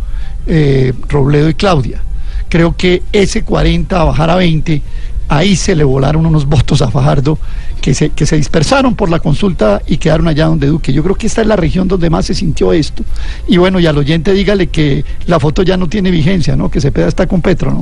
eh, 0.47 0.93
Robledo 1.09 1.49
y 1.51 1.55
Claudia. 1.55 2.01
Creo 2.49 2.75
que 2.77 3.03
ese 3.13 3.43
40 3.43 4.01
a 4.01 4.05
bajar 4.05 4.31
a 4.31 4.37
20, 4.37 4.81
ahí 5.29 5.55
se 5.57 5.75
le 5.75 5.85
volaron 5.85 6.25
unos 6.25 6.47
votos 6.47 6.81
a 6.83 6.91
Fajardo 6.91 7.39
que 7.83 7.93
se, 7.93 8.09
que 8.11 8.25
se 8.25 8.37
dispersaron 8.37 8.95
por 8.95 9.11
la 9.11 9.19
consulta 9.19 9.83
y 9.87 9.99
quedaron 9.99 10.27
allá 10.29 10.47
donde 10.47 10.69
Duque. 10.69 10.93
Yo 10.95 11.03
creo 11.03 11.17
que 11.17 11.27
esta 11.27 11.43
es 11.43 11.47
la 11.47 11.57
región 11.57 11.87
donde 11.89 12.09
más 12.09 12.25
se 12.25 12.35
sintió 12.35 12.73
esto. 12.73 13.03
Y 13.47 13.59
bueno, 13.59 13.79
y 13.81 13.87
al 13.87 13.99
oyente 13.99 14.33
dígale 14.33 14.69
que 14.69 15.05
la 15.27 15.39
foto 15.39 15.63
ya 15.63 15.77
no 15.77 15.89
tiene 15.89 16.11
vigencia, 16.11 16.57
¿no? 16.57 16.71
Que 16.71 16.81
Cepeda 16.81 17.09
está 17.09 17.27
con 17.27 17.43
Petro, 17.43 17.71
¿no? 17.73 17.81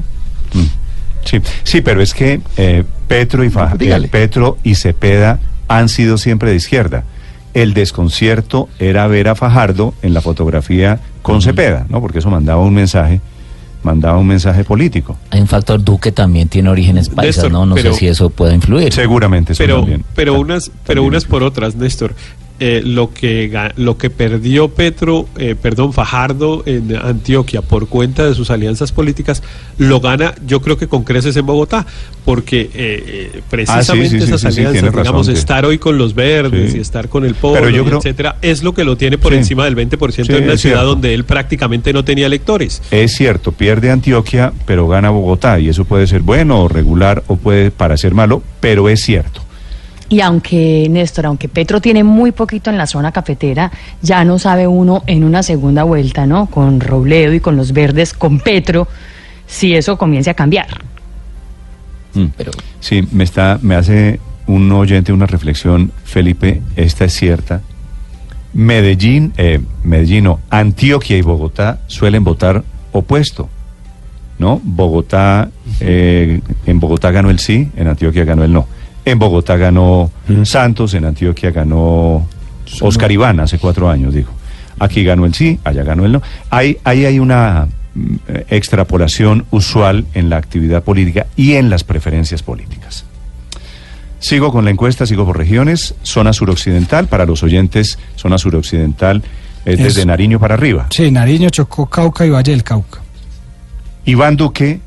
Mm. 0.59 0.67
Sí, 1.25 1.39
sí, 1.65 1.81
pero 1.83 2.01
es 2.03 2.15
que 2.15 2.41
eh, 2.57 2.83
Petro, 3.07 3.45
y 3.45 3.51
Fa- 3.51 3.75
Dígale. 3.79 4.07
eh, 4.07 4.11
Petro 4.11 4.57
y 4.65 4.75
Cepeda 4.75 5.39
han 5.69 5.89
sido 5.89 6.17
siempre 6.19 6.51
de 6.51 6.57
izquierda. 6.57 7.05
El 7.53 7.75
desconcierto 7.75 8.69
era 8.79 9.07
ver 9.07 9.29
a 9.29 9.35
Fajardo 9.35 9.93
en 10.03 10.15
la 10.15 10.21
fotografía 10.23 10.99
con 11.23 11.43
Cepeda, 11.43 11.85
¿no? 11.91 12.01
Porque 12.01 12.21
eso 12.21 12.31
mandaba 12.31 12.63
un 12.63 12.73
mensaje, 12.75 13.21
mandaba 13.83 14.19
un 14.19 14.27
mensaje 14.27 14.65
político. 14.65 15.17
Hay 15.31 15.41
un 15.41 15.47
factor 15.47 15.83
Duque 15.83 16.13
también 16.13 16.49
tiene 16.49 16.69
orígenes 16.69 17.09
paisas, 17.09 17.37
Néstor, 17.45 17.53
¿no? 17.53 17.67
No 17.67 17.75
pero- 17.75 17.93
sé 17.93 17.99
si 18.01 18.07
eso 18.09 18.31
puede 18.31 18.55
influir. 18.55 18.93
Seguramente 18.93 19.53
eso 19.53 19.63
pero 19.63 19.77
también. 19.81 20.05
pero 20.15 20.39
unas 20.39 20.71
pero 20.87 21.03
unas 21.03 21.25
por 21.25 21.43
otras 21.43 21.75
Néstor 21.77 22.15
Eh, 22.63 22.83
lo 22.85 23.11
que 23.15 23.51
lo 23.77 23.97
que 23.97 24.11
perdió 24.11 24.69
Petro 24.69 25.27
eh, 25.39 25.55
perdón 25.61 25.95
Fajardo 25.95 26.63
en 26.67 26.95
Antioquia 26.95 27.63
por 27.63 27.89
cuenta 27.89 28.27
de 28.27 28.35
sus 28.35 28.51
alianzas 28.51 28.93
políticas 28.93 29.43
lo 29.79 29.99
gana 30.01 30.35
yo 30.47 30.61
creo 30.61 30.77
que 30.77 30.87
con 30.87 31.03
creces 31.05 31.35
en 31.39 31.47
Bogotá 31.47 31.87
porque 32.27 32.61
eh, 32.61 32.71
eh, 33.35 33.41
precisamente 33.49 34.07
Ah, 34.09 34.11
sí, 34.11 34.19
sí, 34.21 34.25
esas 34.25 34.41
sí, 34.43 34.47
alianzas 34.61 34.83
razón, 34.83 35.03
digamos 35.03 35.29
estar 35.29 35.65
hoy 35.65 35.79
con 35.79 35.97
los 35.97 36.15
verdes 36.15 36.75
y 36.75 36.81
estar 36.81 37.09
con 37.09 37.25
el 37.25 37.35
creo- 37.87 37.97
etcétera 37.99 38.37
es 38.43 38.63
lo 38.63 38.75
que 38.75 38.85
lo 38.85 38.95
tiene 38.99 39.17
por 39.17 39.33
encima 39.33 39.65
del 39.65 39.75
20% 39.75 40.27
Sí, 40.27 40.33
en 40.33 40.45
una 40.45 40.57
ciudad 40.59 40.59
cierto. 40.59 40.85
donde 40.85 41.15
él 41.15 41.25
prácticamente 41.25 41.95
no 41.95 42.05
tenía 42.05 42.27
electores 42.27 42.83
Es 42.91 43.15
cierto, 43.15 43.53
pierde 43.53 43.91
Antioquia, 43.91 44.53
pero 44.67 44.87
gana 44.87 45.09
Bogotá, 45.09 45.59
y 45.61 45.71
eso 45.71 45.87
puede 45.87 46.07
ser 46.07 46.21
bueno 46.21 46.63
o 46.65 46.69
regular 46.69 47.23
o 47.27 47.37
puede 47.37 47.71
parecer 47.71 48.13
malo, 48.13 48.43
pero 48.61 48.91
es 48.91 49.01
cierto. 49.01 49.41
Y 50.11 50.21
aunque, 50.21 50.89
Néstor, 50.91 51.27
aunque 51.27 51.49
Petro 51.49 51.81
tiene 51.81 52.03
muy 52.03 52.33
poquito 52.33 52.69
en 52.69 52.77
la 52.77 52.89
zona 52.89 53.13
cafetera, 53.13 53.71
ya 54.03 54.25
no 54.25 54.41
sabe 54.41 54.67
uno 54.67 55.05
en 55.07 55.23
una 55.23 55.45
segunda 55.45 55.85
vuelta, 55.85 56.27
¿no? 56.27 56.47
Con 56.47 56.81
Robledo 56.81 57.33
y 57.33 57.39
con 57.39 57.57
los 57.57 57.73
verdes, 57.73 58.13
con 58.13 58.41
Petro, 58.41 58.89
si 59.47 59.75
eso 59.77 59.97
comience 59.97 60.29
a 60.29 60.35
cambiar. 60.35 60.67
Mm. 62.15 62.27
Sí, 62.81 63.07
me 63.13 63.23
está, 63.23 63.61
me 63.63 63.77
hace 63.77 64.19
un 64.49 64.73
oyente 64.73 65.13
una 65.13 65.27
reflexión, 65.27 65.93
Felipe, 66.03 66.61
esta 66.75 67.05
es 67.05 67.13
cierta. 67.15 67.61
Medellín, 68.53 69.33
eh, 69.37 69.61
Medellín, 69.85 70.25
no, 70.25 70.41
Antioquia 70.51 71.17
y 71.19 71.23
Bogotá 71.23 71.83
suelen 71.87 72.25
votar 72.25 72.65
opuesto, 72.91 73.49
¿no? 74.41 74.61
Bogotá, 74.65 75.51
eh, 75.79 76.41
en 76.67 76.81
Bogotá 76.81 77.13
ganó 77.13 77.31
el 77.31 77.39
sí, 77.39 77.69
en 77.77 77.87
Antioquia 77.87 78.25
ganó 78.25 78.43
el 78.43 78.53
no. 78.53 78.67
En 79.05 79.19
Bogotá 79.19 79.57
ganó 79.57 80.11
Santos, 80.45 80.95
en 80.95 81.05
Antioquia 81.07 81.51
ganó 81.51 82.27
Oscar 82.81 83.11
Iván 83.11 83.41
hace 83.41 83.59
cuatro 83.59 83.89
años, 83.91 84.15
digo. 84.15 84.31
Aquí 84.79 85.05
ganó 85.05 85.25
el 85.27 85.35
sí, 85.35 85.59
allá 85.65 85.83
ganó 85.83 86.05
el 86.05 86.13
no. 86.13 86.23
Ahí, 86.51 86.79
ahí 86.85 87.05
hay 87.05 87.19
una 87.19 87.67
mm, 87.95 88.15
eh, 88.29 88.47
extrapolación 88.51 89.45
usual 89.51 90.07
en 90.15 90.31
la 90.31 90.37
actividad 90.37 90.83
política 90.83 91.27
y 91.37 91.55
en 91.55 91.69
las 91.71 91.85
preferencias 91.85 92.43
políticas. 92.43 93.05
Sigo 94.21 94.53
con 94.53 94.65
la 94.67 94.71
encuesta, 94.71 95.07
sigo 95.07 95.25
por 95.25 95.37
regiones. 95.39 95.95
Zona 96.03 96.33
suroccidental, 96.35 97.09
para 97.09 97.25
los 97.27 97.43
oyentes, 97.43 97.99
zona 98.17 98.37
suroccidental 98.39 99.23
es 99.65 99.79
Es- 99.81 99.85
desde 99.85 100.05
Nariño 100.07 100.39
para 100.39 100.55
arriba. 100.55 100.87
Sí, 100.91 101.11
Nariño, 101.11 101.49
Chocó, 101.51 101.87
Cauca 101.87 102.25
y 102.27 102.31
Valle 102.31 102.53
del 102.53 102.63
Cauca. 102.63 103.01
Iván 104.05 104.37
Duque 104.37 104.81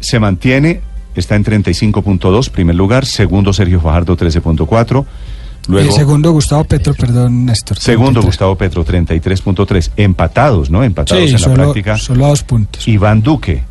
se 0.00 0.18
mantiene, 0.18 0.80
está 1.20 1.34
en 1.36 1.44
35.2, 1.44 2.50
primer 2.50 2.74
lugar. 2.76 3.06
Segundo, 3.06 3.52
Sergio 3.52 3.80
Fajardo, 3.80 4.16
13.4. 4.16 5.04
Luego, 5.66 5.92
segundo, 5.92 6.30
Gustavo 6.32 6.64
Petro, 6.64 6.92
perdón, 6.94 7.46
Néstor. 7.46 7.78
segundo 7.78 8.20
33. 8.20 8.26
Gustavo 8.26 8.54
Petro, 8.56 8.84
33.3. 8.84 9.90
Empatados, 9.96 10.68
¿no? 10.70 10.82
Empatados 10.84 11.24
Sí, 11.24 11.30
en 11.32 11.38
solo, 11.38 11.56
la 11.56 11.62
práctica. 11.64 11.96
solo 11.96 12.26
a 12.26 12.28
dos 12.28 12.42
puntos. 12.42 12.86
Iván 12.86 13.22
Duque. 13.22 13.62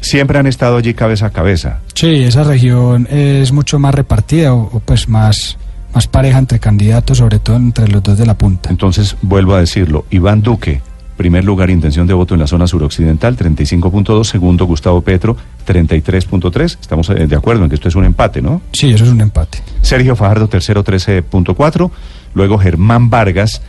Siempre 0.00 0.38
han 0.38 0.46
estado 0.46 0.76
allí 0.76 0.94
cabeza 0.94 1.26
a 1.26 1.30
cabeza. 1.30 1.80
Sí, 1.94 2.22
esa 2.24 2.44
región 2.44 3.06
es 3.10 3.52
mucho 3.52 3.78
más 3.78 3.94
repartida 3.94 4.54
o, 4.54 4.62
o, 4.72 4.80
pues 4.80 5.08
más, 5.08 5.56
más 5.94 6.06
pareja 6.06 6.38
entre 6.38 6.58
candidatos, 6.60 7.18
sobre 7.18 7.38
todo 7.40 7.56
entre 7.56 7.88
los 7.88 8.02
dos 8.02 8.16
de 8.18 8.26
la 8.26 8.36
punta. 8.38 8.70
Entonces, 8.70 9.16
vuelvo 9.22 9.54
a 9.54 9.60
decirlo. 9.60 10.04
Iván 10.10 10.42
Duque, 10.42 10.80
primer 11.18 11.44
lugar, 11.44 11.68
intención 11.68 12.06
de 12.06 12.14
voto 12.14 12.32
en 12.32 12.40
la 12.40 12.46
zona 12.46 12.66
suroccidental, 12.66 13.36
35.2. 13.36 14.24
Segundo, 14.24 14.64
Gustavo 14.64 15.02
Petro, 15.02 15.36
33.3. 15.66 16.78
Estamos 16.80 17.10
eh, 17.10 17.26
de 17.26 17.36
acuerdo 17.36 17.64
en 17.64 17.68
que 17.68 17.74
esto 17.74 17.88
es 17.88 17.96
un 17.96 18.04
empate, 18.04 18.40
¿no? 18.40 18.62
Sí, 18.72 18.90
eso 18.92 19.04
es 19.04 19.10
un 19.10 19.20
empate. 19.20 19.58
Sergio 19.82 20.16
Fajardo, 20.16 20.48
tercero, 20.48 20.82
13.4. 20.82 21.90
Luego 22.32 22.56
Germán 22.56 23.10
Vargas, 23.10 23.60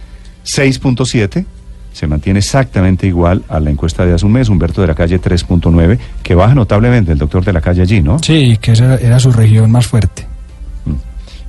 6.7. 0.45 1.43
Se 1.91 2.07
mantiene 2.07 2.39
exactamente 2.39 3.07
igual 3.07 3.43
a 3.49 3.59
la 3.59 3.71
encuesta 3.71 4.05
de 4.05 4.13
hace 4.13 4.25
un 4.25 4.31
mes. 4.31 4.47
Humberto 4.47 4.81
de 4.81 4.87
la 4.87 4.95
Calle, 4.95 5.19
3.9. 5.19 5.97
Que 6.21 6.35
baja 6.35 6.53
notablemente 6.53 7.11
el 7.11 7.17
doctor 7.17 7.43
de 7.43 7.51
la 7.51 7.61
Calle 7.61 7.81
allí, 7.81 8.01
¿no? 8.01 8.19
Sí, 8.19 8.57
que 8.61 8.73
esa 8.73 8.95
era 8.95 9.19
su 9.19 9.31
región 9.31 9.71
más 9.71 9.87
fuerte. 9.87 10.27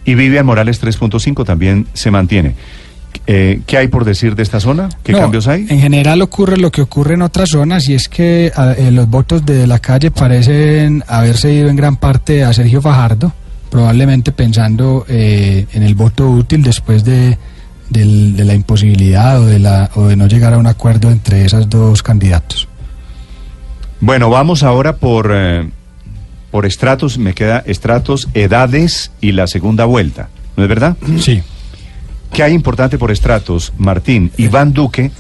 Y 0.07 0.14
Vivian 0.14 0.46
Morales, 0.46 0.82
3.5, 0.82 1.44
también 1.44 1.86
se 1.92 2.11
mantiene. 2.11 2.55
Eh, 3.32 3.60
¿Qué 3.64 3.76
hay 3.76 3.86
por 3.86 4.04
decir 4.04 4.34
de 4.34 4.42
esta 4.42 4.58
zona? 4.58 4.88
¿Qué 5.04 5.12
No, 5.12 5.20
cambios 5.20 5.46
hay? 5.46 5.64
En 5.68 5.80
general 5.80 6.20
ocurre 6.20 6.56
lo 6.56 6.72
que 6.72 6.82
ocurre 6.82 7.14
en 7.14 7.22
otras 7.22 7.50
zonas 7.50 7.88
y 7.88 7.94
es 7.94 8.08
que 8.08 8.50
a- 8.56 8.72
eh, 8.72 8.90
los 8.90 9.08
votos 9.08 9.46
de 9.46 9.68
la 9.68 9.78
calle 9.78 10.10
parecen 10.10 11.04
haberse 11.06 11.52
ido 11.54 11.68
en 11.68 11.76
gran 11.76 11.96
parte 11.96 12.42
a 12.42 12.52
Sergio 12.52 12.82
Fajardo, 12.82 13.32
probablemente 13.70 14.32
pensando 14.32 15.04
eh, 15.08 15.64
en 15.72 15.84
el 15.84 15.94
voto 15.94 16.28
útil 16.28 16.64
después 16.64 17.04
de, 17.04 17.38
del- 17.88 18.34
de 18.36 18.44
la 18.44 18.54
imposibilidad 18.54 19.40
o 19.40 19.46
de, 19.46 19.60
la, 19.60 19.90
o 19.94 20.08
de 20.08 20.16
no 20.16 20.26
llegar 20.26 20.52
a 20.54 20.58
un 20.58 20.66
acuerdo 20.66 21.08
entre 21.12 21.44
esos 21.44 21.70
dos 21.70 22.02
candidatos. 22.02 22.66
Bueno, 24.00 24.28
vamos 24.28 24.64
ahora 24.64 24.96
por, 24.96 25.30
eh, 25.32 25.68
por 26.50 26.66
estratos. 26.66 27.16
Me 27.16 27.32
queda 27.34 27.62
estratos, 27.64 28.28
edades 28.34 29.12
y 29.20 29.30
la 29.30 29.46
segunda 29.46 29.84
vuelta. 29.84 30.30
¿No 30.56 30.64
es 30.64 30.68
verdad? 30.68 30.96
Sí. 31.20 31.42
¿Qué 32.32 32.42
hay 32.42 32.52
importante 32.52 32.96
por 32.98 33.10
estratos, 33.10 33.72
Martín? 33.76 34.30
Iván 34.36 34.72
Duque, 34.72 35.10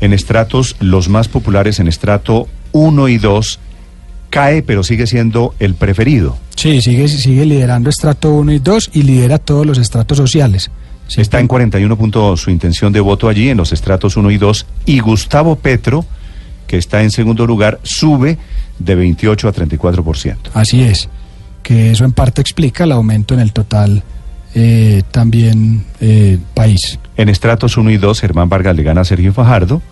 en 0.00 0.12
estratos 0.12 0.76
los 0.80 1.08
más 1.08 1.28
populares, 1.28 1.78
en 1.78 1.88
estrato 1.88 2.48
1 2.72 3.08
y 3.08 3.18
2, 3.18 3.60
cae, 4.30 4.62
pero 4.62 4.82
sigue 4.82 5.06
siendo 5.06 5.54
el 5.60 5.74
preferido. 5.74 6.36
Sí, 6.56 6.80
sigue, 6.80 7.06
sigue 7.08 7.46
liderando 7.46 7.88
estrato 7.88 8.34
1 8.34 8.52
y 8.52 8.58
2 8.58 8.90
y 8.94 9.02
lidera 9.02 9.38
todos 9.38 9.64
los 9.64 9.78
estratos 9.78 10.18
sociales. 10.18 10.70
Está 11.16 11.38
en 11.38 11.46
41 11.46 11.96
puntos 11.96 12.40
su 12.40 12.50
intención 12.50 12.92
de 12.92 13.00
voto 13.00 13.28
allí, 13.28 13.48
en 13.48 13.56
los 13.56 13.72
estratos 13.72 14.16
1 14.16 14.30
y 14.32 14.38
2. 14.38 14.66
Y 14.86 14.98
Gustavo 14.98 15.56
Petro, 15.56 16.04
que 16.66 16.76
está 16.78 17.02
en 17.02 17.10
segundo 17.10 17.46
lugar, 17.46 17.78
sube 17.84 18.38
de 18.78 18.94
28 18.94 19.48
a 19.48 19.52
34%. 19.52 20.36
Así 20.52 20.82
es, 20.82 21.08
que 21.62 21.92
eso 21.92 22.04
en 22.04 22.12
parte 22.12 22.40
explica 22.40 22.84
el 22.84 22.92
aumento 22.92 23.34
en 23.34 23.40
el 23.40 23.52
total 23.52 24.02
eh, 24.58 25.02
también 25.10 25.84
eh, 26.00 26.38
país. 26.54 26.98
En 27.18 27.28
estratos 27.28 27.76
1 27.76 27.90
y 27.90 27.98
2, 27.98 28.18
Germán 28.18 28.48
Vargas 28.48 28.74
le 28.74 28.82
gana 28.82 29.02
a 29.02 29.04
Sergio 29.04 29.34
Fajardo. 29.34 29.82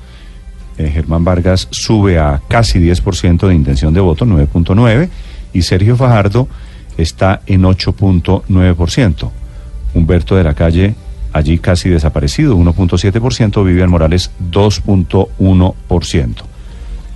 Eh, 0.78 0.90
Germán 0.90 1.22
Vargas 1.22 1.68
sube 1.70 2.18
a 2.18 2.40
casi 2.48 2.78
10% 2.78 3.46
de 3.46 3.54
intención 3.54 3.92
de 3.92 4.00
voto, 4.00 4.24
9.9%, 4.24 5.10
y 5.52 5.60
Sergio 5.60 5.96
Fajardo 5.96 6.48
está 6.96 7.42
en 7.44 7.64
8.9%. 7.64 9.30
Humberto 9.92 10.34
de 10.34 10.44
la 10.44 10.54
Calle 10.54 10.94
allí 11.34 11.58
casi 11.58 11.90
desaparecido, 11.90 12.56
1.7%, 12.56 13.64
Vivian 13.66 13.90
Morales 13.90 14.30
2.1%. 14.50 16.34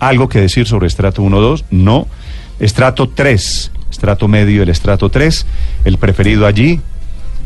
¿Algo 0.00 0.28
que 0.28 0.40
decir 0.40 0.66
sobre 0.66 0.86
estrato 0.86 1.22
1-2? 1.22 1.64
No. 1.70 2.06
Estrato 2.60 3.08
3, 3.08 3.72
estrato 3.90 4.28
medio, 4.28 4.62
el 4.62 4.68
estrato 4.68 5.08
3, 5.08 5.46
el 5.86 5.96
preferido 5.96 6.46
allí 6.46 6.82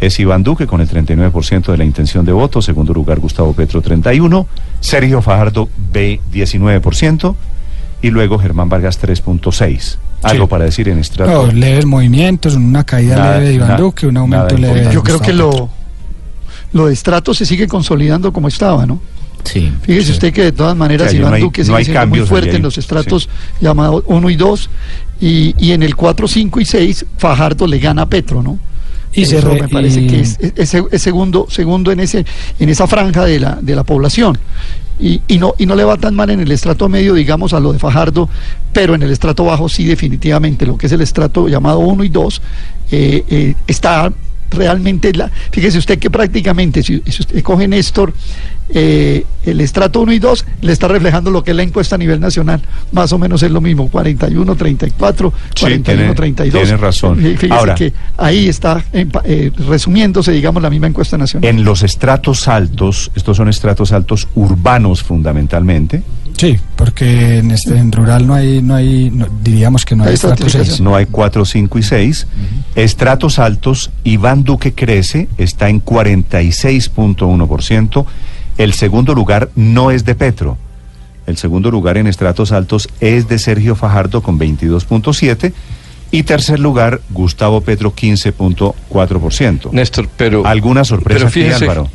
es 0.03 0.18
Iván 0.20 0.42
Duque 0.42 0.66
con 0.66 0.80
el 0.80 0.88
39% 0.88 1.70
de 1.70 1.78
la 1.78 1.84
intención 1.84 2.24
de 2.24 2.32
voto, 2.32 2.61
segundo 2.61 2.92
lugar 2.92 3.20
Gustavo 3.20 3.53
Petro 3.53 3.80
31, 3.80 4.46
Sergio 4.80 5.22
Fajardo 5.22 5.68
B 5.92 6.20
19% 6.32 7.34
y 8.03 8.11
luego 8.11 8.38
Germán 8.38 8.68
Vargas 8.68 8.98
3.6. 9.00 9.98
Algo 10.22 10.44
Sí. 10.44 10.50
para 10.50 10.64
decir 10.64 10.88
en 10.88 10.98
estrato. 10.98 11.46
No, 11.46 11.53
leves 11.53 11.86
movimientos, 11.86 12.55
una 12.57 12.84
caída 12.84 13.16
Nada- 13.16 13.34
leve 13.38 13.48
de 13.48 13.55
Iván 13.55 13.68
nada- 13.68 13.80
Duque, 13.80 14.07
un 14.07 14.16
aumento 14.16 14.57
leve 14.59 14.82
de 14.86 14.92
Yo 14.92 15.03
creo 15.03 15.20
que 15.20 15.32
lo, 15.32 15.68
lo 16.72 16.86
de 16.86 16.92
estrato 16.92 17.32
se 17.32 17.46
sigue 17.46 17.66
consolidando 17.68 18.32
como 18.32 18.48
estaba, 18.48 18.84
¿no? 18.86 19.00
Sí. 19.44 19.72
Fíjese 19.82 20.12
usted 20.12 20.32
que 20.32 20.42
de 20.44 20.53
todas 20.53 20.76
maneras 20.76 21.11
Sí, 21.11 21.16
Iván 21.18 21.30
no 21.30 21.36
hay- 21.36 21.42
Duque 21.42 21.62
no 21.62 21.76
sigue 21.76 21.84
siendo 21.84 22.07
muy 22.09 22.20
fuerte 22.20 22.57
en 22.57 22.62
los 22.62 22.74
sí. 22.74 22.80
estratos 22.80 23.28
llamados 23.61 24.03
1 24.07 24.30
y 24.30 24.36
2 24.36 24.68
y, 25.20 25.55
y 25.59 25.72
en 25.72 25.82
el 25.82 25.94
4, 25.96 26.26
5 26.28 26.61
y 26.61 26.64
6 26.64 27.07
Fajardo 27.18 27.66
le 27.68 27.78
gana 27.78 28.03
a 28.03 28.07
Petro, 28.07 28.42
¿no? 28.42 28.59
Y 29.14 29.24
se 29.26 29.38
Eso 29.38 29.48
re- 29.50 29.62
me 29.62 29.68
parece 29.68 30.00
y- 30.02 30.06
que 30.06 30.20
es, 30.20 30.38
es- 30.40 30.74
es 30.90 31.02
segundo, 31.02 31.46
segundo 31.50 31.92
en 31.92 32.00
ese, 32.00 32.24
en 32.58 32.68
esa 32.68 32.86
franja 32.86 33.24
de 33.24 33.40
la, 33.40 33.58
de 33.60 33.74
la 33.74 33.84
población. 33.84 34.38
Y, 35.00 35.20
y 35.26 35.38
no, 35.38 35.54
y 35.58 35.66
no 35.66 35.74
le 35.74 35.84
va 35.84 35.96
tan 35.96 36.14
mal 36.14 36.30
en 36.30 36.40
el 36.40 36.50
estrato 36.52 36.88
medio, 36.88 37.14
digamos, 37.14 37.52
a 37.52 37.60
lo 37.60 37.72
de 37.72 37.78
Fajardo, 37.78 38.28
pero 38.72 38.94
en 38.94 39.02
el 39.02 39.10
estrato 39.10 39.44
bajo 39.44 39.68
sí 39.68 39.84
definitivamente, 39.84 40.64
lo 40.64 40.78
que 40.78 40.86
es 40.86 40.92
el 40.92 41.00
estrato 41.00 41.48
llamado 41.48 41.80
1 41.80 42.04
y 42.04 42.08
2, 42.08 42.42
eh, 42.92 43.24
eh, 43.28 43.54
está 43.66 44.12
realmente, 44.53 45.12
la, 45.12 45.30
fíjese 45.50 45.78
usted 45.78 45.98
que 45.98 46.11
prácticamente, 46.11 46.82
si, 46.82 47.03
si 47.07 47.20
usted 47.22 47.42
coge 47.42 47.66
Néstor, 47.68 48.12
eh, 48.74 49.26
el 49.44 49.61
estrato 49.61 50.00
1 50.00 50.12
y 50.12 50.18
2 50.18 50.46
le 50.62 50.72
está 50.72 50.88
reflejando 50.88 51.30
lo 51.30 51.44
que 51.44 51.50
es 51.50 51.57
la 51.57 51.62
encuesta 51.62 51.96
a 51.96 51.98
nivel 51.98 52.20
nacional, 52.20 52.62
más 52.92 53.12
o 53.12 53.18
menos 53.18 53.42
es 53.42 53.50
lo 53.50 53.61
mismo, 53.61 53.88
41, 53.88 54.55
34, 54.57 55.32
Sí, 55.55 55.61
41, 55.61 55.98
tiene- 56.00 56.14
32. 56.14 56.62
tiene 56.62 56.76
razón. 56.78 57.18
Fí- 57.18 57.36
Fíjese 57.36 57.53
Ahora- 57.53 57.74
que 57.74 57.92
ahí 58.16 58.48
está 58.48 58.82
eh, 58.92 59.50
resumiéndose, 59.68 60.32
digamos, 60.32 60.62
la 60.62 60.70
misma 60.70 60.86
encuesta 60.86 61.18
nacional. 61.18 61.48
En 61.50 61.64
los 61.64 61.82
estratos 61.82 62.48
altos, 62.48 63.11
estos 63.14 63.36
son 63.36 63.48
estratos 63.48 63.92
altos 63.92 64.28
urbanos 64.34 65.03
fundamentalmente, 65.03 66.03
Sí, 66.43 66.59
porque 66.74 67.38
en, 67.38 67.53
este, 67.53 67.78
en 67.78 67.93
rural 67.93 68.26
no 68.26 68.34
hay, 68.34 68.61
no 68.62 68.74
hay 68.74 69.11
no- 69.11 69.28
diríamos 69.45 69.84
que 69.84 69.95
no 69.95 70.03
hay 70.03 70.09
Hay 70.09 70.14
estrato 70.14 70.45
estratificación. 70.45 70.76
6. 70.78 70.80
no 70.80 70.97
hay 70.97 71.07
4, 71.07 71.45
5 71.45 71.78
y 71.78 71.82
6. 71.84 72.26
Estratos 72.74 73.38
altos, 73.38 73.90
Iván 74.03 74.43
Duque 74.43 74.72
crece, 74.74 75.28
está 75.38 75.68
en 75.68 75.80
46.1%. 75.84 78.05
El 78.59 78.72
segundo 78.72 79.14
lugar 79.14 79.51
no 79.55 79.93
es 79.93 80.05
de 80.05 80.16
Petro. 80.16 80.59
El 81.28 81.36
segundo 81.36 81.70
lugar 81.70 81.97
en 81.97 82.09
estratos 82.09 82.51
altos 82.51 82.88
es 83.01 83.28
de 83.28 83.38
Sergio 83.38 83.76
Fajardo 83.76 84.20
con 84.20 84.36
22.7. 84.38 85.53
Y 86.11 86.24
tercer 86.24 86.59
lugar, 86.59 87.01
Gustavo 87.11 87.61
Petro 87.61 87.95
15.4%. 87.95 89.70
Néstor, 89.70 90.09
pero... 90.16 90.45
¿Alguna 90.45 90.82
sorpresa 90.84 91.18
pero 91.20 91.28
aquí, 91.28 91.43
fíjese- 91.45 91.62
Álvaro? 91.62 91.88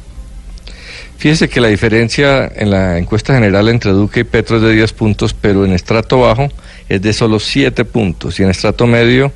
Fíjese 1.17 1.49
que 1.49 1.59
la 1.59 1.67
diferencia 1.67 2.51
en 2.55 2.69
la 2.69 2.97
encuesta 2.99 3.33
general 3.33 3.69
entre 3.69 3.91
Duque 3.91 4.19
y 4.19 4.23
Petro 4.23 4.57
es 4.57 4.61
de 4.61 4.73
10 4.73 4.93
puntos, 4.93 5.33
pero 5.33 5.65
en 5.65 5.73
estrato 5.73 6.19
bajo 6.19 6.49
es 6.87 7.01
de 7.01 7.11
solo 7.11 7.39
7 7.39 7.85
puntos 7.85 8.39
y 8.39 8.43
en 8.43 8.49
estrato 8.49 8.85
medio 8.85 9.31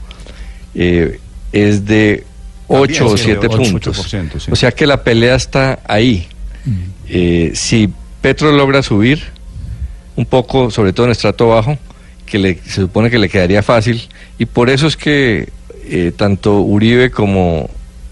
eh, 0.75 1.19
es 1.51 1.86
de 1.86 2.23
8 2.67 3.05
o 3.05 3.17
sí, 3.17 3.23
7 3.25 3.47
ocho, 3.47 3.57
puntos. 3.57 4.13
8%, 4.13 4.39
sí. 4.39 4.51
O 4.51 4.55
sea 4.55 4.71
que 4.71 4.86
la 4.86 5.03
pelea 5.03 5.36
está 5.36 5.79
ahí. 5.88 6.27
Eh, 7.09 7.51
si 7.55 7.89
Petro 8.21 8.51
logra 8.51 8.84
subir 8.84 9.23
un 10.15 10.25
poco, 10.25 10.69
sobre 10.69 10.93
todo 10.93 11.07
en 11.07 11.11
estrato 11.11 11.47
bajo, 11.47 11.77
que 12.25 12.38
le, 12.38 12.59
se 12.63 12.82
supone 12.82 13.09
que 13.09 13.17
le 13.17 13.27
quedaría 13.27 13.63
fácil, 13.63 14.07
y 14.38 14.45
por 14.45 14.69
eso 14.69 14.88
es 14.88 14.95
que 14.95 15.49
eh, 15.86 16.13
tanto 16.15 16.61
Uribe 16.61 17.09
como 17.09 17.69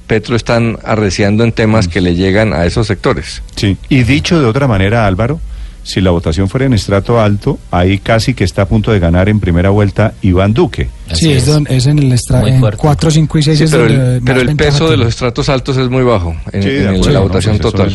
Petro 0.10 0.36
están 0.36 0.80
arreciando 0.84 1.44
en 1.44 1.52
temas 1.52 1.88
que 1.88 2.02
le 2.02 2.16
llegan 2.16 2.52
a 2.52 2.66
esos 2.66 2.88
sectores. 2.88 3.44
Sí. 3.56 3.78
Y 3.90 4.02
dicho 4.04 4.40
de 4.40 4.46
otra 4.48 4.68
manera, 4.68 5.06
Álvaro, 5.06 5.40
si 5.84 6.02
la 6.02 6.10
votación 6.10 6.50
fuera 6.50 6.66
en 6.66 6.74
estrato 6.74 7.22
alto, 7.22 7.60
ahí 7.70 8.00
casi 8.00 8.34
que 8.34 8.44
está 8.44 8.64
a 8.64 8.68
punto 8.68 8.92
de 8.92 8.98
ganar 9.00 9.30
en 9.30 9.40
primera 9.40 9.70
vuelta 9.70 10.14
Iván 10.24 10.54
Duque. 10.56 10.90
Sí, 11.14 11.32
es, 11.32 11.46
don- 11.46 11.68
es 11.70 11.86
en 11.86 12.00
el 12.00 12.12
estra, 12.12 12.40
Muy 12.42 12.50
en 12.52 12.60
fuerte. 12.60 12.78
4, 12.82 13.12
5 13.12 13.38
y 13.38 13.44
6 13.44 13.58
Sí, 13.60 13.64
es 13.66 13.72
pero 13.72 13.86
el, 13.86 14.22
pero 14.26 14.56
peso 14.58 14.90
de 14.90 14.98
los 14.98 15.08
estratos 15.10 15.48
altos 15.48 15.78
es 15.78 15.88
muy 15.90 16.02
bajo 16.04 16.36
en, 16.52 16.64
Sí, 16.64 16.70
de 16.70 16.78
en 16.82 16.82
el- 16.82 16.96
acuerdo, 16.96 17.12
la 17.14 17.20
no, 17.20 17.26
votación 17.28 17.58
pues 17.60 17.72
total. 17.72 17.88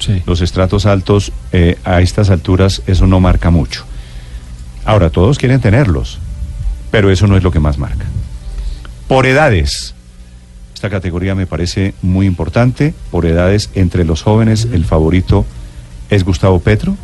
es, 0.00 0.08
eh, 0.10 0.22
Los 0.26 0.40
estratos 0.42 0.84
altos 0.86 1.32
eh, 1.52 1.78
a 1.84 2.02
estas 2.02 2.28
alturas 2.30 2.82
eso 2.86 3.06
no 3.06 3.18
marca 3.18 3.48
mucho. 3.50 3.84
Ahora, 4.84 5.08
todos 5.10 5.38
quieren 5.38 5.60
tenerlos, 5.60 6.18
pero 6.90 7.10
eso 7.10 7.26
no 7.26 7.36
es 7.36 7.42
lo 7.42 7.50
que 7.50 7.60
más 7.60 7.76
marca. 7.78 8.04
Por 9.08 9.26
edades, 9.26 9.94
esta 10.76 10.90
categoría 10.90 11.34
me 11.34 11.46
parece 11.46 11.94
muy 12.02 12.26
importante. 12.26 12.92
Por 13.10 13.24
edades, 13.24 13.70
entre 13.74 14.04
los 14.04 14.20
jóvenes, 14.20 14.68
el 14.74 14.84
favorito 14.84 15.46
es 16.10 16.22
Gustavo 16.22 16.60
Petro. 16.60 16.94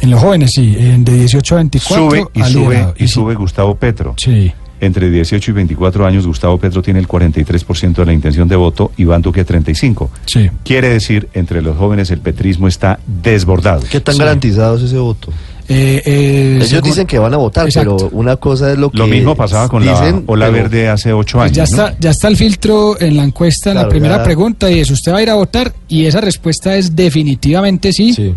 En 0.00 0.10
los 0.10 0.18
jóvenes, 0.18 0.52
sí, 0.52 0.74
en 0.78 1.04
de 1.04 1.12
18 1.12 1.54
a 1.54 1.58
24. 1.58 2.08
Sube 2.08 2.24
y 2.32 2.42
sube 2.42 2.94
y 2.96 3.06
sube 3.06 3.34
Gustavo 3.34 3.74
Petro. 3.74 4.14
Sí. 4.16 4.50
Entre 4.80 5.10
18 5.10 5.50
y 5.50 5.54
24 5.54 6.06
años, 6.06 6.26
Gustavo 6.26 6.56
Petro 6.56 6.80
tiene 6.80 7.00
el 7.00 7.06
43% 7.06 7.96
de 7.96 8.06
la 8.06 8.14
intención 8.14 8.48
de 8.48 8.56
voto, 8.56 8.92
Iván 8.96 9.20
Duque 9.20 9.44
35%. 9.44 10.08
Sí. 10.24 10.50
Quiere 10.64 10.88
decir, 10.88 11.28
entre 11.34 11.60
los 11.60 11.76
jóvenes 11.76 12.10
el 12.10 12.20
petrismo 12.20 12.66
está 12.66 12.98
desbordado. 13.06 13.82
¿Qué 13.90 14.00
tan 14.00 14.16
garantizado 14.16 14.78
es 14.78 14.84
ese 14.84 14.98
voto? 14.98 15.30
Eh, 15.66 16.02
eh, 16.04 16.52
Ellos 16.56 16.68
según- 16.68 16.84
dicen 16.90 17.06
que 17.06 17.18
van 17.18 17.32
a 17.32 17.38
votar, 17.38 17.66
Exacto. 17.66 17.96
pero 17.96 18.10
una 18.12 18.36
cosa 18.36 18.72
es 18.72 18.78
lo 18.78 18.90
que 18.90 18.98
Lo 18.98 19.06
mismo 19.06 19.34
pasaba 19.34 19.68
con 19.68 19.82
dicen, 19.82 20.16
la 20.26 20.32
ola 20.32 20.46
pero- 20.50 20.52
verde 20.64 20.88
hace 20.88 21.12
ocho 21.12 21.38
Pues 21.38 21.52
años. 21.56 21.70
ya 21.70 21.76
¿no? 21.76 21.84
está, 21.86 21.98
ya 22.00 22.10
está 22.10 22.28
el 22.28 22.36
filtro 22.36 23.00
en 23.00 23.16
la 23.16 23.24
encuesta, 23.24 23.70
en 23.70 23.76
la 23.76 23.88
primera 23.88 24.18
ya- 24.18 24.22
pregunta, 24.24 24.70
y 24.70 24.80
es, 24.80 24.90
¿usted 24.90 25.12
va 25.12 25.18
a 25.18 25.22
ir 25.22 25.30
a 25.30 25.34
votar? 25.34 25.72
Y 25.88 26.04
esa 26.04 26.20
respuesta 26.20 26.76
es 26.76 26.94
definitivamente 26.94 27.92
sí, 27.94 28.34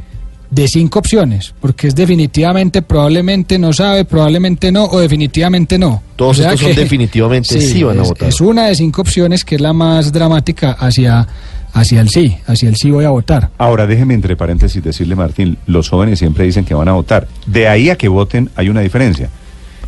de 0.49 0.67
cinco 0.69 0.99
opciones, 0.99 1.53
porque 1.59 1.87
es 1.89 1.95
definitivamente, 1.95 2.81
probablemente 2.81 3.59
no 3.59 3.73
sabe, 3.73 4.05
probablemente 4.05 4.71
no, 4.71 4.85
o 4.85 4.99
definitivamente 5.01 5.77
no. 5.77 6.01
Todos 6.15 6.39
O 6.39 6.41
sea 6.41 6.53
estos 6.53 6.67
son 6.69 6.75
definitivamente 6.77 7.59
sí 7.61 7.83
van 7.83 7.99
a 7.99 8.03
votar. 8.03 8.29
Es 8.29 8.39
una 8.39 8.67
de 8.67 8.75
cinco 8.75 9.01
opciones 9.01 9.43
que 9.43 9.55
es 9.55 9.61
la 9.61 9.73
más 9.73 10.13
dramática 10.13 10.71
hacia, 10.79 11.27
hacia 11.79 12.01
el 12.01 12.09
sí, 12.09 12.37
hacia 12.45 12.69
el 12.69 12.75
sí 12.75 12.91
voy 12.91 13.05
a 13.05 13.09
votar. 13.09 13.49
Ahora, 13.57 13.87
déjeme 13.87 14.13
entre 14.13 14.35
paréntesis 14.35 14.83
decirle, 14.83 15.15
Martín, 15.15 15.57
los 15.67 15.89
jóvenes 15.89 16.19
siempre 16.19 16.45
dicen 16.45 16.65
que 16.65 16.73
van 16.73 16.87
a 16.87 16.93
votar. 16.93 17.27
De 17.45 17.67
ahí 17.67 17.89
a 17.89 17.95
que 17.97 18.07
voten 18.07 18.49
hay 18.55 18.69
una 18.69 18.81
diferencia. 18.81 19.29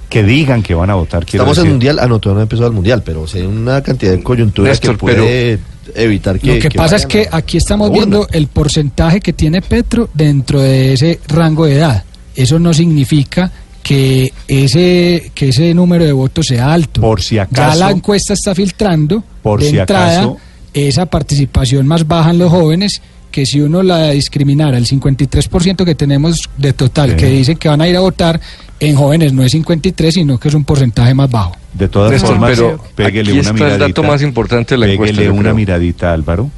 Que 0.10 0.24
digan 0.24 0.64
que 0.64 0.74
van 0.74 0.90
a 0.90 0.96
votar. 0.96 1.24
Estamos 1.24 1.58
en 1.60 1.64
decir- 1.66 1.72
mundial, 1.72 2.00
ah, 2.00 2.08
no, 2.08 2.18
todavía 2.20 2.38
no 2.38 2.40
ha 2.40 2.44
empezado 2.44 2.68
el 2.68 2.74
mundial, 2.74 3.04
pero 3.06 3.28
sí 3.28 3.38
hay 3.40 3.46
una 3.46 3.82
cantidad 3.84 4.12
de 4.14 4.24
coyunturas 4.24 4.72
Néstor, 4.72 4.92
que 4.96 4.98
puede 4.98 5.60
evitar 5.94 6.40
que. 6.40 6.56
Lo 6.56 6.60
que, 6.60 6.72
pasa 6.72 6.96
es 6.96 7.06
que 7.06 7.28
aquí 7.32 7.58
estamos 7.58 7.92
viendo 7.92 8.28
el 8.32 8.48
porcentaje 8.48 9.20
que 9.20 9.34
tiene 9.34 9.62
Petro 9.62 10.10
dentro 10.16 10.62
de 10.62 10.94
ese 10.94 11.20
rango 11.28 11.66
de 11.66 11.76
edad. 11.76 12.04
Eso 12.36 12.58
no 12.58 12.74
significa 12.74 13.52
que 13.84 14.34
ese 14.48 15.32
que 15.36 15.50
ese 15.50 15.74
número 15.76 16.04
de 16.06 16.12
votos 16.12 16.48
sea 16.48 16.74
alto. 16.74 17.02
Por 17.02 17.22
si 17.22 17.36
Ya 17.36 17.44
acaso- 17.44 17.80
la 17.80 17.92
encuesta 17.92 18.34
está 18.34 18.56
filtrando 18.56 19.24
Por 19.44 19.62
de 19.62 19.70
si 19.70 19.78
entrada 19.78 20.12
acaso- 20.22 20.38
esa 20.74 21.06
participación 21.08 21.88
más 21.88 22.08
baja 22.08 22.32
en 22.32 22.40
los 22.40 22.50
jóvenes 22.52 23.02
que 23.32 23.46
si 23.46 23.62
uno 23.62 23.84
la 23.84 24.10
discriminara, 24.10 24.78
el 24.78 24.88
53% 24.88 25.86
que 25.86 25.94
tenemos 25.96 26.50
de 26.58 26.74
total 26.74 27.12
Sí. 27.12 27.16
que 27.18 27.26
dicen 27.28 27.58
que 27.58 27.70
van 27.70 27.80
a 27.82 27.88
ir 27.88 27.96
a 27.96 28.00
votar, 28.00 28.42
en 28.80 28.96
jóvenes 28.96 29.34
no 29.34 29.44
es 29.44 29.52
53, 29.52 30.16
sino 30.16 30.40
que 30.40 30.48
es 30.48 30.54
un 30.56 30.64
porcentaje 30.64 31.14
más 31.14 31.30
bajo. 31.30 31.56
De 31.74 31.88
todas 31.88 32.12
Néstor, 32.12 32.32
formas, 32.32 32.52
pero 32.58 32.84
péguele 32.96 33.32
aquí 33.32 33.40
una 33.40 33.42
está 33.42 33.50
el 33.52 33.56
miradita. 33.56 33.88
dato 33.88 34.04
más 34.04 34.22
importante 34.24 34.74
de 34.76 34.80
la 34.80 34.92
encuesta, 34.92 35.22
yo 35.22 35.32
una 35.34 35.42
creo. 35.44 35.56
miradita, 35.56 36.12
Álvaro. 36.14 36.50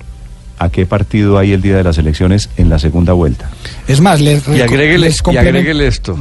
¿A 0.59 0.69
qué 0.69 0.85
partido 0.85 1.37
hay 1.39 1.51
el 1.53 1.61
día 1.61 1.75
de 1.75 1.83
las 1.83 1.97
elecciones 1.97 2.49
en 2.55 2.69
la 2.69 2.77
segunda 2.79 3.13
vuelta? 3.13 3.49
Es 3.87 3.99
más, 3.99 4.21
les, 4.21 4.47
Y 4.47 4.61
agréguele, 4.61 5.07
les 5.09 5.21
y 5.29 5.37
agréguele 5.37 5.87
esto. 5.87 6.17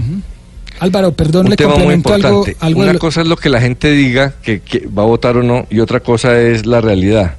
Álvaro, 0.81 1.13
perdón, 1.13 1.45
un 1.47 1.51
le 1.51 1.57
tema 1.57 1.73
complemento 1.75 2.13
algo, 2.15 2.29
importante. 2.39 2.57
algo 2.65 2.81
Una 2.81 2.93
lo- 2.95 2.99
cosa 2.99 3.21
es 3.21 3.27
lo 3.27 3.37
que 3.37 3.51
la 3.51 3.61
gente 3.61 3.91
diga 3.93 4.33
que, 4.43 4.61
que 4.61 4.87
va 4.87 5.03
a 5.03 5.07
votar 5.07 5.37
o 5.37 5.43
no, 5.43 5.67
y 5.71 5.79
otra 5.81 6.01
cosa 6.01 6.41
es 6.41 6.65
la 6.65 6.81
realidad. 6.81 7.35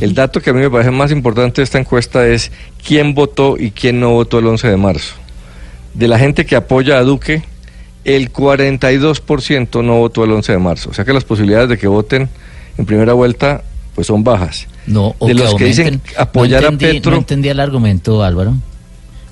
El 0.00 0.14
dato 0.14 0.40
que 0.40 0.50
a 0.50 0.52
mí 0.52 0.60
me 0.60 0.70
parece 0.70 0.90
más 0.90 1.12
importante 1.12 1.60
de 1.60 1.64
esta 1.64 1.78
encuesta 1.78 2.26
es 2.26 2.50
quién 2.84 3.14
votó 3.14 3.56
y 3.58 3.70
quién 3.70 4.00
no 4.00 4.10
votó 4.10 4.38
el 4.40 4.46
11 4.46 4.68
de 4.68 4.76
marzo. 4.76 5.14
De 5.94 6.08
la 6.08 6.18
gente 6.18 6.44
que 6.44 6.56
apoya 6.56 6.98
a 6.98 7.02
Duque, 7.02 7.42
el 8.04 8.32
42% 8.32 9.84
no 9.84 9.98
votó 9.98 10.24
el 10.24 10.32
11 10.32 10.52
de 10.52 10.58
marzo. 10.58 10.90
O 10.90 10.94
sea 10.94 11.04
que 11.04 11.12
las 11.12 11.24
posibilidades 11.24 11.68
de 11.68 11.78
que 11.78 11.86
voten 11.86 12.28
en 12.78 12.86
primera 12.86 13.12
vuelta 13.12 13.62
pues 13.94 14.06
son 14.06 14.22
bajas. 14.22 14.66
No, 14.86 15.16
o 15.18 15.26
de 15.26 15.34
los 15.34 15.54
que 15.54 15.64
dicen 15.64 16.02
apoyar 16.18 16.62
no 16.62 16.68
a 16.68 16.70
entendí, 16.72 16.94
Petro, 16.96 17.12
No 17.12 17.18
entendía 17.18 17.52
el 17.52 17.60
argumento, 17.60 18.22
Álvaro. 18.22 18.54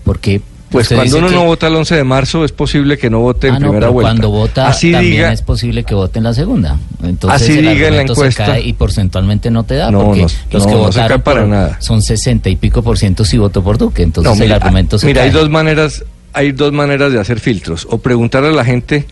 Porque. 0.05 0.41
Pues 0.75 0.85
usted 0.87 0.97
cuando 0.97 1.19
uno 1.19 1.29
que- 1.29 1.35
no 1.35 1.45
vota 1.45 1.67
el 1.69 1.75
11 1.77 1.95
de 1.97 2.05
marzo 2.05 2.45
es 2.45 2.53
posible 2.53 2.99
que 2.99 3.09
no 3.11 3.21
vote 3.21 3.49
en 3.49 3.55
Ah, 3.55 3.59
no, 3.59 3.67
primera 3.69 3.81
pero 3.87 3.93
vuelta. 3.93 4.09
cuando 4.11 4.31
vota 4.31 4.69
Así 4.69 4.93
también 4.93 5.13
diga, 5.13 5.33
es 5.33 5.43
posible 5.43 5.85
que 5.85 5.95
vote 5.95 6.19
en 6.19 6.25
la 6.25 6.35
segunda. 6.35 6.79
Entonces 7.03 7.43
Así 7.43 7.59
el 7.59 7.69
diga 7.69 7.89
en 7.89 7.97
la 7.97 8.03
se 8.07 8.13
encuesta. 8.13 8.47
cae 8.47 8.61
y 8.63 8.73
porcentualmente 8.75 9.51
no 9.51 9.65
te 9.65 9.77
da 9.77 9.91
No, 9.91 10.05
porque 10.07 10.23
no, 10.23 10.29
los 10.51 10.67
que 10.67 10.75
votaron 10.75 11.23
para 11.23 11.41
por- 11.41 11.49
nada. 11.49 11.77
son 11.81 12.03
60 12.03 12.49
y 12.51 12.57
pico 12.57 12.83
por 12.83 12.99
ciento 12.99 13.25
si 13.25 13.39
votó 13.39 13.63
por 13.65 13.79
Duque. 13.79 14.03
Entonces 14.03 14.33
mira, 14.35 14.45
el 14.47 14.53
argumento 14.63 14.99
se 14.99 15.07
mira, 15.07 15.21
cae. 15.23 15.29
hay 15.31 15.35
dos 15.35 15.49
maneras, 15.51 16.05
hay 16.33 16.53
dos 16.53 16.73
maneras 16.73 17.13
de 17.13 17.21
hacer 17.21 17.41
filtros. 17.41 17.87
O 17.91 17.99
preguntarle 17.99 18.49
a 18.51 18.53
la 18.53 18.65
gente 18.65 19.07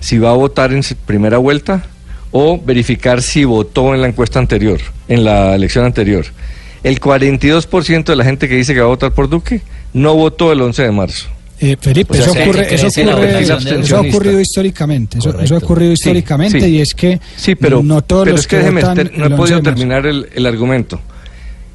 si 0.00 0.18
va 0.18 0.30
a 0.30 0.34
votar 0.34 0.72
en 0.72 0.82
primera 1.06 1.38
vuelta 1.38 1.84
o 2.32 2.60
verificar 2.60 3.22
si 3.22 3.44
votó 3.44 3.94
en 3.94 4.02
la 4.02 4.08
encuesta 4.08 4.38
anterior, 4.38 4.80
en 5.08 5.24
la 5.24 5.54
elección 5.54 5.84
anterior. 5.84 6.26
El 6.82 7.00
42% 7.00 8.04
de 8.12 8.16
la 8.16 8.24
gente 8.24 8.48
que 8.48 8.54
dice 8.56 8.74
que 8.74 8.80
va 8.80 8.86
a 8.86 8.90
votar 8.90 9.12
por 9.12 9.28
Duque 9.28 9.62
no 9.96 10.14
votó 10.14 10.52
el 10.52 10.60
11 10.60 10.82
de 10.82 10.90
marzo. 10.92 11.26
Eh, 11.58 11.74
Felipe, 11.80 12.08
Pues 12.08 12.20
eso, 12.20 12.32
ocurre, 12.32 12.74
eso, 12.74 12.88
ocurre- 12.88 13.94
ha 13.94 14.00
ocurrido 14.00 14.38
históricamente. 14.40 15.18
Eso, 15.18 15.40
eso 15.40 15.54
ha 15.54 15.58
ocurrido 15.58 15.92
históricamente 15.92 16.60
sí. 16.60 16.66
y 16.66 16.80
es 16.82 16.94
que 16.94 17.18
Sí, 17.36 17.54
pero, 17.54 17.82
no 17.82 18.02
todos 18.02 18.24
pero 18.24 18.36
los 18.36 18.40
es 18.42 18.46
que, 18.46 18.56
que 18.56 18.62
déjeme, 18.62 18.80
votan 18.82 18.96
ter- 18.96 19.12
no 19.18 19.24
he 19.24 19.28
11 19.28 19.36
podido 19.36 19.62
terminar 19.62 20.06
el, 20.06 20.28
el 20.34 20.44
argumento. 20.46 21.00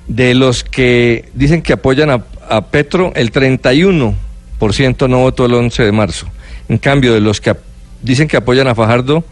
De 0.08 0.36
los 0.36 0.64
que 0.64 1.30
dicen 1.34 1.64
que 1.64 1.74
apoyan 1.74 2.12
a, 2.12 2.24
a 2.48 2.68
Petro, 2.68 3.12
el 3.16 3.32
31% 3.32 4.14
no 5.10 5.20
votó 5.20 5.46
el 5.48 5.54
11 5.56 5.84
de 5.84 5.92
marzo. 5.92 6.28
En 6.70 6.78
cambio, 6.78 7.14
de 7.16 7.22
los 7.22 7.42
que 7.42 7.56
dicen 8.04 8.28
que 8.28 8.38
apoyan 8.38 8.68
a 8.68 8.76
Fajardo, 8.76 9.24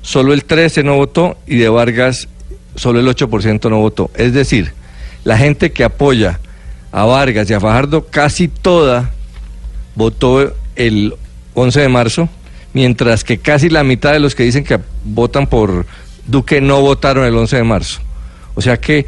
solo 0.00 0.32
el 0.32 0.46
13% 0.46 0.82
no 0.84 0.96
votó 0.96 1.36
y 1.46 1.56
de 1.56 1.68
Vargas 1.68 2.28
solo 2.74 3.00
el 3.00 3.06
8% 3.06 3.68
no 3.68 3.80
votó. 3.80 4.10
Es 4.16 4.32
decir, 4.32 4.72
la 5.24 5.36
gente 5.36 5.72
que 5.72 5.84
apoya 5.84 6.40
a 6.92 7.04
Vargas 7.04 7.48
y 7.50 7.54
a 7.54 7.60
Fajardo, 7.60 8.06
casi 8.06 8.48
toda 8.48 9.10
votó 9.94 10.54
el 10.76 11.14
11 11.54 11.80
de 11.80 11.88
marzo, 11.88 12.28
mientras 12.72 13.24
que 13.24 13.38
casi 13.38 13.68
la 13.68 13.84
mitad 13.84 14.12
de 14.12 14.20
los 14.20 14.34
que 14.34 14.44
dicen 14.44 14.64
que 14.64 14.78
votan 15.04 15.46
por 15.46 15.86
Duque 16.26 16.60
no 16.60 16.80
votaron 16.80 17.24
el 17.24 17.36
11 17.36 17.56
de 17.56 17.64
marzo. 17.64 18.00
O 18.54 18.62
sea 18.62 18.78
que 18.78 19.06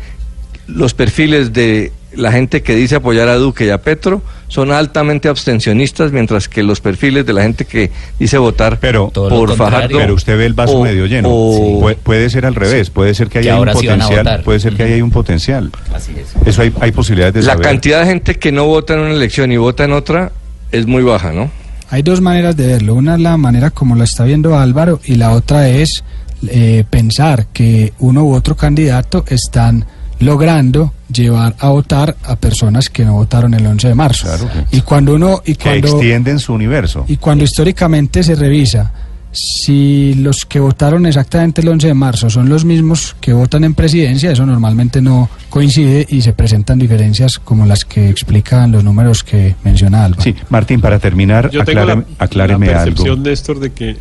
los 0.66 0.94
perfiles 0.94 1.52
de 1.52 1.92
la 2.14 2.32
gente 2.32 2.62
que 2.62 2.74
dice 2.74 2.96
apoyar 2.96 3.28
a 3.28 3.36
Duque 3.36 3.66
y 3.66 3.70
a 3.70 3.80
Petro 3.82 4.22
son 4.48 4.70
altamente 4.70 5.28
abstencionistas, 5.28 6.12
mientras 6.12 6.48
que 6.48 6.62
los 6.62 6.80
perfiles 6.80 7.24
de 7.24 7.32
la 7.32 7.42
gente 7.42 7.64
que 7.64 7.90
dice 8.18 8.36
votar 8.38 8.78
por 8.78 9.56
Fajardo. 9.56 9.96
Pero 9.98 10.14
usted 10.14 10.36
ve 10.36 10.46
el 10.46 10.52
vaso 10.54 10.74
o- 10.78 10.84
medio 10.84 11.06
lleno. 11.06 11.28
o- 11.30 11.80
Pu- 11.80 11.96
puede 11.96 12.28
ser 12.30 12.44
al 12.44 12.54
revés, 12.54 12.90
puede 12.90 13.14
ser 13.14 13.28
que 13.28 13.40
Que 13.40 13.50
haya 13.50 13.58
un 13.60 13.68
potencial, 13.68 14.42
puede 14.44 14.60
ser 14.60 14.74
que 14.76 14.82
haya 14.82 15.02
un 15.02 15.10
potencial. 15.10 15.70
Así 15.94 16.12
es. 16.18 16.46
Eso 16.46 16.62
hay, 16.62 16.72
hay 16.80 16.92
posibilidades 16.92 17.34
de 17.34 17.40
la 17.42 17.52
saber. 17.54 17.66
cantidad 17.66 18.00
de 18.00 18.06
gente 18.06 18.34
que 18.38 18.52
no 18.52 18.66
vota 18.66 18.94
en 18.94 19.00
una 19.00 19.10
elección 19.12 19.50
y 19.52 19.56
vota 19.56 19.84
en 19.84 19.92
otra 19.92 20.32
es 20.70 20.86
muy 20.86 21.02
baja, 21.02 21.32
¿no? 21.32 21.50
Hay 21.90 22.02
dos 22.02 22.20
maneras 22.20 22.56
de 22.56 22.66
verlo. 22.66 22.94
Una 22.94 23.14
es 23.14 23.20
la 23.20 23.36
manera 23.36 23.70
como 23.70 23.94
lo 23.96 24.04
está 24.04 24.24
viendo 24.24 24.58
Álvaro 24.58 25.00
y 25.04 25.14
la 25.16 25.32
otra 25.32 25.68
es 25.68 26.04
eh, 26.48 26.84
pensar 26.90 27.46
que 27.52 27.92
uno 28.00 28.24
u 28.24 28.34
otro 28.34 28.56
candidato 28.56 29.24
están 29.28 29.86
logrando 30.22 30.92
llevar 31.12 31.54
a 31.58 31.68
votar 31.68 32.16
a 32.24 32.36
personas 32.36 32.88
que 32.88 33.04
no 33.04 33.14
votaron 33.14 33.54
el 33.54 33.66
11 33.66 33.88
de 33.88 33.94
marzo. 33.94 34.28
Y 34.70 34.80
cuando 34.80 35.14
uno 35.14 35.42
y 35.44 35.54
que 35.54 35.70
cuando 35.70 35.88
extienden 35.88 36.38
su 36.38 36.52
universo. 36.52 37.04
y 37.08 37.16
cuando 37.16 37.44
históricamente 37.44 38.22
se 38.22 38.34
revisa 38.34 38.92
si 39.32 40.14
los 40.14 40.44
que 40.44 40.60
votaron 40.60 41.06
exactamente 41.06 41.62
el 41.62 41.68
11 41.68 41.88
de 41.88 41.94
marzo 41.94 42.30
son 42.30 42.48
los 42.48 42.64
mismos 42.64 43.16
que 43.20 43.32
votan 43.32 43.64
en 43.64 43.74
presidencia, 43.74 44.30
eso 44.30 44.44
normalmente 44.44 45.00
no 45.00 45.30
coincide 45.48 46.06
y 46.08 46.20
se 46.20 46.34
presentan 46.34 46.78
diferencias 46.78 47.38
como 47.38 47.64
las 47.64 47.84
que 47.84 48.10
explican 48.10 48.72
los 48.72 48.84
números 48.84 49.24
que 49.24 49.56
menciona 49.64 50.04
Álvaro. 50.04 50.22
Sí, 50.22 50.34
Martín, 50.50 50.80
para 50.80 50.98
terminar, 50.98 51.50
Yo 51.50 51.64
tengo 51.64 51.84
la, 51.84 51.92
acláreme, 51.92 52.14
acláreme 52.18 52.66
la 52.66 52.72
algo. 52.82 52.84
percepción, 52.84 53.22
Néstor, 53.22 53.60
de 53.60 53.72
que 53.72 53.96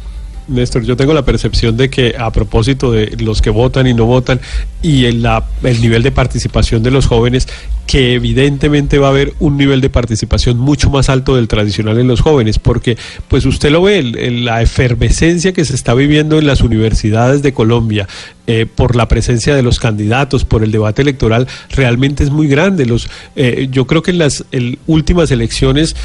Néstor, 0.48 0.84
yo 0.84 0.98
tengo 0.98 1.14
la 1.14 1.24
percepción 1.24 1.78
de 1.78 1.90
que 1.90 2.16
a 2.18 2.32
propósito 2.32 2.92
de 2.92 3.16
los 3.20 3.42
que 3.42 3.50
votan 3.50 3.88
y 3.88 3.94
no 3.94 4.06
votan 4.06 4.40
y 4.82 5.06
el, 5.06 5.22
la- 5.22 5.46
el 5.64 5.82
nivel 5.82 6.04
de 6.04 6.12
participación 6.12 6.84
de 6.84 6.92
los 6.92 7.06
jóvenes, 7.08 7.48
que 7.92 8.14
evidentemente 8.14 9.00
va 9.00 9.08
a 9.08 9.10
haber 9.10 9.34
un 9.40 9.58
nivel 9.58 9.82
de 9.82 9.90
participación 9.90 10.58
mucho 10.58 10.90
más 10.90 11.10
alto 11.10 11.36
del 11.36 11.50
tradicional 11.50 12.00
en 12.00 12.08
los 12.08 12.22
jóvenes, 12.22 12.58
porque 12.58 12.98
pues 13.28 13.46
usted 13.46 13.70
lo 13.70 13.82
ve, 13.82 14.02
la 14.02 14.62
efervescencia 14.62 15.52
que 15.52 15.66
se 15.66 15.76
está 15.76 15.94
viviendo 15.94 16.40
en 16.40 16.48
las 16.48 16.62
universidades 16.62 17.42
de 17.42 17.52
Colombia 17.52 18.08
eh, 18.48 18.66
por 18.66 18.96
la 18.96 19.08
presencia 19.08 19.56
de 19.56 19.62
los 19.62 19.80
candidatos, 19.80 20.46
por 20.46 20.64
el 20.64 20.72
debate 20.72 21.02
electoral, 21.02 21.48
realmente 21.70 22.24
es 22.24 22.32
muy 22.32 22.48
grande. 22.48 22.86
Los, 22.86 23.10
eh, 23.36 23.68
yo 23.72 23.86
creo 23.88 24.02
que 24.02 24.12
en 24.12 24.20
las 24.20 24.46
últimas 24.88 25.30
elecciones 25.30 25.96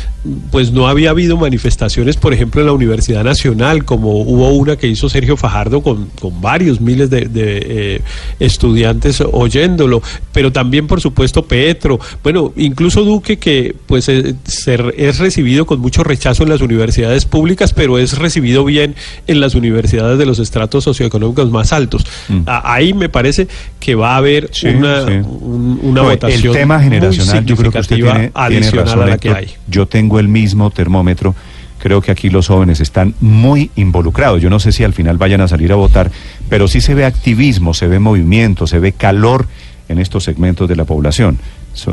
pues 0.51 0.73
no 0.73 0.89
había 0.89 1.11
habido 1.11 1.37
manifestaciones, 1.37 2.17
por 2.17 2.35
ejemplo, 2.35 2.61
en 2.61 2.67
la 2.67 2.73
Universidad 2.73 3.25
Nacional, 3.25 3.85
como 3.85 4.21
hubo 4.23 4.51
una 4.51 4.77
que 4.77 4.87
hizo 4.87 5.09
Sergio 5.09 5.37
Fajardo 5.37 5.83
con, 5.83 6.07
con 6.21 6.41
varios 6.41 6.81
miles 6.81 7.11
de, 7.11 7.29
eh, 7.35 8.01
estudiantes 8.39 9.21
oyéndolo, 9.21 10.03
pero 10.33 10.53
también, 10.53 10.87
por 10.87 11.01
supuesto, 11.01 11.47
Petro, 11.77 12.01
bueno, 12.23 12.53
incluso 12.57 13.05
Duque, 13.05 13.37
que 13.39 13.75
pues 13.87 14.09
es 14.09 15.19
recibido 15.19 15.67
con 15.67 15.81
mucho 15.81 16.03
rechazo 16.05 16.43
en 16.43 16.49
las 16.49 16.61
universidades 16.61 17.25
públicas, 17.25 17.73
pero 17.73 17.99
es 17.99 18.19
recibido 18.19 18.65
bien 18.65 18.95
en 19.27 19.41
las 19.41 19.55
universidades 19.55 20.19
de 20.19 20.27
los 20.27 20.39
estratos 20.39 20.85
socioeconómicos 20.85 21.51
más 21.51 21.73
altos. 21.73 22.07
A- 22.47 22.75
ahí 22.75 22.95
me 22.95 23.09
parece 23.09 23.49
que 23.81 23.95
va 23.95 24.15
a 24.15 24.17
haber 24.17 24.49
Sí, 24.53 24.69
una, 24.69 25.05
sí. 25.07 25.13
un- 25.13 25.79
una 25.83 26.03
No, 26.03 26.09
votación 26.09 26.53
El 26.55 26.61
tema 26.61 26.81
generacional, 26.81 27.37
muy 27.43 27.45
yo 27.49 27.57
creo 27.57 27.73
que 27.73 27.79
usted 27.79 27.97
tiene, 27.97 28.13
tiene 28.13 28.31
adicional 28.35 28.85
razón, 28.87 29.03
a 29.03 29.07
la 29.07 29.19
que 29.19 29.31
hay. 29.31 29.51
Yo 29.69 29.87
tengo 29.87 30.19
el 30.19 30.29
mismo 30.29 30.71
termómetro. 30.71 31.35
Creo 31.79 32.01
que 32.01 32.11
aquí 32.11 32.31
los 32.31 32.49
jóvenes 32.49 32.81
están 32.81 33.15
muy 33.21 33.71
involucrados. 33.77 34.41
Yo 34.41 34.49
no 34.51 34.59
sé 34.59 34.73
si 34.73 34.83
al 34.83 34.95
final 34.95 35.19
vayan 35.19 35.41
a 35.43 35.49
salir 35.49 35.71
a 35.73 35.77
votar, 35.77 36.11
pero 36.49 36.69
sí 36.69 36.81
se 36.81 36.95
ve 36.95 37.05
activismo, 37.05 37.75
se 37.75 37.87
ve 37.87 37.99
movimiento, 37.99 38.67
se 38.67 38.79
ve 38.79 38.93
calor 38.93 39.47
en 39.89 39.99
estos 39.99 40.25
segmentos 40.25 40.69
de 40.69 40.75
la 40.75 40.85
población. 40.85 41.39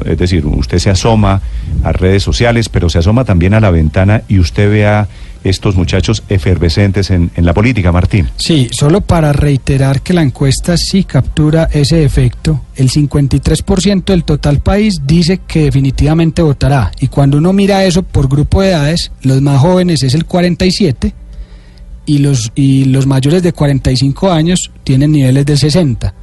Es 0.05 0.17
decir, 0.17 0.45
usted 0.45 0.79
se 0.79 0.89
asoma 0.89 1.41
a 1.83 1.91
redes 1.91 2.23
sociales, 2.23 2.69
pero 2.69 2.89
se 2.89 2.99
asoma 2.99 3.25
también 3.25 3.53
a 3.53 3.59
la 3.59 3.71
ventana 3.71 4.23
y 4.27 4.39
usted 4.39 4.69
ve 4.69 4.85
a 4.85 5.07
estos 5.43 5.75
muchachos 5.75 6.23
efervescentes 6.29 7.11
en, 7.11 7.29
en 7.35 7.45
la 7.45 7.53
política, 7.53 7.91
Martín. 7.91 8.29
Sí, 8.37 8.69
solo 8.71 9.01
para 9.01 9.33
reiterar 9.33 10.01
que 10.01 10.13
la 10.13 10.21
encuesta 10.21 10.77
sí 10.77 11.03
captura 11.03 11.67
ese 11.71 12.05
efecto, 12.05 12.61
el 12.75 12.89
53% 12.89 14.05
del 14.05 14.23
total 14.23 14.59
país 14.59 15.01
dice 15.05 15.41
que 15.45 15.65
definitivamente 15.65 16.41
votará. 16.41 16.91
Y 17.01 17.07
cuando 17.07 17.37
uno 17.37 17.51
mira 17.51 17.83
eso 17.83 18.03
por 18.03 18.29
grupo 18.29 18.61
de 18.61 18.69
edades, 18.69 19.11
los 19.21 19.41
más 19.41 19.59
jóvenes 19.59 20.03
es 20.03 20.13
el 20.13 20.25
47 20.25 21.13
y 22.05 22.17
los, 22.19 22.51
y 22.55 22.85
los 22.85 23.05
mayores 23.05 23.43
de 23.43 23.53
45 23.53 24.31
años 24.31 24.71
tienen 24.83 25.11
niveles 25.11 25.45
de 25.45 25.57
60. 25.57 26.13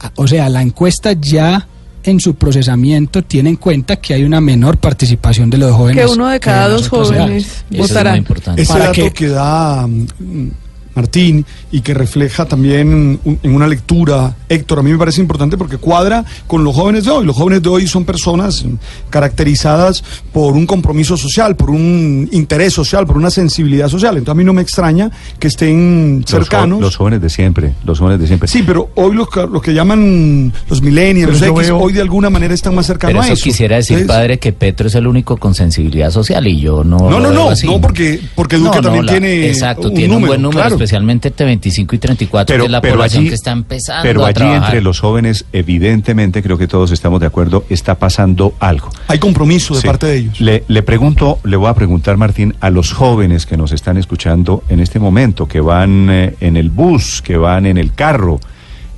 Ah, 0.00 0.12
O 0.16 0.26
sea, 0.26 0.48
la 0.48 0.62
encuesta 0.62 1.12
ya 1.12 1.66
en 2.10 2.20
su 2.20 2.34
procesamiento 2.34 3.22
tiene 3.22 3.50
en 3.50 3.56
cuenta 3.56 3.96
que 3.96 4.14
hay 4.14 4.24
una 4.24 4.40
menor 4.40 4.78
participación 4.78 5.50
de 5.50 5.58
los 5.58 5.72
jóvenes. 5.72 6.06
Que 6.06 6.12
uno 6.12 6.28
de 6.28 6.40
cada 6.40 6.68
dos 6.68 6.88
jóvenes 6.88 7.64
votará. 7.70 8.16
Ese 8.56 8.72
Para 8.72 8.86
dato 8.86 8.92
que- 8.92 9.12
que, 9.12 9.28
da 9.28 9.86
mm, 9.86 10.48
Martín 10.96 11.44
y 11.70 11.80
que 11.82 11.92
refleja 11.94 12.46
también 12.46 13.20
un- 13.22 13.38
en 13.42 13.54
una 13.54 13.66
lectura, 13.68 14.34
Héctor, 14.48 14.78
a 14.78 14.82
mí 14.82 14.90
me 14.90 14.98
parece 14.98 15.20
importante 15.20 15.56
porque 15.58 15.76
cuadra 15.76 16.24
con 16.46 16.64
los 16.64 16.74
jóvenes 16.74 17.04
de 17.04 17.10
hoy. 17.10 17.26
Los 17.26 17.36
jóvenes 17.36 17.62
de 17.62 17.68
hoy 17.68 17.86
son 17.86 18.04
personas 18.06 18.64
caracterizadas 19.10 20.02
por 20.32 20.54
un 20.54 20.66
compromiso 20.66 21.16
social, 21.16 21.56
por 21.56 21.70
un 21.70 22.28
interés 22.32 22.72
social, 22.72 23.06
por 23.06 23.16
una 23.16 23.30
sensibilidad 23.30 23.88
social. 23.88 24.16
Entonces 24.16 24.32
a 24.32 24.34
mí 24.38 24.44
no 24.44 24.52
me 24.52 24.62
extraña 24.62 25.10
que 25.38 25.48
estén 25.48 26.24
cercanos. 26.26 26.80
Los, 26.80 26.96
jóvenes 26.96 27.20
de 27.20 27.28
siempre, 27.30 27.72
los 27.84 27.98
jóvenes 27.98 28.20
de 28.20 28.26
siempre. 28.26 28.48
Sí, 28.48 28.62
pero 28.66 28.90
hoy 28.94 29.14
los, 29.14 29.28
que- 29.28 29.46
los 29.46 29.62
que 29.62 29.74
llaman 29.74 30.52
los 30.68 30.82
millennials, 30.82 31.40
los 31.40 31.42
X, 31.42 31.54
veo- 31.68 31.78
hoy 31.78 31.92
de 31.92 32.00
alguna 32.00 32.30
manera 32.30 32.54
están 32.54 32.74
más 32.74 32.86
cercanos 32.86 33.12
Pero 33.12 33.22
a 33.22 33.24
eso 33.26 33.34
eso. 33.34 33.44
quisiera 33.44 33.76
decir, 33.76 33.98
Entonces, 33.98 34.16
padre, 34.16 34.38
que 34.38 34.52
Petro 34.52 34.88
es 34.88 34.94
el 34.94 35.06
único 35.06 35.36
con 35.36 35.54
sensibilidad 35.54 36.10
social 36.10 36.46
y 36.46 36.60
yo 36.60 36.84
no. 36.84 36.96
No, 36.98 37.10
lo 37.10 37.20
no, 37.20 37.30
no, 37.32 37.50
así. 37.50 37.66
no, 37.66 37.80
porque- 37.80 38.20
porque 38.34 38.56
Duque 38.56 38.80
también 38.80 39.06
tiene 39.06 39.48
Exacto, 39.48 39.88
un 39.88 39.94
tiene 39.94 40.16
un 40.16 40.26
buen 40.26 40.40
número, 40.42 40.60
claro. 40.60 40.76
Especialmente 40.86 41.28
entre 41.28 41.46
25 41.46 41.94
y 41.94 41.98
34, 41.98 42.46
Pero, 42.52 42.62
que 42.62 42.66
es 42.66 42.70
la 42.72 42.80
población 42.80 43.20
allí, 43.22 43.28
que 43.28 43.34
está 43.34 43.50
empezando 43.52 44.02
pero 44.02 44.24
a 44.24 44.28
allí 44.28 44.34
trabajar. 44.34 44.64
entre 44.64 44.80
los 44.82 45.00
jóvenes, 45.00 45.44
evidentemente, 45.52 46.42
creo 46.42 46.56
que 46.58 46.66
todos 46.68 46.90
estamos 46.92 47.20
de 47.20 47.26
acuerdo, 47.26 47.64
está 47.68 47.96
pasando 47.96 48.54
algo. 48.60 48.90
Hay 49.08 49.18
compromiso 49.18 49.74
de 49.74 49.80
Sí. 49.80 49.86
parte 49.86 50.06
de 50.06 50.16
ellos. 50.16 50.40
Le, 50.40 50.64
le 50.68 50.82
pregunto, 50.82 51.38
le 51.44 51.56
voy 51.56 51.68
a 51.68 51.74
preguntar, 51.74 52.16
Martín, 52.16 52.54
a 52.60 52.70
los 52.70 52.92
jóvenes 52.92 53.46
que 53.46 53.56
nos 53.56 53.72
están 53.72 53.96
escuchando 53.96 54.62
en 54.68 54.80
este 54.80 54.98
momento, 54.98 55.46
que 55.46 55.60
van 55.60 56.08
eh, 56.10 56.34
en 56.40 56.56
el 56.56 56.70
bus, 56.70 57.20
que 57.22 57.36
van 57.36 57.66
en 57.66 57.76
el 57.78 57.92
carro, 57.92 58.40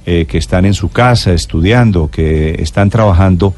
eh, 0.07 0.26
que 0.28 0.39
están 0.39 0.64
en 0.66 0.74
su 0.74 0.91
casa 0.91 1.32
estudiando, 1.32 2.11
que 2.11 2.57
están 2.62 2.91
trabajando, 2.91 3.55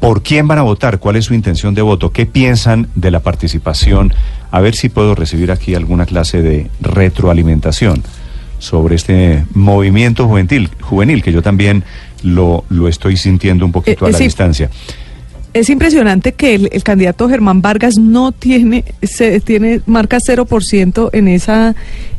¿por 0.00 0.22
quién 0.22 0.46
van 0.48 0.58
a 0.58 0.62
votar? 0.62 0.98
¿Cuál 0.98 1.16
es 1.16 1.26
su 1.26 1.34
intención 1.34 1.74
de 1.74 1.82
voto? 1.82 2.12
¿Qué 2.12 2.26
piensan 2.26 2.88
de 2.94 3.10
la 3.10 3.20
participación? 3.20 4.12
A 4.50 4.60
ver 4.60 4.74
si 4.74 4.88
puedo 4.88 5.14
recibir 5.14 5.50
aquí 5.50 5.74
alguna 5.74 6.06
clase 6.06 6.40
de 6.42 6.70
retroalimentación 6.80 8.02
sobre 8.58 8.96
este 8.96 9.44
movimiento 9.54 10.26
juvenil, 10.26 10.68
juvenil 10.80 11.22
que 11.22 11.32
yo 11.32 11.42
también 11.42 11.84
lo, 12.22 12.64
lo 12.68 12.88
estoy 12.88 13.16
sintiendo 13.16 13.64
un 13.64 13.72
poquito 13.72 14.04
Eh, 14.04 14.06
a 14.06 14.08
eh, 14.08 14.12
la 14.12 14.18
sí. 14.18 14.24
distancia. 14.24 14.70
Es 15.54 15.70
impresionante 15.70 16.32
que 16.32 16.54
el, 16.54 16.68
el 16.72 16.82
candidato 16.84 17.28
Germán 17.28 17.62
Vargas 17.62 17.96
no 17.98 18.32
tiene, 18.32 18.84
se, 19.02 19.40
tiene 19.40 19.80
marca 19.86 20.18
0% 20.18 21.10
en 21.12 21.26
esa, 21.28 21.74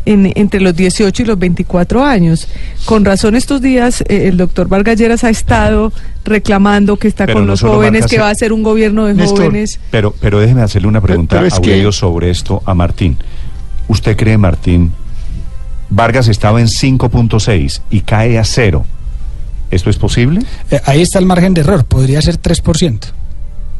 en, 0.05 0.31
entre 0.35 0.59
los 0.59 0.75
18 0.75 1.21
y 1.21 1.25
los 1.25 1.37
24 1.39 2.03
años. 2.03 2.47
Con 2.85 3.05
razón 3.05 3.35
estos 3.35 3.61
días 3.61 4.01
eh, 4.01 4.27
el 4.27 4.37
doctor 4.37 4.67
Vargas 4.67 4.97
Lleras 4.97 5.23
ha 5.23 5.29
estado 5.29 5.93
reclamando 6.25 6.97
que 6.97 7.07
está 7.07 7.25
Pero 7.27 7.37
con 7.39 7.45
no 7.45 7.51
los 7.53 7.61
jóvenes, 7.61 8.07
que 8.07 8.17
va 8.19 8.29
a 8.29 8.35
ser 8.35 8.51
un 8.51 8.63
gobierno 8.63 9.05
de 9.05 9.13
Néstor, 9.13 9.37
jóvenes. 9.37 9.79
Pero, 9.91 10.13
pero 10.19 10.39
déjeme 10.39 10.61
hacerle 10.63 10.87
una 10.87 11.01
pregunta 11.01 11.35
pero 11.37 11.47
es 11.47 11.53
a 11.53 11.57
Aurelio 11.57 11.89
que- 11.89 11.95
sobre 11.95 12.29
esto 12.31 12.61
a 12.65 12.73
Martín. 12.73 13.15
¿Usted 13.87 14.17
cree, 14.17 14.37
Martín, 14.37 14.91
Vargas 15.89 16.27
estaba 16.27 16.59
en 16.61 16.67
5.6 16.67 17.81
y 17.89 18.01
cae 18.01 18.37
a 18.37 18.43
cero? 18.43 18.85
¿Esto 19.71 19.89
es 19.91 19.97
posible? 19.97 20.41
Eh, 20.71 20.81
ahí 20.85 21.01
está 21.01 21.19
el 21.19 21.25
margen 21.25 21.53
de 21.53 21.61
error, 21.61 21.85
podría 21.85 22.21
ser 22.21 22.37
3%. 22.41 22.99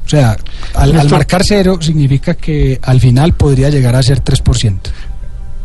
O 0.10 0.12
sea, 0.12 0.38
al, 0.74 0.99
al 0.99 1.07
marcar 1.07 1.43
cero 1.45 1.78
significa 1.80 2.34
que 2.34 2.80
al 2.82 2.99
final 2.99 3.34
podría 3.34 3.70
llegar 3.70 3.95
a 3.95 4.01
ser 4.01 4.24
3%. 4.24 4.76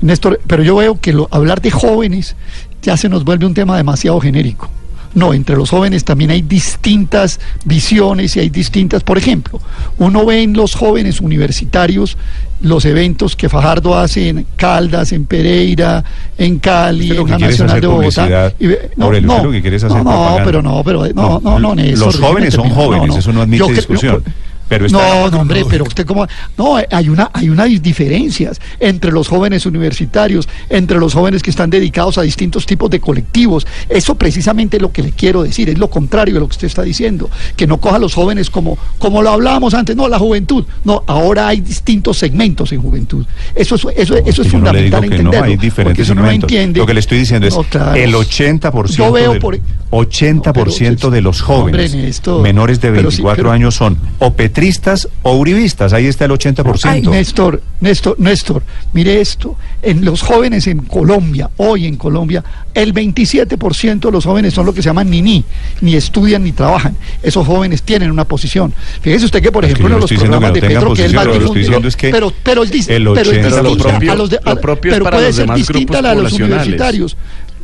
Néstor, 0.02 0.38
pero 0.46 0.62
yo 0.62 0.76
veo 0.76 1.00
que 1.00 1.14
lo- 1.14 1.28
hablar 1.30 1.62
de 1.62 1.70
jóvenes 1.70 2.36
ya 2.82 2.98
se 2.98 3.08
nos 3.08 3.24
vuelve 3.24 3.46
un 3.46 3.54
tema 3.54 3.74
demasiado 3.78 4.20
genérico. 4.20 4.68
No, 5.14 5.32
entre 5.32 5.56
los 5.56 5.70
jóvenes 5.70 6.04
también 6.04 6.30
hay 6.30 6.42
distintas 6.42 7.40
visiones 7.64 8.36
y 8.36 8.40
hay 8.40 8.50
distintas, 8.50 9.02
por 9.02 9.16
ejemplo, 9.16 9.60
uno 9.96 10.26
ve 10.26 10.42
en 10.42 10.52
los 10.52 10.74
jóvenes 10.74 11.20
universitarios 11.22 12.18
los 12.64 12.84
eventos 12.84 13.36
que 13.36 13.48
Fajardo 13.48 13.96
hace 13.96 14.28
en 14.28 14.46
Caldas, 14.56 15.12
en 15.12 15.26
Pereira, 15.26 16.02
en 16.36 16.58
Cali, 16.58 17.08
en 17.10 17.30
la 17.30 17.38
Nacional 17.38 17.80
de 17.80 17.86
Bogotá. 17.86 18.52
y 18.58 18.66
ve- 18.66 18.90
Aurelio, 18.98 19.28
lo 19.44 19.50
que 19.50 19.76
es 19.76 19.84
hacer 19.84 19.98
no, 19.98 20.04
no, 20.04 20.44
pero 20.44 20.62
no, 20.62 20.82
pero 20.84 21.06
no, 21.14 21.40
no, 21.42 21.58
no, 21.58 21.74
Néstor, 21.74 22.06
Los 22.06 22.16
jóvenes 22.20 22.54
son 22.54 22.70
jóvenes, 22.70 23.16
eso 23.16 23.32
no 23.32 23.42
admite 23.42 23.62
discusión. 23.74 24.22
No, 24.64 24.68
Pero 24.68 24.88
no, 24.88 25.30
no, 25.30 25.40
hombre, 25.40 25.64
pero 25.68 25.84
usted 25.84 26.06
como... 26.06 26.26
No, 26.56 26.76
hay 26.90 27.08
una, 27.08 27.30
hay 27.32 27.48
unas 27.50 27.82
diferencias 27.82 28.60
entre 28.80 29.12
los 29.12 29.28
jóvenes 29.28 29.66
universitarios, 29.66 30.48
entre 30.68 30.98
los 30.98 31.14
jóvenes 31.14 31.42
que 31.42 31.50
están 31.50 31.70
dedicados 31.70 32.18
a 32.18 32.22
distintos 32.22 32.66
tipos 32.66 32.90
de 32.90 33.00
colectivos. 33.00 33.66
Eso 33.88 34.14
precisamente 34.16 34.76
es 34.78 34.82
lo 34.82 34.90
que 34.92 35.02
le 35.02 35.10
quiero 35.12 35.42
decir, 35.42 35.68
es 35.68 35.78
lo 35.78 35.88
contrario 35.90 36.34
de 36.34 36.40
lo 36.40 36.46
que 36.48 36.52
usted 36.52 36.66
está 36.66 36.82
diciendo, 36.82 37.30
que 37.56 37.66
no 37.66 37.78
coja 37.80 37.96
a 37.96 37.98
los 37.98 38.14
jóvenes 38.14 38.50
como, 38.50 38.78
como 38.98 39.22
lo 39.22 39.30
hablábamos 39.30 39.74
antes, 39.74 39.94
no, 39.96 40.08
la 40.08 40.18
juventud. 40.18 40.64
No, 40.84 41.02
ahora 41.06 41.48
hay 41.48 41.60
distintos 41.60 42.18
segmentos 42.18 42.72
en 42.72 42.80
juventud. 42.80 43.26
Eso 43.54 43.74
es, 43.74 43.84
eso, 43.96 44.16
eso 44.16 44.42
es 44.42 44.48
no 44.48 44.58
fundamental 44.58 45.02
que 45.02 45.08
no, 45.08 45.14
entenderlo. 45.16 45.44
hay 45.46 45.56
diferentes 45.56 46.14
no 46.14 46.30
entiende... 46.30 46.80
Lo 46.80 46.86
que 46.86 46.94
le 46.94 47.00
estoy 47.00 47.18
diciendo 47.18 47.46
es 47.46 47.54
claro. 47.70 47.94
el 47.94 48.14
80%, 48.14 48.86
Yo 48.88 49.12
veo 49.12 49.32
del- 49.32 49.40
por- 49.40 49.58
80% 49.90 51.10
de 51.10 51.20
los 51.20 51.40
jóvenes 51.40 51.92
Hombre, 51.92 52.06
Néstor, 52.06 52.42
menores 52.42 52.80
de 52.80 52.88
pero 52.90 53.10
sí, 53.10 53.18
24 53.18 53.36
pero- 53.36 53.50
años 53.52 53.74
son 53.74 53.96
o 54.18 54.32
petristas 54.34 55.08
o 55.22 55.36
uribistas. 55.36 55.92
Ahí 55.92 56.06
está 56.06 56.24
el 56.24 56.32
80%. 56.32 56.88
Ay, 56.90 57.02
Néstor, 57.02 57.62
Néstor, 57.80 58.16
Néstor, 58.18 58.62
mire 58.92 59.20
esto. 59.20 59.56
En 59.82 60.04
los 60.04 60.22
jóvenes 60.22 60.66
en 60.66 60.78
Colombia, 60.80 61.50
hoy 61.58 61.86
en 61.86 61.96
Colombia, 61.96 62.42
el 62.72 62.94
27% 62.94 64.00
de 64.08 64.12
los 64.12 64.24
jóvenes 64.24 64.54
son 64.54 64.66
lo 64.66 64.72
que 64.74 64.82
se 64.82 64.88
llaman 64.88 65.10
ni 65.10 65.44
ni 65.80 65.94
estudian 65.94 66.42
ni 66.44 66.52
trabajan. 66.52 66.96
Esos 67.22 67.46
jóvenes 67.46 67.82
tienen 67.82 68.10
una 68.10 68.24
posición. 68.24 68.72
Fíjese 69.02 69.26
usted 69.26 69.42
que, 69.42 69.52
por 69.52 69.64
Es 69.64 69.68
que 69.74 69.82
ejemplo, 69.82 69.88
yo 69.88 69.94
en 69.94 70.00
no 70.00 70.00
los 70.00 70.10
programas 70.20 70.52
de 70.54 70.60
Petro, 70.60 70.94
que 70.94 71.04
él 71.04 71.12
pero 71.14 71.88
es 71.88 71.96
que 71.96 72.10
pero, 72.10 72.32
pero 72.42 72.62
es, 72.62 72.72
dis- 72.72 72.90
el 72.90 73.04
pero 73.04 73.20
es 73.20 73.28
80 73.28 73.62
distinta 73.62 74.12
a 74.12 74.16
los 74.16 74.30
de, 74.30 74.38
lo 74.44 74.60
propio 74.60 74.90
es 74.90 74.94
pero 74.94 75.04
para 75.04 75.16
puede 75.18 75.26
los 75.28 75.36
ser 75.36 75.44
demás 75.44 75.56
distinta 75.58 75.78
grupos 75.84 75.98
a 75.98 76.02
la 76.02 76.14
de 76.14 76.22
los 76.22 76.32
universitarios. 76.32 77.16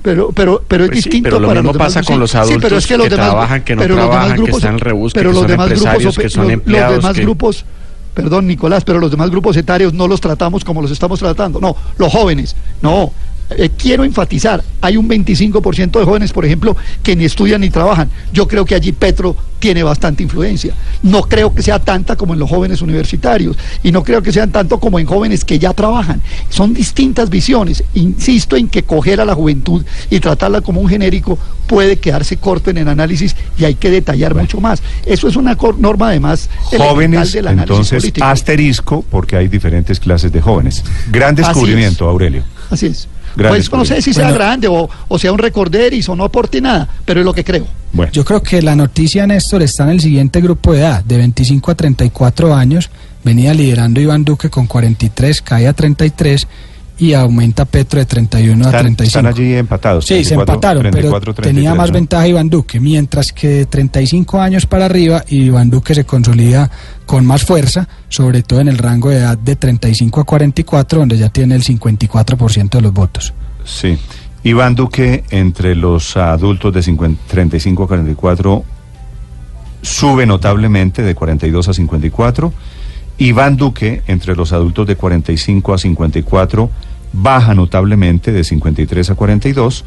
Pero, 0.02 0.30
pero, 0.32 0.62
pero 0.66 0.84
es 0.84 0.90
Pues 0.90 1.02
sí, 1.02 1.08
distinto 1.10 1.26
pero 1.28 1.40
lo 1.40 1.48
para 1.48 1.60
mismo 1.60 1.72
los 1.72 1.78
demás 1.78 1.94
pasa 1.94 2.02
con 2.06 2.20
los 2.20 2.30
sí, 2.30 2.36
pero 2.36 2.42
adultos 2.50 2.72
es 2.72 2.86
que, 2.86 2.96
los 2.96 3.04
que 3.04 3.10
demás, 3.10 3.26
trabajan, 3.30 3.62
que 3.62 3.76
no 3.76 3.82
pero 3.82 3.94
los 3.94 4.02
demás 4.04 4.10
trabajan, 4.16 4.36
que 4.36 4.42
grupos, 4.42 4.58
están 4.62 4.74
en 4.74 4.80
rebusque, 4.80 5.18
pero 5.20 5.30
que 5.30 5.34
los 5.34 5.40
son 5.42 5.50
demás 5.50 5.66
grupos, 5.68 5.82
empresarios, 5.86 6.16
que 6.18 6.28
son 6.30 6.44
los- 6.44 6.52
empleados, 6.52 6.94
los 6.94 7.02
demás 7.02 7.16
que- 7.16 7.22
grupos 7.22 7.64
Perdón, 8.12 8.48
Nicolás, 8.48 8.82
pero 8.84 8.98
los 8.98 9.10
demás 9.12 9.30
grupos 9.30 9.56
etarios 9.56 9.94
no 9.94 10.08
los 10.08 10.20
tratamos 10.20 10.64
como 10.64 10.82
los 10.82 10.90
estamos 10.90 11.20
tratando. 11.20 11.60
No, 11.60 11.76
los 11.96 12.12
jóvenes, 12.12 12.56
no. 12.82 13.12
Eh, 13.56 13.70
quiero 13.76 14.04
enfatizar, 14.04 14.62
hay 14.80 14.96
un 14.96 15.08
25% 15.08 15.98
de 15.98 16.04
jóvenes, 16.04 16.32
por 16.32 16.44
ejemplo, 16.44 16.76
que 17.02 17.16
ni 17.16 17.24
estudian 17.24 17.60
ni 17.60 17.70
trabajan. 17.70 18.08
Yo 18.32 18.46
creo 18.46 18.64
que 18.64 18.74
allí 18.74 18.92
Petro 18.92 19.36
tiene 19.58 19.82
bastante 19.82 20.22
influencia. 20.22 20.74
No 21.02 21.22
creo 21.22 21.54
que 21.54 21.62
sea 21.62 21.78
tanta 21.78 22.16
como 22.16 22.32
en 22.32 22.40
los 22.40 22.48
jóvenes 22.48 22.80
universitarios 22.82 23.56
y 23.82 23.92
no 23.92 24.02
creo 24.02 24.22
que 24.22 24.32
sean 24.32 24.50
tanto 24.50 24.80
como 24.80 24.98
en 24.98 25.06
jóvenes 25.06 25.44
que 25.44 25.58
ya 25.58 25.72
trabajan. 25.74 26.22
Son 26.48 26.72
distintas 26.74 27.28
visiones. 27.28 27.84
Insisto 27.94 28.56
en 28.56 28.68
que 28.68 28.82
coger 28.82 29.20
a 29.20 29.24
la 29.24 29.34
juventud 29.34 29.84
y 30.08 30.18
tratarla 30.20 30.62
como 30.62 30.80
un 30.80 30.88
genérico 30.88 31.38
puede 31.66 31.98
quedarse 31.98 32.38
corto 32.38 32.70
en 32.70 32.78
el 32.78 32.88
análisis 32.88 33.36
y 33.58 33.64
hay 33.64 33.74
que 33.74 33.90
detallar 33.90 34.34
mucho 34.34 34.60
más. 34.60 34.82
Eso 35.04 35.28
es 35.28 35.36
una 35.36 35.56
norma 35.78 36.08
además 36.08 36.48
Jóvenes, 36.62 37.32
del 37.32 37.46
análisis 37.46 37.70
entonces, 37.70 38.02
político. 38.02 38.26
asterisco, 38.26 39.04
porque 39.08 39.36
hay 39.36 39.48
diferentes 39.48 40.00
clases 40.00 40.32
de 40.32 40.40
jóvenes. 40.40 40.82
Gran 41.12 41.34
descubrimiento, 41.34 42.08
Aurelio. 42.08 42.44
Así 42.70 42.86
es. 42.86 43.08
Gran 43.36 43.52
pues 43.52 43.72
no 43.72 43.84
sé 43.84 44.02
si 44.02 44.12
sea 44.12 44.24
Bueno. 44.24 44.38
grande 44.38 44.68
o, 44.68 44.88
o 45.08 45.18
sea 45.18 45.32
un 45.32 45.38
recorderis 45.38 46.08
o 46.08 46.16
no 46.16 46.24
aporte 46.24 46.60
nada, 46.60 46.88
pero 47.04 47.20
es 47.20 47.26
lo 47.26 47.32
que 47.32 47.44
creo. 47.44 47.66
Yo 48.12 48.24
creo 48.24 48.42
que 48.42 48.62
la 48.62 48.76
noticia, 48.76 49.26
Néstor, 49.26 49.62
está 49.62 49.84
en 49.84 49.90
el 49.90 50.00
siguiente 50.00 50.40
grupo 50.40 50.72
de 50.72 50.80
edad, 50.80 51.04
de 51.04 51.16
25 51.16 51.70
a 51.70 51.74
34 51.74 52.54
años. 52.54 52.90
Venía 53.24 53.52
liderando 53.52 54.00
Iván 54.00 54.24
Duque 54.24 54.48
con 54.48 54.66
43, 54.66 55.42
cae 55.42 55.66
a 55.66 55.72
33 55.72 56.46
y 57.00 57.14
aumenta 57.14 57.64
Petro 57.64 57.98
de 57.98 58.04
31 58.04 58.64
a 58.64 58.66
Están, 58.66 58.80
35. 58.82 59.06
están 59.06 59.26
allí 59.26 59.54
empatados. 59.54 60.04
Sí, 60.04 60.22
se 60.22 60.34
34, 60.36 60.52
empataron, 60.52 60.82
34, 60.82 61.34
pero 61.34 61.48
tenía 61.48 61.70
33, 61.70 61.78
más 61.78 61.88
¿no? 61.88 61.94
ventaja 61.94 62.28
Iván 62.28 62.50
Duque, 62.50 62.78
mientras 62.78 63.32
que 63.32 63.48
de 63.48 63.66
35 63.66 64.40
años 64.40 64.66
para 64.66 64.84
arriba 64.84 65.24
Iván 65.28 65.70
Duque 65.70 65.94
se 65.94 66.04
consolida 66.04 66.70
con 67.06 67.24
más 67.24 67.42
fuerza, 67.42 67.88
sobre 68.10 68.42
todo 68.42 68.60
en 68.60 68.68
el 68.68 68.76
rango 68.76 69.08
de 69.08 69.16
edad 69.16 69.38
de 69.38 69.56
35 69.56 70.20
a 70.20 70.24
44, 70.24 71.00
donde 71.00 71.16
ya 71.16 71.30
tiene 71.30 71.54
el 71.54 71.64
54% 71.64 72.68
de 72.68 72.80
los 72.82 72.92
votos. 72.92 73.32
Sí. 73.64 73.98
Iván 74.42 74.74
Duque, 74.74 75.24
entre 75.30 75.74
los 75.74 76.16
adultos 76.18 76.72
de 76.74 76.82
50 76.82 77.22
35 77.28 77.84
a 77.84 77.88
44, 77.88 78.64
sube 79.80 80.26
notablemente 80.26 81.02
de 81.02 81.14
42 81.14 81.68
a 81.68 81.72
54. 81.72 82.52
Iván 83.18 83.56
Duque, 83.56 84.02
entre 84.06 84.34
los 84.34 84.52
adultos 84.52 84.86
de 84.86 84.96
45 84.96 85.74
a 85.74 85.78
54, 85.78 86.70
baja 87.12 87.54
notablemente 87.54 88.32
de 88.32 88.44
53 88.44 89.10
a 89.10 89.14
42. 89.14 89.84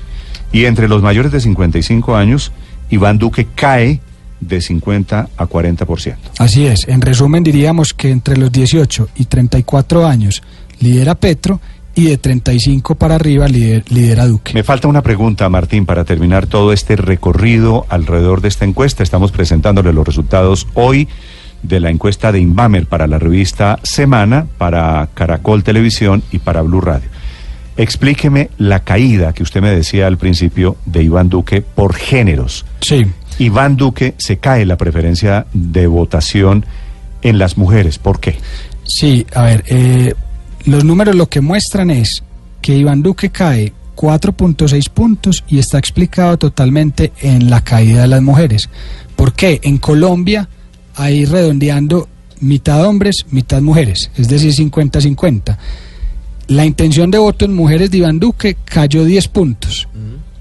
Y 0.52 0.66
entre 0.66 0.88
los 0.88 1.02
mayores 1.02 1.32
de 1.32 1.40
55 1.42 2.16
años, 2.16 2.52
Iván 2.90 3.18
Duque 3.18 3.48
cae 3.56 4.00
de 4.40 4.62
50 4.62 5.30
a 5.38 5.46
40%. 5.48 6.16
Así 6.38 6.66
es, 6.68 6.88
en 6.88 7.02
resumen 7.02 7.44
diríamos 7.44 7.94
que 7.94 8.10
entre 8.12 8.38
los 8.38 8.52
18 8.52 9.10
y 9.16 9.26
34 9.26 10.06
años 10.06 10.44
lidera 10.80 11.16
Petro 11.16 11.60
y 11.96 12.06
de 12.06 12.18
35 12.18 12.96
para 12.96 13.16
arriba 13.16 13.48
lider- 13.48 13.84
lidera 13.90 14.26
Duque. 14.28 14.54
Me 14.54 14.64
falta 14.64 14.88
una 14.88 15.02
pregunta, 15.02 15.48
Martín, 15.50 15.86
para 15.86 16.04
terminar 16.04 16.46
todo 16.48 16.74
este 16.74 16.96
recorrido 16.96 17.86
alrededor 17.88 18.42
de 18.42 18.50
esta 18.50 18.66
encuesta. 18.66 19.02
Estamos 19.04 19.32
presentándole 19.32 19.94
los 19.94 20.06
resultados 20.06 20.68
hoy 20.74 21.08
de 21.64 21.80
la 21.80 21.90
encuesta 21.90 22.32
de 22.32 22.40
Inbamer 22.40 22.86
para 22.86 23.08
la 23.08 23.18
revista 23.18 23.80
Semana, 23.84 24.46
para 24.58 25.10
Caracol 25.14 25.64
Televisión 25.64 26.24
y 26.32 26.40
para 26.40 26.62
Blue 26.62 26.82
Radio. 26.82 27.10
Explíqueme 27.76 28.50
la 28.60 28.82
caída 28.82 29.34
que 29.34 29.42
usted 29.42 29.62
me 29.62 29.72
decía 29.72 30.06
al 30.06 30.18
principio 30.18 30.78
de 30.86 31.04
Iván 31.04 31.30
Duque 31.30 31.62
por 31.62 31.96
géneros. 31.96 32.66
Sí. 32.82 33.06
Iván 33.40 33.78
Duque 33.78 34.14
se 34.18 34.38
cae 34.38 34.66
la 34.66 34.78
preferencia 34.78 35.48
de 35.54 35.88
votación 35.88 36.66
en 37.24 37.40
las 37.40 37.58
mujeres. 37.58 37.98
¿Por 37.98 38.20
qué? 38.20 38.38
Sí, 38.84 39.26
a 39.34 39.44
ver, 39.44 39.64
eh, 39.68 40.14
los 40.66 40.84
números 40.84 41.16
lo 41.16 41.28
que 41.30 41.42
muestran 41.42 41.90
es 41.90 42.24
que 42.62 42.78
Iván 42.78 43.02
Duque 43.02 43.30
cae 43.30 43.74
4.6 43.96 44.90
puntos 44.90 45.44
y 45.48 45.60
está 45.60 45.78
explicado 45.78 46.38
totalmente 46.38 47.12
en 47.22 47.50
la 47.50 47.62
caída 47.62 48.02
de 48.02 48.08
las 48.08 48.22
mujeres. 48.22 48.70
¿Por 49.16 49.34
qué? 49.34 49.60
En 49.64 49.78
Colombia, 49.78 50.48
ahí 50.96 51.26
redondeando, 51.26 52.08
mitad 52.40 52.86
hombres, 52.86 53.26
mitad 53.32 53.62
mujeres, 53.62 54.12
es 54.18 54.28
decir, 54.28 54.52
50-50. 54.54 55.58
La 56.48 56.66
intención 56.66 57.10
de 57.10 57.18
voto 57.18 57.46
en 57.46 57.54
mujeres 57.54 57.90
de 57.92 58.00
Iván 58.00 58.20
Duque 58.20 58.58
cayó 58.66 59.06
10 59.06 59.28
puntos. 59.30 59.88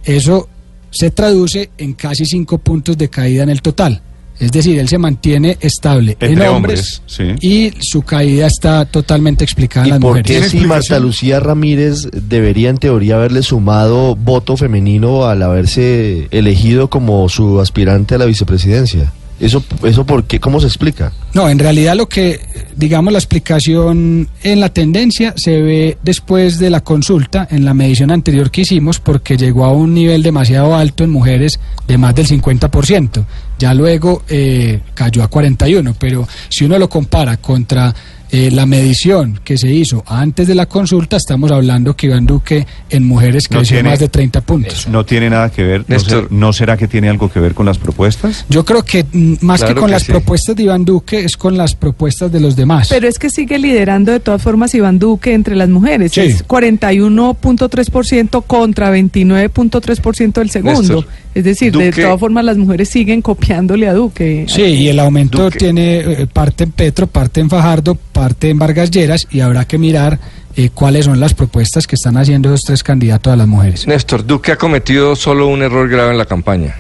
Eso 0.05 0.49
se 0.91 1.11
traduce 1.11 1.71
en 1.79 1.93
casi 1.95 2.25
5 2.27 2.59
puntos 2.59 2.99
de 2.99 3.09
caída 3.09 3.45
en 3.45 3.51
el 3.51 3.63
total. 3.63 4.03
Es 4.41 4.51
decir, 4.51 4.79
él 4.79 4.89
se 4.89 4.99
mantiene 4.99 5.57
estable 5.61 6.17
en 6.19 6.33
Entre 6.33 6.49
hombres, 6.49 7.01
hombres, 7.07 7.39
sí. 7.39 7.47
y 7.47 7.71
su 7.81 8.03
caída 8.03 8.49
está 8.49 8.85
totalmente 8.87 9.45
explicada 9.45 9.85
en 9.87 9.89
¿Y 9.89 9.91
las 9.93 10.01
por 10.01 10.17
mujeres. 10.17 10.51
qué 10.51 10.59
si 10.59 10.67
Marta 10.67 10.99
Lucía 10.99 11.39
Ramírez 11.39 12.09
debería 12.11 12.71
en 12.71 12.79
teoría 12.79 13.17
haberle 13.17 13.43
sumado 13.45 14.17
voto 14.17 14.57
femenino 14.57 15.27
al 15.27 15.43
haberse 15.43 16.27
elegido 16.33 16.91
como 16.91 17.29
su 17.29 17.61
aspirante 17.61 18.17
a 18.17 18.19
la 18.19 18.25
vicepresidencia? 18.25 19.13
¿Eso, 19.43 19.61
eso 19.83 20.07
por 20.07 20.23
qué? 20.23 20.39
¿Cómo 20.39 20.61
se 20.61 20.69
explica? 20.69 21.13
No, 21.35 21.49
en 21.49 21.59
realidad 21.59 21.97
lo 21.97 22.09
que, 22.09 22.39
digamos, 22.77 23.13
la 23.13 23.19
explicación 23.19 24.29
en 24.45 24.61
la 24.61 24.69
tendencia 24.69 25.35
se 25.37 25.61
ve 25.61 25.99
después 26.01 26.61
de 26.61 26.71
la 26.71 26.85
consulta, 26.85 27.49
en 27.51 27.65
la 27.65 27.75
medición 27.75 28.13
anterior 28.13 28.53
que 28.53 28.61
hicimos, 28.61 29.01
porque 29.01 29.37
llegó 29.37 29.65
a 29.65 29.73
un 29.73 29.95
nivel 29.95 30.23
demasiado 30.23 30.77
alto 30.77 31.03
en 31.03 31.11
mujeres 31.11 31.59
de 31.89 31.99
más 31.99 32.15
del 32.15 32.29
50%. 32.29 33.25
Ya 33.59 33.75
luego 33.75 34.23
eh, 34.29 34.79
cayó 34.95 35.25
a 35.25 35.29
41, 35.29 35.97
pero 35.99 36.29
si 36.49 36.65
uno 36.65 36.79
lo 36.79 36.89
compara 36.89 37.39
contra 37.39 37.93
eh, 38.33 38.51
la 38.51 38.67
medición 38.67 39.39
que 39.45 39.57
se 39.59 39.71
hizo 39.71 40.03
antes 40.07 40.49
de 40.49 40.55
la 40.55 40.67
consulta, 40.67 41.17
estamos 41.19 41.51
hablando 41.53 41.95
que 41.95 42.07
Iván 42.07 42.25
Duque 42.27 42.67
en 42.91 43.05
mujeres 43.07 43.49
No 43.51 43.59
creció 43.59 43.77
tiene- 43.77 43.91
más 43.91 43.99
de 43.99 44.09
30 44.09 44.41
puntos. 44.41 44.89
¿No 44.89 45.05
tiene 45.05 45.29
nada 45.31 45.51
que 45.51 45.63
ver? 45.63 45.81
¿No, 45.87 45.95
Néstor. 45.95 46.23
ser- 46.25 46.33
¿no 46.33 46.53
será 46.53 46.77
que 46.77 46.89
tiene 46.89 47.09
algo 47.11 47.31
que 47.31 47.39
ver 47.41 47.53
con 47.55 47.67
las 47.67 47.77
propuestas? 47.79 48.45
Yo 48.49 48.65
creo 48.65 48.83
que 48.85 49.05
mm, 49.13 49.35
más 49.43 49.63
que 49.63 49.75
con 49.75 49.85
que 49.87 49.91
las 49.93 50.03
sí. 50.05 50.13
propuestas 50.13 50.57
de 50.57 50.63
Iván 50.63 50.85
Duque 50.85 51.25
es 51.25 51.37
con 51.37 51.57
las 51.59 51.75
propuestas 51.75 52.33
de 52.33 52.41
los 52.41 52.57
demás. 52.57 52.89
Pero 52.89 53.07
es 53.07 53.19
que 53.19 53.29
sigue 53.31 53.59
liderando 53.59 54.13
de 54.13 54.21
todas 54.21 54.41
formas 54.43 54.75
Iván 54.75 54.99
Duque 54.99 55.35
entre 55.35 55.55
las 55.55 55.69
mujeres. 55.69 56.13
Sí. 56.13 56.21
Es 56.23 56.43
41.3% 56.47 58.43
contra 58.47 58.91
29.3% 58.91 60.33
del 60.41 60.49
segundo. 60.51 60.81
Néstor, 60.81 61.07
es 61.35 61.45
decir, 61.45 61.77
de 61.77 61.93
todas 61.93 62.19
formas 62.19 62.45
las 62.45 62.57
mujeres 62.57 62.89
siguen 62.89 63.21
copiándole 63.23 63.89
a 63.89 63.93
Duque. 63.95 64.47
Sí, 64.49 64.63
y 64.63 64.89
el 64.89 64.99
aumento 65.01 65.45
Duque. 65.45 65.59
tiene 65.59 65.99
eh, 66.01 66.27
parte 66.33 66.65
en 66.65 66.73
Petro, 66.73 67.07
parte 67.07 67.41
en 67.41 67.51
Fajardo, 67.51 67.95
parte 67.95 68.22
en 68.41 68.59
Vargas 68.59 68.91
Lleras 68.91 69.27
y 69.31 69.41
habrá 69.41 69.65
que 69.67 69.79
mirar 69.79 70.19
eh, 70.57 70.71
cuáles 70.73 71.05
son 71.07 71.19
las 71.21 71.35
propuestas 71.35 71.87
que 71.87 71.95
están 71.97 72.17
haciendo 72.17 72.49
esos 72.49 72.63
tres 72.65 72.83
candidatos 72.83 73.33
a 73.33 73.37
las 73.37 73.47
mujeres. 73.47 73.87
Néstor, 73.87 74.27
Duque 74.27 74.53
ha 74.53 74.57
cometido 74.57 75.17
solo 75.17 75.47
un 75.47 75.63
error 75.63 75.89
grave 75.89 76.11
en 76.13 76.19
la 76.19 76.27
campaña, 76.27 76.77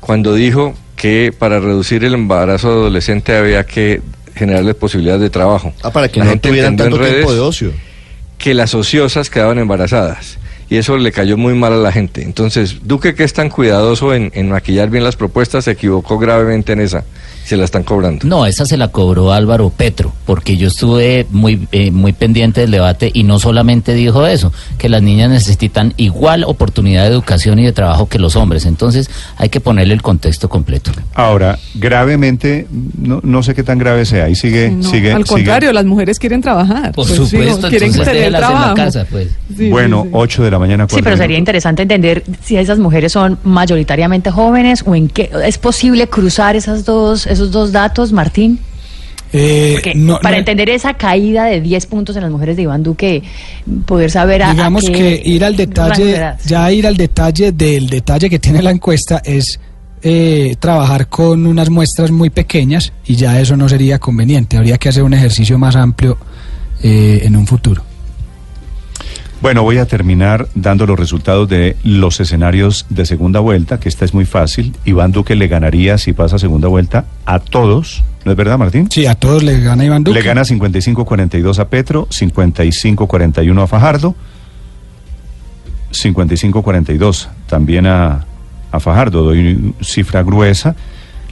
cuando 0.00 0.34
dijo 0.34 0.74
que 0.96 1.32
para 1.38 1.60
reducir 1.60 2.04
el 2.04 2.14
embarazo 2.14 2.68
adolescente 2.68 3.36
había 3.36 3.64
que 3.64 4.00
generarles 4.34 4.74
posibilidades 4.74 5.22
de 5.22 5.30
trabajo. 5.30 5.72
Ah, 5.82 5.90
para 5.90 6.08
que 6.08 6.18
La 6.20 6.24
no 6.26 6.30
gente 6.32 6.48
tuvieran 6.48 6.76
tanto 6.76 6.96
en 7.04 7.12
tiempo 7.12 7.32
de 7.32 7.40
ocio. 7.40 7.72
que 8.38 8.54
las 8.54 8.74
ociosas 8.74 9.30
quedaban 9.30 9.58
embarazadas. 9.58 10.38
Y 10.68 10.78
eso 10.78 10.96
le 10.98 11.12
cayó 11.12 11.36
muy 11.36 11.54
mal 11.54 11.72
a 11.72 11.76
la 11.76 11.92
gente. 11.92 12.22
Entonces, 12.22 12.78
Duque, 12.82 13.14
que 13.14 13.22
es 13.22 13.32
tan 13.32 13.50
cuidadoso 13.50 14.12
en, 14.12 14.32
en 14.34 14.48
maquillar 14.50 14.90
bien 14.90 15.04
las 15.04 15.14
propuestas, 15.14 15.64
se 15.64 15.70
equivocó 15.70 16.18
gravemente 16.18 16.72
en 16.72 16.80
esa. 16.80 17.04
Se 17.46 17.56
la 17.56 17.64
están 17.64 17.84
cobrando. 17.84 18.26
No, 18.26 18.44
esa 18.44 18.66
se 18.66 18.76
la 18.76 18.88
cobró 18.88 19.32
Álvaro 19.32 19.70
Petro, 19.70 20.12
porque 20.26 20.56
yo 20.56 20.66
estuve 20.68 21.26
muy, 21.30 21.68
eh, 21.70 21.92
muy 21.92 22.12
pendiente 22.12 22.60
del 22.62 22.72
debate 22.72 23.10
y 23.14 23.22
no 23.22 23.38
solamente 23.38 23.94
dijo 23.94 24.26
eso, 24.26 24.52
que 24.78 24.88
las 24.88 25.00
niñas 25.02 25.30
necesitan 25.30 25.94
igual 25.96 26.42
oportunidad 26.44 27.02
de 27.04 27.08
educación 27.10 27.58
y 27.60 27.64
de 27.64 27.72
trabajo 27.72 28.08
que 28.08 28.18
los 28.18 28.34
hombres. 28.34 28.66
Entonces 28.66 29.08
hay 29.36 29.48
que 29.48 29.60
ponerle 29.60 29.94
el 29.94 30.02
contexto 30.02 30.48
completo. 30.48 30.90
Ahora, 31.14 31.56
gravemente, 31.74 32.66
no, 32.98 33.20
no 33.22 33.42
sé 33.42 33.54
qué 33.54 33.62
tan 33.62 33.78
grave 33.78 34.04
sea. 34.04 34.28
Y 34.28 34.34
sigue, 34.34 34.70
No, 34.70 34.82
sigue, 34.82 35.12
al 35.12 35.22
sigue. 35.22 35.28
contrario, 35.36 35.72
las 35.72 35.84
mujeres 35.84 36.18
quieren 36.18 36.40
trabajar. 36.40 36.92
Por 36.92 37.06
Pues, 37.06 37.16
sí, 37.18 37.24
supuesto, 37.26 37.68
quieren 37.68 37.92
tener 37.92 38.06
déjelas 38.06 38.26
en 38.26 38.32
la 38.32 38.38
trabajo. 38.38 38.74
casa, 38.74 39.06
pues. 39.10 39.28
Sí, 39.56 39.70
bueno, 39.70 40.02
sí, 40.02 40.08
sí. 40.08 40.14
8 40.14 40.42
de 40.42 40.50
la 40.50 40.58
mañana. 40.58 40.86
Sí, 40.88 40.96
pero 41.02 41.16
sería 41.16 41.38
interesante 41.38 41.82
entender 41.82 42.24
si 42.44 42.56
esas 42.56 42.78
mujeres 42.78 43.12
son 43.12 43.38
mayoritariamente 43.44 44.30
jóvenes 44.30 44.82
o 44.84 44.94
en 44.94 45.08
qué 45.08 45.30
es 45.44 45.58
posible 45.58 46.08
cruzar 46.08 46.56
esas 46.56 46.84
dos, 46.84 47.26
esos 47.36 47.50
dos 47.52 47.72
datos, 47.72 48.12
Martín. 48.12 48.58
Eh, 49.32 49.80
no- 49.96 50.20
para 50.20 50.36
no- 50.36 50.38
entender 50.38 50.70
esa 50.70 50.94
caída 50.94 51.46
de 51.46 51.60
10 51.60 51.86
puntos 51.86 52.14
en 52.16 52.22
las 52.22 52.30
mujeres 52.30 52.56
de 52.56 52.62
Iván 52.62 52.82
Duque, 52.82 53.22
poder 53.84 54.10
saber 54.10 54.42
a, 54.42 54.50
a 54.50 54.52
digamos 54.52 54.84
qué 54.84 54.92
que 54.92 55.22
ir 55.24 55.44
al 55.44 55.56
detalle, 55.56 56.32
ya 56.46 56.70
ir 56.72 56.86
al 56.86 56.96
detalle 56.96 57.52
del 57.52 57.88
detalle 57.88 58.30
que 58.30 58.38
tiene 58.38 58.62
la 58.62 58.70
encuesta 58.70 59.20
es 59.24 59.58
eh, 60.02 60.54
trabajar 60.60 61.08
con 61.08 61.44
unas 61.46 61.70
muestras 61.70 62.12
muy 62.12 62.30
pequeñas 62.30 62.92
y 63.04 63.16
ya 63.16 63.40
eso 63.40 63.56
no 63.56 63.68
sería 63.68 63.98
conveniente. 63.98 64.56
Habría 64.56 64.78
que 64.78 64.88
hacer 64.90 65.02
un 65.02 65.12
ejercicio 65.14 65.58
más 65.58 65.74
amplio 65.74 66.16
eh, 66.82 67.22
en 67.24 67.36
un 67.36 67.46
futuro. 67.48 67.82
Bueno, 69.42 69.62
voy 69.62 69.78
a 69.78 69.86
terminar 69.86 70.48
dando 70.54 70.86
los 70.86 70.98
resultados 70.98 71.48
de 71.48 71.76
los 71.84 72.18
escenarios 72.20 72.86
de 72.88 73.04
segunda 73.06 73.38
vuelta, 73.40 73.78
que 73.78 73.88
esta 73.88 74.04
es 74.04 74.14
muy 74.14 74.24
fácil. 74.24 74.74
Iván 74.84 75.12
Duque 75.12 75.36
le 75.36 75.46
ganaría, 75.46 75.98
si 75.98 76.12
pasa 76.14 76.38
segunda 76.38 76.68
vuelta, 76.68 77.04
a 77.26 77.38
todos. 77.38 78.02
¿No 78.24 78.32
es 78.32 78.36
verdad, 78.36 78.58
Martín? 78.58 78.88
Sí, 78.90 79.06
a 79.06 79.14
todos 79.14 79.42
les 79.42 79.62
gana 79.62 79.84
Iván 79.84 80.02
Duque. 80.04 80.18
Le 80.18 80.24
gana 80.26 80.42
55-42 80.42 81.58
a 81.58 81.68
Petro, 81.68 82.08
55-41 82.08 83.62
a 83.62 83.66
Fajardo. 83.66 84.14
55-42. 85.92 87.28
También 87.46 87.86
a, 87.86 88.24
a 88.72 88.80
Fajardo, 88.80 89.22
doy 89.22 89.74
cifra 89.82 90.22
gruesa. 90.22 90.74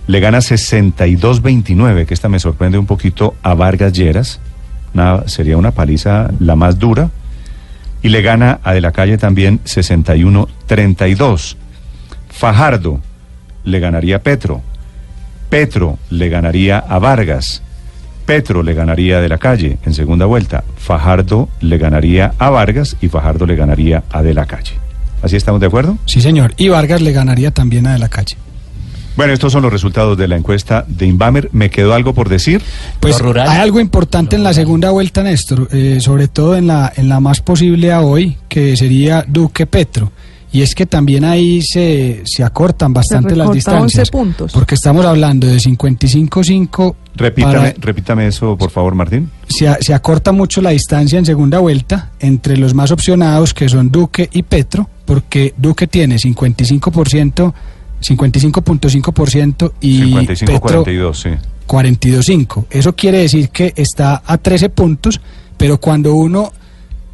Le 0.07 0.21
gana 0.21 0.39
62-29, 0.39 2.05
que 2.07 2.15
esta 2.15 2.29
me 2.29 2.39
sorprende 2.39 2.77
un 2.79 2.87
poquito 2.87 3.35
a 3.43 3.55
Vargas 3.55 3.93
Lleras. 3.95 4.41
Una- 4.93 5.27
sería 5.27 5.57
una 5.57 5.71
paliza 5.73 6.31
la 6.39 6.55
más 6.55 6.79
dura. 6.79 7.11
Y 8.05 8.11
le 8.11 8.21
gana 8.21 8.61
a 8.63 8.75
De 8.75 8.83
la 8.83 8.93
Calle 8.93 9.17
también 9.17 9.61
61-32. 9.65 11.57
Fajardo 12.29 13.01
le 13.65 13.81
ganaría 13.81 14.17
a 14.17 14.19
Petro. 14.19 14.61
Petro 15.49 15.99
le 16.11 16.29
ganaría 16.29 16.79
a 16.79 16.99
Vargas. 16.99 17.63
Petro 18.27 18.63
le 18.63 18.75
ganaría 18.75 19.23
De 19.23 19.31
la 19.31 19.39
Calle 19.39 19.79
en 19.87 19.95
segunda 19.95 20.27
vuelta. 20.27 20.65
Fajardo 20.77 21.49
le 21.63 21.79
ganaría 21.79 22.35
a 22.39 22.51
Vargas 22.51 22.99
y 23.01 23.09
Fajardo 23.09 23.47
le 23.47 23.57
ganaría 23.57 24.05
a 24.11 24.23
De 24.23 24.35
la 24.35 24.45
Calle. 24.45 24.75
¿Así 25.23 25.37
estamos 25.37 25.63
de 25.63 25.69
acuerdo? 25.69 25.97
Sí, 26.05 26.21
señor. 26.21 26.53
Y 26.59 26.69
Vargas 26.69 27.01
le 27.01 27.13
ganaría 27.13 27.53
también 27.53 27.87
a 27.87 27.95
De 27.95 27.99
la 27.99 28.11
Calle. 28.11 28.37
Bueno, 29.17 29.33
estos 29.33 29.53
son 29.53 29.63
los 29.63 29.73
resultados 29.73 30.19
de 30.19 30.27
la 30.29 30.37
encuesta 30.37 30.85
de 30.89 31.07
Inbamer. 31.07 31.49
¿Me 31.53 31.71
quedó 31.71 31.95
algo 31.95 32.15
por 32.15 32.29
decir? 32.29 32.63
Pues 33.01 33.21
hay 33.23 33.59
algo 33.61 33.79
importante 33.81 34.35
en 34.37 34.43
la 34.43 34.53
segunda 34.53 34.91
vuelta, 34.91 35.23
Néstor, 35.23 35.69
eh, 35.73 35.99
sobre 36.01 36.27
todo 36.29 36.57
en 36.57 36.67
la, 36.67 36.93
en 36.97 37.09
la 37.09 37.21
más 37.21 37.41
posible 37.41 37.93
a 37.93 38.01
hoy, 38.01 38.37
que 38.49 38.77
sería 38.77 39.25
Duque 39.29 39.67
Petro. 39.67 40.11
Y 40.53 40.63
es 40.63 40.77
que 40.77 40.87
también 40.87 41.25
ahí 41.25 41.63
se, 41.63 42.23
se 42.25 42.45
acortan 42.45 42.93
bastante 42.93 43.35
las 43.35 43.49
recorta 43.49 43.73
11 43.73 43.83
distancias. 43.85 44.11
puntos. 44.11 44.53
Porque 44.53 44.77
estamos 44.77 45.05
hablando 45.05 45.49
de 45.49 45.57
55-5. 45.59 46.95
Repítame, 47.17 47.55
para- 47.55 47.75
repítame 47.81 48.27
eso, 48.29 48.57
por 48.57 48.71
favor, 48.71 48.95
Martín. 48.95 49.31
se, 49.49 49.67
se 49.83 49.95
acorta 49.95 50.31
mucho 50.33 50.61
la 50.63 50.71
distancia 50.71 51.19
en 51.19 51.27
segunda 51.27 51.59
vuelta 51.59 52.11
entre 52.21 52.57
los 52.57 52.73
más 52.75 52.91
opcionados 52.93 53.53
que 53.53 53.69
son 53.69 53.91
Duque 53.91 54.29
y 54.33 54.43
Petro, 54.45 54.89
porque 55.05 55.55
Duque 55.57 55.89
tiene 55.89 56.17
55%, 56.17 57.53
55.5% 58.05 59.73
y 59.81 60.15
Petro 60.15 60.85
55-42, 60.85 61.15
sí. 61.15 61.31
42.5. 61.67 62.67
Eso 62.71 62.95
quiere 62.95 63.19
decir 63.19 63.49
que 63.49 63.73
está 63.77 64.23
a 64.25 64.39
13 64.39 64.69
puntos, 64.69 65.21
pero 65.57 65.79
cuando 65.79 66.15
uno 66.15 66.53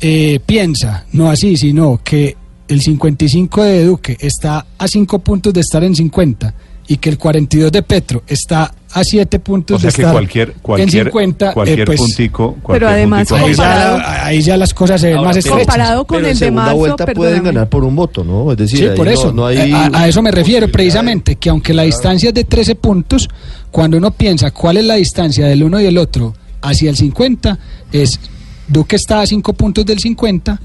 eh, 0.01 0.41
piensa, 0.45 1.07
no 1.13 1.31
así, 1.31 1.57
sino 1.57 2.01
que 2.03 2.37
el 2.69 2.81
55 2.81 3.63
de 3.63 3.85
Duque 3.85 4.17
está 4.21 4.67
a 4.79 4.89
5 4.89 5.19
puntos 5.21 5.53
de 5.53 5.61
estar 5.61 5.83
en 5.85 5.95
50 5.95 6.55
y 6.93 6.97
que 6.97 7.09
el 7.09 7.19
42 7.19 7.71
de 7.71 7.83
Petro 7.85 8.25
está 8.27 8.75
a 8.93 9.05
7 9.05 9.39
puntos 9.39 9.77
O 9.77 9.79
sea 9.81 9.91
de 9.91 9.95
que 9.95 10.03
estar 10.03 10.13
cualquier, 10.13 10.49
en 10.49 10.55
cualquier, 10.61 11.05
50, 11.05 11.51
eh, 11.51 11.55
cualquier 11.55 11.85
pues, 11.87 12.01
puntico, 12.01 12.57
cualquier 12.61 12.91
además, 12.91 13.29
puntico 13.29 13.47
ahí, 13.47 13.55
ya, 13.55 14.25
ahí 14.27 14.43
ya 14.43 14.57
las 14.57 14.75
cosas 14.75 15.01
se 15.01 15.07
ven 15.11 15.17
más 15.23 15.27
pero- 15.29 15.39
estrechas. 15.39 15.59
Comparado 15.61 16.05
con 16.05 16.17
Pero 16.17 16.27
en 16.27 16.33
el 16.33 16.39
de 16.41 16.45
segunda 16.47 16.63
marzo, 16.65 16.77
vuelta 16.79 17.07
pueden 17.07 17.45
ganar 17.45 17.69
por 17.69 17.85
un 17.85 17.95
voto, 17.95 18.25
¿no? 18.25 18.51
Es 18.51 18.59
decir, 18.59 18.79
Sí, 18.81 18.85
ahí 18.89 18.97
por 18.97 19.07
no- 19.07 19.13
eso. 19.13 19.33
no 19.33 19.47
hay 19.47 19.71
a, 19.73 19.91
a 19.93 20.09
eso 20.09 20.21
me 20.21 20.33
refiero 20.33 20.69
precisamente, 20.69 21.37
que 21.37 21.49
aunque 21.49 21.73
la 21.73 21.85
distancia 21.85 22.31
es 22.31 22.35
de 22.35 22.43
13 22.43 22.75
puntos, 22.75 23.29
cuando 23.71 23.97
uno 23.97 24.11
piensa 24.11 24.51
cuál 24.51 24.79
es 24.79 24.85
la 24.85 24.95
distancia 24.97 25.47
del 25.47 25.63
uno 25.63 25.81
y 25.81 25.87
el 25.87 25.97
otro 25.97 26.35
hacia 26.61 26.91
el 26.91 26.97
50, 26.97 27.57
es 27.93 28.19
Duque 28.67 28.97
está 28.97 29.21
a 29.21 29.27
5 29.27 29.53
puntos 29.53 29.87
del 29.87 30.01
50 30.01 30.61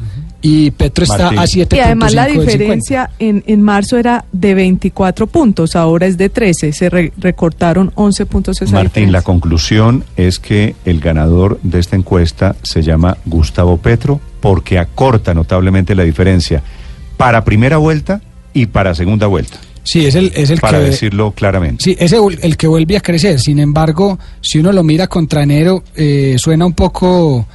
y 0.47 0.69
Petro 0.71 1.03
está 1.05 1.29
a 1.29 1.47
7 1.47 1.75
Y 1.75 1.79
además 1.79 2.13
la 2.13 2.23
del 2.25 2.33
50. 2.33 2.51
diferencia 2.57 3.09
en, 3.19 3.43
en 3.47 3.61
marzo 3.61 3.97
era 3.97 4.25
de 4.31 4.53
24 4.53 5.25
puntos, 5.27 5.75
ahora 5.75 6.05
es 6.05 6.17
de 6.17 6.29
13, 6.29 6.71
se 6.71 6.89
re- 6.89 7.11
recortaron 7.17 7.91
11 7.95 8.25
puntos 8.27 8.61
esa 8.61 8.71
Martín, 8.75 9.11
la 9.11 9.21
conclusión 9.23 10.03
es 10.17 10.39
que 10.39 10.75
el 10.85 10.99
ganador 10.99 11.59
de 11.63 11.79
esta 11.79 11.95
encuesta 11.95 12.55
se 12.61 12.83
llama 12.83 13.17
Gustavo 13.25 13.77
Petro 13.77 14.19
porque 14.39 14.77
acorta 14.77 15.33
notablemente 15.33 15.95
la 15.95 16.03
diferencia 16.03 16.61
para 17.17 17.43
primera 17.43 17.77
vuelta 17.77 18.21
y 18.53 18.67
para 18.67 18.93
segunda 18.93 19.27
vuelta, 19.27 19.57
Sí, 19.83 20.05
es 20.05 20.15
el, 20.15 20.31
es 20.35 20.49
el 20.49 20.59
para 20.59 20.79
que... 20.79 20.85
decirlo 20.85 21.31
claramente. 21.31 21.83
Sí, 21.83 21.95
es 21.99 22.11
el, 22.11 22.39
el 22.41 22.57
que 22.57 22.65
vuelve 22.67 22.97
a 22.97 23.01
crecer. 23.01 23.39
Sin 23.39 23.59
embargo, 23.59 24.17
si 24.41 24.57
uno 24.57 24.71
lo 24.71 24.81
mira 24.83 25.05
contra 25.07 25.43
enero, 25.43 25.83
eh, 25.95 26.35
suena 26.39 26.65
un 26.65 26.73
poco 26.73 27.45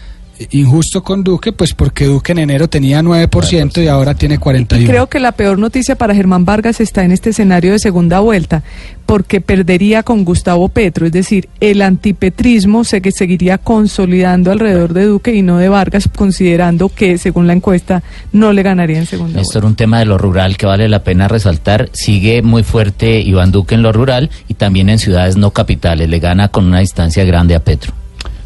injusto 0.51 1.03
con 1.03 1.23
Duque, 1.23 1.53
pues 1.53 1.75
porque 1.75 2.07
Duque 2.07 2.33
en 2.33 2.39
enero 2.39 2.69
tenía 2.69 3.03
9% 3.03 3.83
y 3.83 3.89
ahora 3.89 4.15
tiene 4.15 4.39
41%. 4.39 4.81
Y 4.81 4.87
creo 4.87 5.09
que 5.09 5.21
la 5.21 5.33
peor 5.33 5.59
noticia 5.59 5.97
para 5.97 6.15
Germán 6.15 6.45
Vargas 6.45 6.81
está 6.81 7.05
en 7.05 7.13
este 7.13 7.31
escenario 7.31 7.73
de 7.73 7.79
segunda 7.79 8.21
vuelta, 8.21 8.63
porque 9.07 9.41
perdería 9.41 10.03
con 10.03 10.25
Gustavo 10.25 10.69
Petro, 10.69 11.07
es 11.07 11.13
decir, 11.13 11.49
el 11.61 11.83
antipetrismo 11.83 12.85
se 12.85 13.01
que 13.01 13.13
seguiría 13.13 13.59
consolidando 13.59 14.51
alrededor 14.51 14.93
de 14.93 15.07
Duque 15.07 15.35
y 15.35 15.43
no 15.43 15.59
de 15.59 15.69
Vargas, 15.69 16.09
considerando 16.15 16.89
que, 16.89 17.19
según 17.19 17.47
la 17.47 17.53
encuesta, 17.53 18.03
no 18.33 18.53
le 18.53 18.63
ganaría 18.63 18.99
en 18.99 19.07
segunda 19.07 19.41
Esto 19.41 19.59
era 19.59 19.67
un 19.67 19.77
tema 19.77 19.99
de 19.99 20.07
lo 20.07 20.19
rural 20.19 20.57
que 20.57 20.67
vale 20.67 20.89
la 20.89 21.03
pena 21.03 21.29
resaltar. 21.29 21.91
Sigue 21.93 22.43
muy 22.43 22.63
fuerte 22.63 23.21
Iván 23.21 23.53
Duque 23.53 23.75
en 23.75 23.83
lo 23.83 23.93
rural 23.93 24.31
y 24.49 24.55
también 24.55 24.89
en 24.89 24.99
ciudades 24.99 25.37
no 25.37 25.51
capitales. 25.51 26.09
Le 26.09 26.19
gana 26.19 26.49
con 26.49 26.67
una 26.67 26.81
distancia 26.81 27.25
grande 27.25 27.55
a 27.55 27.61
Petro. 27.61 27.93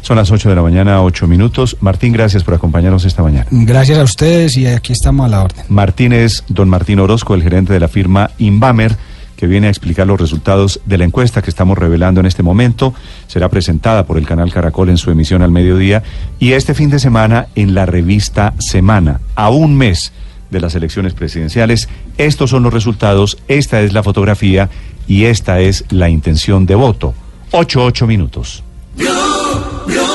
Son 0.05 0.17
las 0.17 0.29
8 0.29 0.49
de 0.49 0.55
la 0.55 0.61
mañana, 0.61 1.01
8 1.01 1.25
minutos. 1.25 1.77
Martín, 1.81 2.13
gracias 2.13 2.43
por 2.43 2.53
acompañarnos 2.53 3.05
esta 3.05 3.23
mañana. 3.23 3.47
Gracias 3.49 3.97
a 3.97 4.03
ustedes 4.03 4.55
y 4.55 4.67
aquí 4.67 4.93
estamos 4.93 5.25
a 5.25 5.29
la 5.29 5.41
orden. 5.41 5.65
Martín 5.67 6.13
es 6.13 6.43
don 6.47 6.69
Martín 6.69 6.99
Orozco, 6.99 7.33
el 7.33 7.41
gerente 7.41 7.73
de 7.73 7.79
la 7.79 7.87
firma 7.87 8.29
Inbamer, 8.37 8.95
que 9.35 9.47
viene 9.47 9.65
a 9.65 9.71
explicar 9.71 10.05
los 10.05 10.21
resultados 10.21 10.79
de 10.85 10.99
la 10.99 11.05
encuesta 11.05 11.41
que 11.41 11.49
estamos 11.49 11.75
revelando 11.75 12.19
en 12.19 12.27
este 12.27 12.43
momento. 12.43 12.93
Será 13.25 13.49
presentada 13.49 14.05
por 14.05 14.19
el 14.19 14.27
canal 14.27 14.53
Caracol 14.53 14.89
en 14.89 14.97
su 14.97 15.09
emisión 15.09 15.41
al 15.41 15.49
mediodía 15.49 16.03
y 16.37 16.51
este 16.51 16.75
fin 16.75 16.91
de 16.91 16.99
semana 16.99 17.47
en 17.55 17.73
la 17.73 17.87
revista 17.87 18.53
Semana, 18.59 19.21
a 19.33 19.49
un 19.49 19.75
mes 19.75 20.13
de 20.51 20.61
las 20.61 20.75
elecciones 20.75 21.15
presidenciales. 21.15 21.89
Estos 22.19 22.51
son 22.51 22.61
los 22.61 22.71
resultados, 22.71 23.39
esta 23.47 23.81
es 23.81 23.91
la 23.91 24.03
fotografía 24.03 24.69
y 25.07 25.25
esta 25.25 25.61
es 25.61 25.83
la 25.89 26.09
intención 26.09 26.67
de 26.67 26.75
voto. 26.75 27.15
Ocho, 27.49 27.83
ocho 27.83 28.05
minutos. 28.05 28.63
No. 29.87 30.14